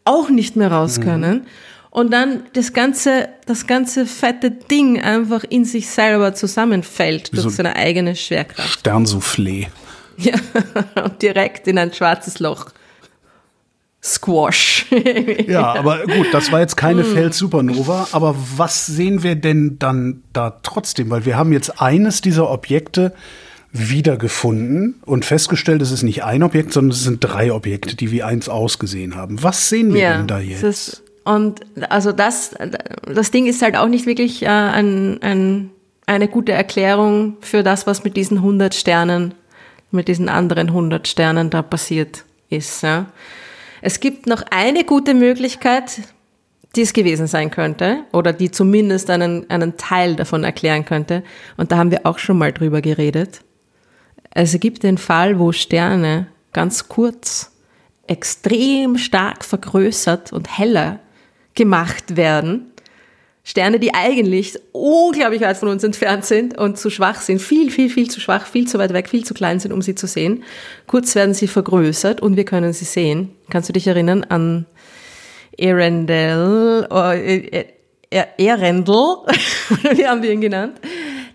auch 0.05 0.29
nicht 0.29 0.55
mehr 0.55 0.71
raus 0.71 0.99
können. 1.01 1.45
Und 1.89 2.13
dann 2.13 2.43
das 2.53 2.71
ganze, 2.71 3.27
das 3.45 3.67
ganze 3.67 4.05
fette 4.05 4.49
Ding 4.49 5.01
einfach 5.01 5.43
in 5.43 5.65
sich 5.65 5.89
selber 5.89 6.33
zusammenfällt 6.33 7.33
durch 7.33 7.43
so- 7.43 7.49
seine 7.49 7.75
eigene 7.75 8.15
Schwerkraft. 8.15 8.79
Sternsoufflé. 8.79 9.67
Ja, 10.17 10.35
und 11.03 11.21
direkt 11.21 11.67
in 11.67 11.77
ein 11.77 11.91
schwarzes 11.93 12.39
Loch. 12.39 12.67
Squash. 14.03 14.87
Ja, 15.47 15.73
aber 15.75 16.05
gut, 16.07 16.27
das 16.33 16.51
war 16.51 16.59
jetzt 16.59 16.75
keine 16.75 17.03
Feldsupernova. 17.05 18.07
Aber 18.11 18.35
was 18.57 18.87
sehen 18.87 19.21
wir 19.21 19.35
denn 19.35 19.77
dann 19.77 20.23
da 20.33 20.59
trotzdem? 20.63 21.09
Weil 21.11 21.25
wir 21.25 21.37
haben 21.37 21.53
jetzt 21.53 21.81
eines 21.81 22.21
dieser 22.21 22.49
Objekte 22.49 23.13
wiedergefunden 23.73 24.95
und 25.05 25.23
festgestellt, 25.23 25.81
es 25.81 25.91
ist 25.91 26.03
nicht 26.03 26.23
ein 26.23 26.43
Objekt, 26.43 26.73
sondern 26.73 26.91
es 26.91 27.03
sind 27.03 27.23
drei 27.23 27.53
Objekte, 27.53 27.95
die 27.95 28.11
wie 28.11 28.23
eins 28.23 28.49
ausgesehen 28.49 29.15
haben. 29.15 29.41
Was 29.43 29.69
sehen 29.69 29.93
wir 29.93 30.17
denn 30.17 30.27
da 30.27 30.39
jetzt? 30.39 31.03
Und 31.23 31.61
also 31.89 32.11
das, 32.11 32.55
das 33.05 33.31
Ding 33.31 33.45
ist 33.45 33.61
halt 33.61 33.77
auch 33.77 33.87
nicht 33.87 34.07
wirklich 34.07 34.43
äh, 34.43 34.47
ein, 34.47 35.21
ein, 35.21 35.69
eine 36.07 36.27
gute 36.27 36.51
Erklärung 36.51 37.37
für 37.41 37.61
das, 37.61 37.85
was 37.85 38.03
mit 38.03 38.17
diesen 38.17 38.37
100 38.37 38.73
Sternen, 38.73 39.35
mit 39.91 40.07
diesen 40.07 40.29
anderen 40.29 40.69
100 40.69 41.07
Sternen 41.07 41.51
da 41.51 41.61
passiert 41.61 42.25
ist. 42.49 42.81
Ja. 42.81 43.05
Es 43.81 43.99
gibt 43.99 44.27
noch 44.27 44.43
eine 44.51 44.83
gute 44.83 45.13
Möglichkeit, 45.13 46.01
die 46.75 46.81
es 46.81 46.93
gewesen 46.93 47.27
sein 47.27 47.51
könnte 47.51 48.03
oder 48.13 48.31
die 48.31 48.51
zumindest 48.51 49.09
einen, 49.09 49.49
einen 49.49 49.77
Teil 49.77 50.15
davon 50.15 50.43
erklären 50.43 50.85
könnte. 50.85 51.23
Und 51.57 51.71
da 51.71 51.77
haben 51.77 51.91
wir 51.91 52.05
auch 52.05 52.17
schon 52.17 52.37
mal 52.37 52.53
drüber 52.53 52.81
geredet. 52.81 53.41
Es 54.29 54.57
gibt 54.59 54.83
den 54.83 54.97
Fall, 54.97 55.39
wo 55.39 55.51
Sterne 55.51 56.27
ganz 56.53 56.87
kurz 56.87 57.51
extrem 58.07 58.97
stark 58.97 59.43
vergrößert 59.43 60.31
und 60.31 60.57
heller 60.57 60.99
gemacht 61.53 62.15
werden. 62.15 62.70
Sterne, 63.43 63.79
die 63.79 63.93
eigentlich 63.93 64.57
unglaublich 64.71 65.41
weit 65.41 65.57
von 65.57 65.69
uns 65.69 65.83
entfernt 65.83 66.25
sind 66.25 66.57
und 66.57 66.77
zu 66.77 66.91
schwach 66.91 67.19
sind, 67.21 67.41
viel, 67.41 67.71
viel, 67.71 67.89
viel 67.89 68.09
zu 68.09 68.19
schwach, 68.19 68.45
viel 68.45 68.67
zu 68.67 68.77
weit 68.77 68.93
weg, 68.93 69.09
viel 69.09 69.25
zu 69.25 69.33
klein 69.33 69.59
sind, 69.59 69.71
um 69.71 69.81
sie 69.81 69.95
zu 69.95 70.05
sehen. 70.05 70.43
Kurz 70.85 71.15
werden 71.15 71.33
sie 71.33 71.47
vergrößert 71.47 72.21
und 72.21 72.35
wir 72.35 72.45
können 72.45 72.71
sie 72.73 72.85
sehen. 72.85 73.31
Kannst 73.49 73.67
du 73.67 73.73
dich 73.73 73.87
erinnern 73.87 74.23
an 74.29 74.67
Erendel, 75.57 76.87
äh, 76.91 77.65
äh, 78.11 78.25
Erendel, 78.37 78.95
wie 79.95 80.07
haben 80.07 80.21
wir 80.21 80.31
ihn 80.31 80.41
genannt? 80.41 80.79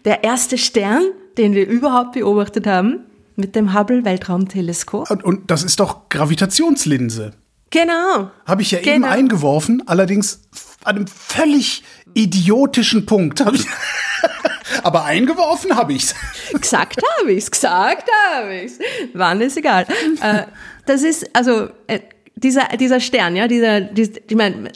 Der 0.04 0.22
erste 0.24 0.58
Stern, 0.58 1.02
den 1.38 1.54
wir 1.54 1.66
überhaupt 1.66 2.12
beobachtet 2.12 2.66
haben, 2.66 3.00
mit 3.34 3.54
dem 3.56 3.74
Hubble-Weltraumteleskop. 3.74 5.10
Und, 5.10 5.24
und 5.24 5.50
das 5.50 5.62
ist 5.64 5.80
doch 5.80 6.08
Gravitationslinse. 6.08 7.32
Genau. 7.70 8.30
Habe 8.46 8.62
ich 8.62 8.70
ja 8.70 8.78
eben 8.78 9.02
Genau. 9.02 9.08
eingeworfen, 9.08 9.82
allerdings 9.86 10.42
an 10.86 10.96
einem 10.96 11.06
völlig 11.06 11.82
idiotischen 12.14 13.06
Punkt. 13.06 13.44
Hab 13.44 13.54
ich 13.54 13.66
Aber 14.82 15.04
eingeworfen 15.04 15.76
habe 15.76 15.92
ich's. 15.94 16.14
Gesagt 16.52 17.02
habe 17.20 17.32
ich's, 17.32 17.50
gesagt 17.50 18.08
habe 18.32 18.54
ich's. 18.54 18.78
Wann 19.14 19.40
ist 19.40 19.56
egal. 19.56 19.86
Äh, 20.20 20.44
das 20.86 21.02
ist, 21.02 21.28
also, 21.34 21.68
äh, 21.86 22.00
dieser, 22.34 22.68
dieser 22.78 23.00
Stern, 23.00 23.34
ja, 23.34 23.48
dieser, 23.48 23.80
dieser 23.80 24.20
ich 24.28 24.36
meine, 24.36 24.70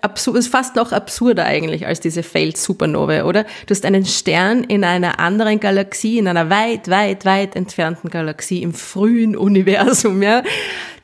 absurd, 0.00 0.36
ist 0.36 0.48
fast 0.48 0.76
noch 0.76 0.92
absurder 0.92 1.44
eigentlich 1.44 1.86
als 1.86 2.00
diese 2.00 2.22
Failed 2.22 2.56
Supernova, 2.56 3.22
oder? 3.22 3.44
Du 3.66 3.70
hast 3.70 3.84
einen 3.86 4.04
Stern 4.04 4.64
in 4.64 4.84
einer 4.84 5.18
anderen 5.18 5.60
Galaxie, 5.60 6.18
in 6.18 6.28
einer 6.28 6.50
weit, 6.50 6.88
weit, 6.88 7.24
weit 7.24 7.56
entfernten 7.56 8.10
Galaxie 8.10 8.62
im 8.62 8.74
frühen 8.74 9.36
Universum, 9.36 10.22
ja, 10.22 10.42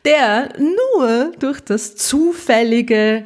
der 0.04 0.52
nur 0.58 1.32
durch 1.38 1.60
das 1.60 1.96
zufällige 1.96 3.24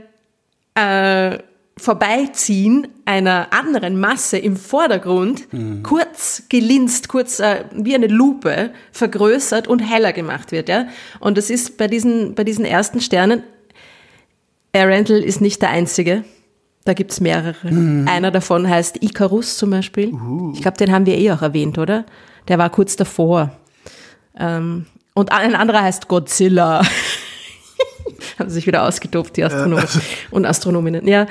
äh, 0.74 1.38
Vorbeiziehen 1.78 2.88
einer 3.06 3.48
anderen 3.52 3.98
Masse 3.98 4.36
im 4.36 4.56
Vordergrund 4.56 5.48
kurz 5.82 6.44
gelinst, 6.48 7.08
kurz 7.08 7.40
äh, 7.40 7.64
wie 7.72 7.94
eine 7.94 8.08
Lupe 8.08 8.72
vergrößert 8.92 9.68
und 9.68 9.80
heller 9.80 10.12
gemacht 10.12 10.52
wird. 10.52 10.68
Ja? 10.68 10.86
Und 11.18 11.38
das 11.38 11.50
ist 11.50 11.78
bei 11.78 11.88
diesen, 11.88 12.34
bei 12.34 12.44
diesen 12.44 12.64
ersten 12.64 13.00
Sternen, 13.00 13.42
Arendelle 14.74 15.24
ist 15.24 15.40
nicht 15.40 15.62
der 15.62 15.70
einzige. 15.70 16.24
Da 16.84 16.94
gibt's 16.94 17.20
mehrere. 17.20 17.68
Einer 18.08 18.30
davon 18.30 18.68
heißt 18.68 19.02
Icarus 19.02 19.56
zum 19.56 19.70
Beispiel. 19.70 20.12
Ich 20.54 20.62
glaube, 20.62 20.76
den 20.78 20.92
haben 20.92 21.06
wir 21.06 21.16
eh 21.16 21.30
auch 21.30 21.42
erwähnt, 21.42 21.78
oder? 21.78 22.04
Der 22.48 22.58
war 22.58 22.70
kurz 22.70 22.96
davor. 22.96 23.50
Ähm, 24.38 24.86
und 25.14 25.30
ein 25.30 25.54
anderer 25.54 25.82
heißt 25.82 26.08
Godzilla. 26.08 26.82
haben 28.38 28.50
sich 28.50 28.66
wieder 28.66 28.86
ausgetobt, 28.86 29.36
die 29.36 29.44
Astronomen 29.44 29.86
und 30.30 30.46
Astronominnen. 30.46 31.06
Ja, 31.06 31.26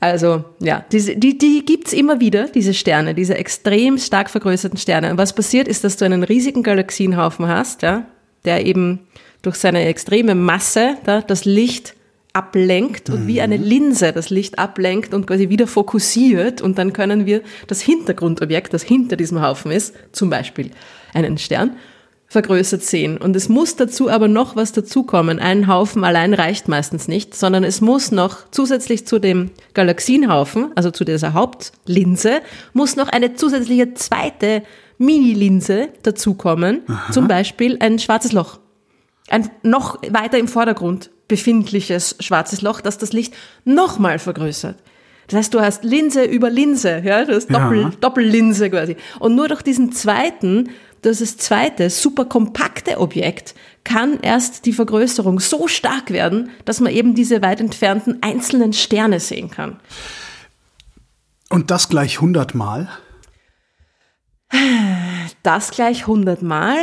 also 0.00 0.44
ja, 0.60 0.84
diese, 0.92 1.16
die, 1.16 1.38
die 1.38 1.64
gibt's 1.64 1.92
immer 1.92 2.20
wieder, 2.20 2.48
diese 2.48 2.74
Sterne, 2.74 3.14
diese 3.14 3.36
extrem 3.36 3.98
stark 3.98 4.30
vergrößerten 4.30 4.78
Sterne. 4.78 5.10
Und 5.10 5.18
was 5.18 5.34
passiert 5.34 5.68
ist, 5.68 5.84
dass 5.84 5.96
du 5.96 6.04
einen 6.04 6.24
riesigen 6.24 6.62
Galaxienhaufen 6.62 7.48
hast, 7.48 7.82
ja, 7.82 8.06
der 8.44 8.66
eben 8.66 9.00
durch 9.42 9.56
seine 9.56 9.84
extreme 9.84 10.34
Masse 10.34 10.96
da, 11.04 11.20
das 11.20 11.44
Licht 11.44 11.94
ablenkt 12.32 13.10
und 13.10 13.26
wie 13.26 13.40
eine 13.42 13.58
Linse 13.58 14.12
das 14.12 14.30
Licht 14.30 14.58
ablenkt 14.58 15.12
und 15.12 15.26
quasi 15.26 15.50
wieder 15.50 15.66
fokussiert 15.66 16.62
und 16.62 16.78
dann 16.78 16.92
können 16.94 17.26
wir 17.26 17.42
das 17.66 17.82
Hintergrundobjekt, 17.82 18.72
das 18.72 18.82
hinter 18.82 19.16
diesem 19.16 19.42
Haufen 19.42 19.70
ist, 19.70 19.94
zum 20.12 20.30
Beispiel 20.30 20.70
einen 21.12 21.36
Stern, 21.36 21.76
vergrößert 22.32 22.82
sehen. 22.82 23.18
Und 23.18 23.36
es 23.36 23.50
muss 23.50 23.76
dazu 23.76 24.08
aber 24.08 24.26
noch 24.26 24.56
was 24.56 24.72
dazukommen. 24.72 25.38
Ein 25.38 25.66
Haufen 25.66 26.02
allein 26.02 26.32
reicht 26.32 26.66
meistens 26.66 27.06
nicht, 27.06 27.34
sondern 27.34 27.62
es 27.62 27.82
muss 27.82 28.10
noch 28.10 28.50
zusätzlich 28.50 29.06
zu 29.06 29.18
dem 29.18 29.50
Galaxienhaufen, 29.74 30.72
also 30.74 30.90
zu 30.90 31.04
dieser 31.04 31.34
Hauptlinse, 31.34 32.40
muss 32.72 32.96
noch 32.96 33.08
eine 33.08 33.34
zusätzliche 33.34 33.92
zweite 33.92 34.62
Mini-Linse 34.96 35.90
dazukommen. 36.02 36.80
Zum 37.10 37.28
Beispiel 37.28 37.76
ein 37.80 37.98
schwarzes 37.98 38.32
Loch. 38.32 38.60
Ein 39.28 39.50
noch 39.62 40.00
weiter 40.08 40.38
im 40.38 40.48
Vordergrund 40.48 41.10
befindliches 41.28 42.16
schwarzes 42.20 42.62
Loch, 42.62 42.80
das 42.80 42.96
das 42.96 43.12
Licht 43.12 43.34
nochmal 43.66 44.18
vergrößert. 44.18 44.76
Das 45.28 45.38
heißt, 45.38 45.54
du 45.54 45.60
hast 45.60 45.84
Linse 45.84 46.24
über 46.24 46.48
Linse, 46.48 47.02
ja, 47.04 47.24
du 47.24 47.34
hast 47.34 47.48
Doppel, 47.52 47.82
Ja. 47.82 47.92
Doppellinse 48.00 48.70
quasi. 48.70 48.96
Und 49.18 49.34
nur 49.34 49.48
durch 49.48 49.62
diesen 49.62 49.92
zweiten, 49.92 50.70
dieses 51.04 51.36
zweite, 51.36 51.90
super 51.90 52.24
kompakte 52.24 52.98
Objekt 53.00 53.54
kann 53.84 54.18
erst 54.20 54.66
die 54.66 54.72
Vergrößerung 54.72 55.38
so 55.40 55.66
stark 55.68 56.10
werden, 56.10 56.50
dass 56.64 56.80
man 56.80 56.92
eben 56.92 57.14
diese 57.14 57.42
weit 57.42 57.60
entfernten 57.60 58.18
einzelnen 58.22 58.72
Sterne 58.72 59.20
sehen 59.20 59.50
kann. 59.50 59.78
Und 61.48 61.70
das 61.70 61.88
gleich 61.88 62.20
hundertmal. 62.20 62.88
Das 65.42 65.70
gleich 65.70 66.06
hundertmal. 66.06 66.76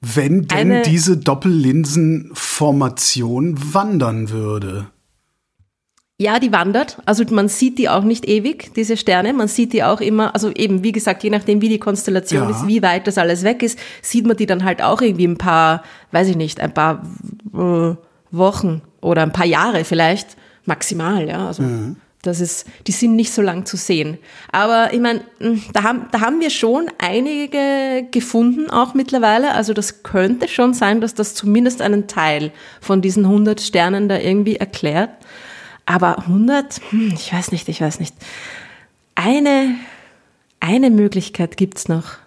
Wenn 0.00 0.48
denn 0.48 0.72
Eine- 0.72 0.82
diese 0.82 1.16
Doppellinsenformation 1.16 3.74
wandern 3.74 4.30
würde. 4.30 4.90
Ja, 6.20 6.40
die 6.40 6.50
wandert. 6.50 6.98
Also 7.06 7.22
man 7.30 7.48
sieht 7.48 7.78
die 7.78 7.88
auch 7.88 8.02
nicht 8.02 8.26
ewig, 8.26 8.74
diese 8.74 8.96
Sterne. 8.96 9.32
Man 9.32 9.46
sieht 9.46 9.72
die 9.72 9.84
auch 9.84 10.00
immer, 10.00 10.34
also 10.34 10.50
eben, 10.50 10.82
wie 10.82 10.90
gesagt, 10.90 11.22
je 11.22 11.30
nachdem, 11.30 11.60
wie 11.60 11.68
die 11.68 11.78
Konstellation 11.78 12.42
Ja. 12.42 12.50
ist, 12.50 12.66
wie 12.66 12.82
weit 12.82 13.06
das 13.06 13.18
alles 13.18 13.44
weg 13.44 13.62
ist, 13.62 13.78
sieht 14.02 14.26
man 14.26 14.36
die 14.36 14.46
dann 14.46 14.64
halt 14.64 14.82
auch 14.82 15.00
irgendwie 15.00 15.28
ein 15.28 15.38
paar, 15.38 15.84
weiß 16.10 16.26
ich 16.28 16.36
nicht, 16.36 16.58
ein 16.58 16.74
paar 16.74 17.04
äh, 17.54 17.94
Wochen 18.32 18.82
oder 19.00 19.22
ein 19.22 19.32
paar 19.32 19.46
Jahre 19.46 19.84
vielleicht 19.84 20.36
maximal, 20.64 21.28
ja. 21.28 21.46
Also 21.46 21.62
das 22.22 22.40
ist, 22.40 22.66
die 22.88 22.92
sind 22.92 23.14
nicht 23.14 23.32
so 23.32 23.40
lang 23.40 23.64
zu 23.64 23.76
sehen. 23.76 24.18
Aber 24.50 24.92
ich 24.92 24.98
meine, 25.00 25.20
mh, 25.38 25.60
da 25.72 25.84
haben, 25.84 26.06
da 26.10 26.20
haben 26.20 26.40
wir 26.40 26.50
schon 26.50 26.90
einige 26.98 28.08
gefunden 28.10 28.68
auch 28.70 28.92
mittlerweile. 28.92 29.54
Also 29.54 29.72
das 29.72 30.02
könnte 30.02 30.48
schon 30.48 30.74
sein, 30.74 31.00
dass 31.00 31.14
das 31.14 31.34
zumindest 31.34 31.80
einen 31.80 32.08
Teil 32.08 32.50
von 32.80 33.02
diesen 33.02 33.24
100 33.24 33.60
Sternen 33.60 34.08
da 34.08 34.18
irgendwie 34.18 34.56
erklärt. 34.56 35.10
Aber 35.88 36.18
100, 36.18 36.82
hm, 36.90 37.14
ich 37.14 37.32
weiß 37.32 37.50
nicht, 37.50 37.66
ich 37.70 37.80
weiß 37.80 37.98
nicht. 37.98 38.14
Eine, 39.14 39.74
eine 40.60 40.90
Möglichkeit 40.90 41.56
gibt's 41.56 41.88
noch. 41.88 42.18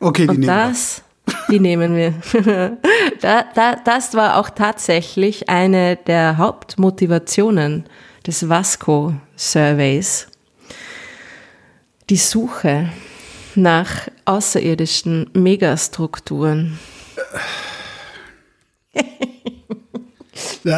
Okay, 0.00 0.22
die 0.22 0.28
Und 0.30 0.40
nehmen 0.40 0.48
wir. 0.48 0.66
das, 0.66 1.02
die 1.48 1.60
nehmen 1.60 1.94
wir. 1.94 2.14
da, 3.20 3.44
da, 3.54 3.76
das 3.76 4.14
war 4.14 4.38
auch 4.38 4.50
tatsächlich 4.50 5.48
eine 5.48 5.98
der 5.98 6.36
Hauptmotivationen 6.36 7.84
des 8.26 8.48
Vasco-Surveys. 8.48 10.26
Die 12.08 12.16
Suche 12.16 12.90
nach 13.54 14.08
außerirdischen 14.24 15.30
Megastrukturen. 15.32 16.80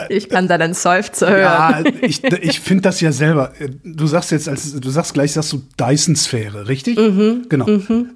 Ich 0.08 0.28
kann 0.28 0.48
deinen 0.48 0.74
Seufzer 0.74 1.30
hören. 1.30 1.40
ja, 1.40 1.82
ich, 2.02 2.22
ich 2.24 2.60
finde 2.60 2.82
das 2.82 3.00
ja 3.00 3.12
selber. 3.12 3.52
Du 3.84 4.06
sagst 4.06 4.30
jetzt, 4.30 4.48
als 4.48 4.78
du 4.78 4.90
sagst 4.90 5.14
gleich, 5.14 5.32
sagst 5.32 5.52
du 5.52 5.62
Dyson-Sphäre, 5.78 6.68
richtig? 6.68 6.98
Mhm. 6.98 7.46
Genau. 7.48 7.66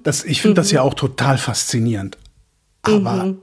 Das, 0.03 0.23
ich 0.23 0.41
finde 0.41 0.55
das 0.55 0.71
ja 0.71 0.81
auch 0.81 0.93
total 0.93 1.37
faszinierend. 1.37 2.17
Aber, 2.83 3.25
Mhm. 3.25 3.37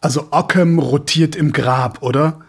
also 0.00 0.28
Ockham 0.30 0.78
rotiert 0.78 1.36
im 1.36 1.52
Grab, 1.52 2.02
oder? 2.02 2.40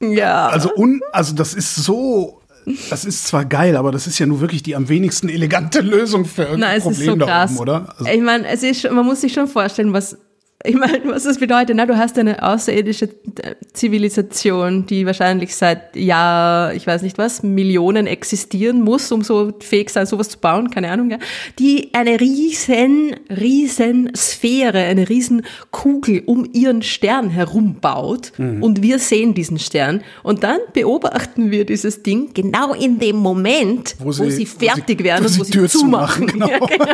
Ja. 0.00 0.48
Also, 0.48 0.70
un, 0.74 1.00
also 1.12 1.34
das 1.34 1.52
ist 1.54 1.74
so, 1.74 2.40
das 2.88 3.04
ist 3.04 3.26
zwar 3.26 3.44
geil, 3.44 3.76
aber 3.76 3.92
das 3.92 4.06
ist 4.06 4.18
ja 4.18 4.26
nur 4.26 4.40
wirklich 4.40 4.62
die 4.62 4.74
am 4.76 4.88
wenigsten 4.88 5.28
elegante 5.28 5.80
Lösung 5.80 6.24
für 6.24 6.42
irgendein 6.42 6.60
Nein, 6.70 6.78
es 6.78 6.82
Problem 6.84 7.00
ist 7.00 7.06
so 7.06 7.16
da 7.16 7.26
krass. 7.26 7.50
oben, 7.50 7.60
oder? 7.60 7.94
Also, 7.98 8.10
ich 8.10 8.20
meine, 8.22 8.46
man 8.92 9.04
muss 9.06 9.20
sich 9.20 9.32
schon 9.32 9.46
vorstellen, 9.48 9.92
was, 9.92 10.16
ich 10.64 10.74
meine, 10.76 11.00
was 11.04 11.24
das 11.24 11.38
bedeutet. 11.38 11.74
Na, 11.76 11.86
du 11.86 11.96
hast 11.96 12.18
eine 12.18 12.42
außerirdische 12.42 13.06
äh, 13.06 13.54
Zivilisation, 13.72 14.86
die 14.86 15.06
wahrscheinlich 15.06 15.54
seit 15.54 15.96
Jahr, 15.96 16.74
ich 16.74 16.86
weiß 16.86 17.02
nicht 17.02 17.18
was, 17.18 17.42
Millionen 17.42 18.06
existieren 18.06 18.80
muss, 18.82 19.10
um 19.12 19.22
so 19.22 19.52
fähig 19.60 19.90
sein, 19.90 20.06
sowas 20.06 20.28
zu 20.28 20.38
bauen, 20.38 20.70
keine 20.70 20.90
Ahnung, 20.90 21.10
ja, 21.10 21.18
die 21.58 21.90
eine 21.92 22.20
riesen, 22.20 23.16
riesen 23.30 24.10
Sphäre, 24.16 24.78
eine 24.84 25.08
riesen 25.08 25.42
Kugel 25.70 26.22
um 26.26 26.48
ihren 26.52 26.82
Stern 26.82 27.30
herum 27.30 27.76
baut 27.80 28.32
Mhm. 28.38 28.62
und 28.62 28.82
wir 28.82 28.98
sehen 28.98 29.34
diesen 29.34 29.58
Stern 29.58 30.02
und 30.22 30.42
dann 30.42 30.58
beobachten 30.72 31.50
wir 31.50 31.64
dieses 31.66 32.02
Ding 32.02 32.30
genau 32.34 32.72
in 32.74 32.98
dem 32.98 33.16
Moment, 33.16 33.96
Wo 33.98 34.06
wo 34.06 34.12
sie- 34.12 34.30
sie, 34.30 34.46
wo 34.46 34.58
sie- 34.60 34.66
fertig 34.66 35.02
werden 35.04 35.22
wo 35.24 35.26
und 35.26 35.32
sie 35.34 35.40
wo 35.40 35.44
sie 35.44 35.52
Tür 35.52 35.68
zumachen. 35.68 36.26
genau. 36.28 36.48
Ja, 36.48 36.58
genau. 36.58 36.86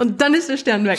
Und 0.00 0.20
dann 0.20 0.34
ist 0.34 0.48
der 0.48 0.56
Stern 0.56 0.84
weg. 0.84 0.98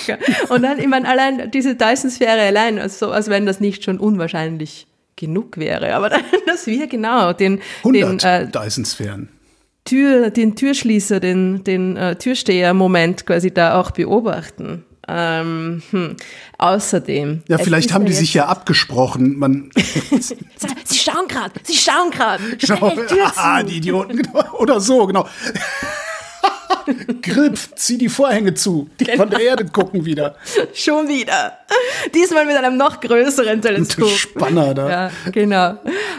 Und 0.49 0.61
dann, 0.63 0.79
ich 0.79 0.87
meine, 0.87 1.07
allein 1.07 1.51
diese 1.51 1.75
Dyson-Sphäre 1.80 2.41
allein, 2.41 2.80
also, 2.80 3.11
als 3.11 3.30
wenn 3.30 3.45
das 3.45 3.59
nicht 3.59 3.84
schon 3.84 3.99
unwahrscheinlich 3.99 4.88
genug 5.15 5.57
wäre. 5.57 5.95
Aber 5.95 6.09
dass 6.45 6.67
wir 6.67 6.88
genau 6.88 7.34
den, 7.34 7.61
den, 7.84 8.03
100 8.03 8.23
äh, 8.23 8.47
Dyson-Sphären. 8.47 9.30
Tür, 9.86 10.30
den 10.30 10.55
Türschließer, 10.55 11.19
den, 11.19 11.63
den 11.63 11.97
äh, 11.97 12.15
Türsteher-Moment 12.15 13.25
quasi 13.25 13.51
da 13.51 13.80
auch 13.80 13.91
beobachten. 13.91 14.86
Ähm, 15.07 15.82
hm. 15.89 16.15
Außerdem. 16.59 17.41
Ja, 17.47 17.57
vielleicht 17.57 17.93
haben 17.93 18.05
die 18.05 18.13
sich 18.13 18.36
ja 18.36 18.45
abgesprochen. 18.45 19.39
Man, 19.39 19.71
Sie 20.86 20.97
schauen 20.97 21.27
gerade, 21.27 21.53
sie 21.63 21.75
schauen 21.75 22.11
gerade. 22.11 22.57
zu. 22.57 22.69
ah, 23.36 23.63
die 23.63 23.77
Idioten, 23.77 24.17
genau. 24.17 24.43
Oder 24.59 24.80
so, 24.80 25.07
genau. 25.07 25.27
Grip, 27.21 27.57
zieh 27.75 27.97
die 27.97 28.09
Vorhänge 28.09 28.53
zu. 28.53 28.89
Die 28.99 29.05
Genau. 29.05 29.17
von 29.17 29.29
der 29.29 29.39
Erde 29.41 29.65
gucken 29.65 30.05
wieder. 30.05 30.35
Schon 30.73 31.07
wieder. 31.07 31.57
Diesmal 32.13 32.45
mit 32.45 32.55
einem 32.55 32.77
noch 32.77 32.99
größeren 33.01 33.61
Teleskop. 33.61 34.09
Spanner 34.09 34.73
da. 34.73 34.89
Ja, 34.89 35.11
genau. 35.31 35.77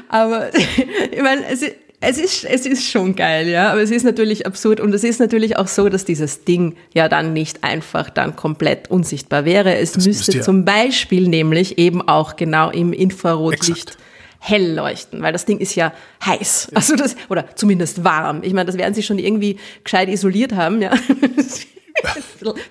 Aber 0.08 0.50
ich 0.54 1.22
meine, 1.22 1.46
es, 1.50 1.62
ist- 1.62 1.74
es, 2.02 2.16
ist, 2.18 2.44
es 2.46 2.64
ist 2.64 2.90
schon 2.90 3.14
geil, 3.14 3.46
ja. 3.46 3.72
Aber 3.72 3.82
es 3.82 3.90
ist 3.90 4.04
natürlich 4.04 4.46
absurd 4.46 4.80
und 4.80 4.94
es 4.94 5.04
ist 5.04 5.20
natürlich 5.20 5.58
auch 5.58 5.68
so, 5.68 5.90
dass 5.90 6.06
dieses 6.06 6.44
Ding 6.44 6.76
ja 6.94 7.10
dann 7.10 7.34
nicht 7.34 7.62
einfach 7.62 8.08
dann 8.08 8.36
komplett 8.36 8.90
unsichtbar 8.90 9.44
wäre. 9.44 9.76
Es 9.76 9.96
müsste 9.96 10.08
müsste 10.08 10.36
ja- 10.38 10.42
zum 10.42 10.64
Beispiel 10.64 11.28
nämlich 11.28 11.76
eben 11.76 12.00
auch 12.00 12.36
genau 12.36 12.70
im 12.70 12.94
Infrarotlicht 12.94 13.90
Exakt. 13.90 13.98
Hell 14.40 14.74
leuchten, 14.74 15.22
weil 15.22 15.32
das 15.32 15.44
Ding 15.44 15.58
ist 15.58 15.74
ja 15.74 15.92
heiß. 16.24 16.72
Also 16.74 16.96
das, 16.96 17.14
oder 17.28 17.54
zumindest 17.54 18.02
warm. 18.02 18.42
Ich 18.42 18.54
meine, 18.54 18.66
das 18.66 18.78
werden 18.78 18.94
sie 18.94 19.02
schon 19.02 19.18
irgendwie 19.18 19.58
gescheit 19.84 20.08
isoliert 20.08 20.54
haben, 20.54 20.80
ja. 20.82 20.92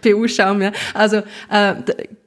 PU-Schaum, 0.01 0.61
ja. 0.61 0.71
Also 0.93 1.17
äh, 1.49 1.75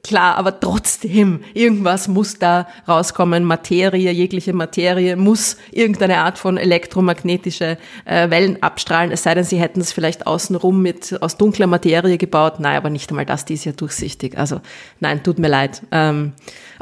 klar, 0.03 0.37
aber 0.37 0.59
trotzdem, 0.59 1.43
irgendwas 1.53 2.07
muss 2.07 2.39
da 2.39 2.67
rauskommen. 2.87 3.43
Materie, 3.43 4.11
jegliche 4.11 4.53
Materie 4.53 5.15
muss 5.15 5.57
irgendeine 5.71 6.19
Art 6.19 6.37
von 6.37 6.57
elektromagnetische 6.57 7.77
äh, 8.05 8.29
Wellen 8.29 8.61
abstrahlen, 8.63 9.11
es 9.11 9.23
sei 9.23 9.35
denn, 9.35 9.43
sie 9.43 9.59
hätten 9.59 9.81
es 9.81 9.91
vielleicht 9.91 10.25
außenrum 10.27 10.81
mit 10.81 11.21
aus 11.21 11.37
dunkler 11.37 11.67
Materie 11.67 12.17
gebaut. 12.17 12.59
Nein, 12.59 12.77
aber 12.77 12.89
nicht 12.89 13.09
einmal 13.09 13.25
das, 13.25 13.45
die 13.45 13.55
ist 13.55 13.65
ja 13.65 13.73
durchsichtig. 13.73 14.37
Also 14.37 14.61
nein, 14.99 15.23
tut 15.23 15.39
mir 15.39 15.49
leid. 15.49 15.81
Ähm, 15.91 16.33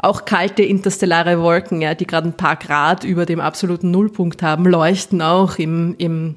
auch 0.02 0.24
kalte 0.24 0.62
interstellare 0.62 1.40
Wolken, 1.40 1.80
ja, 1.80 1.94
die 1.94 2.06
gerade 2.06 2.28
ein 2.28 2.36
paar 2.36 2.56
Grad 2.56 3.04
über 3.04 3.24
dem 3.24 3.40
absoluten 3.40 3.90
Nullpunkt 3.92 4.42
haben, 4.42 4.66
leuchten 4.66 5.22
auch 5.22 5.58
im, 5.58 5.94
im 5.96 6.34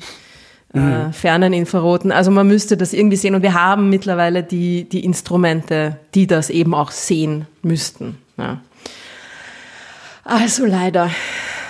äh, 0.72 1.11
fernen 1.11 1.51
Infraroten. 1.51 2.11
Also 2.11 2.30
man 2.30 2.47
müsste 2.47 2.78
das 2.78 2.93
irgendwie 2.93 3.18
sehen 3.18 3.34
und 3.34 3.41
wir 3.41 3.55
haben 3.55 3.89
mittlerweile 3.89 4.43
die, 4.43 4.88
die 4.88 5.03
Instrumente, 5.03 5.97
die 6.13 6.28
das 6.28 6.51
eben 6.51 6.76
auch 6.76 6.91
sehen 6.91 7.47
müssten. 7.63 8.20
Ja. 8.38 8.61
Also 10.24 10.66
leider, 10.66 11.09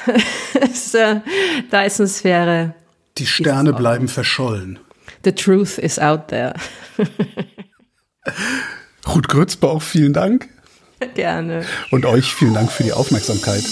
äh, 0.93 1.15
Dyson-Sphäre. 1.71 2.73
Die 3.17 3.25
Sterne 3.25 3.71
bleiben 3.71 4.09
verschollen. 4.09 4.79
The 5.23 5.31
truth 5.31 5.77
is 5.77 5.97
out 5.97 6.27
there. 6.27 6.53
Ruth 9.07 9.29
Grützbauch, 9.29 9.81
vielen 9.81 10.11
Dank. 10.11 10.49
Gerne. 11.13 11.65
Und 11.91 12.05
euch 12.05 12.33
vielen 12.33 12.53
Dank 12.53 12.71
für 12.71 12.83
die 12.83 12.93
Aufmerksamkeit. 12.93 13.63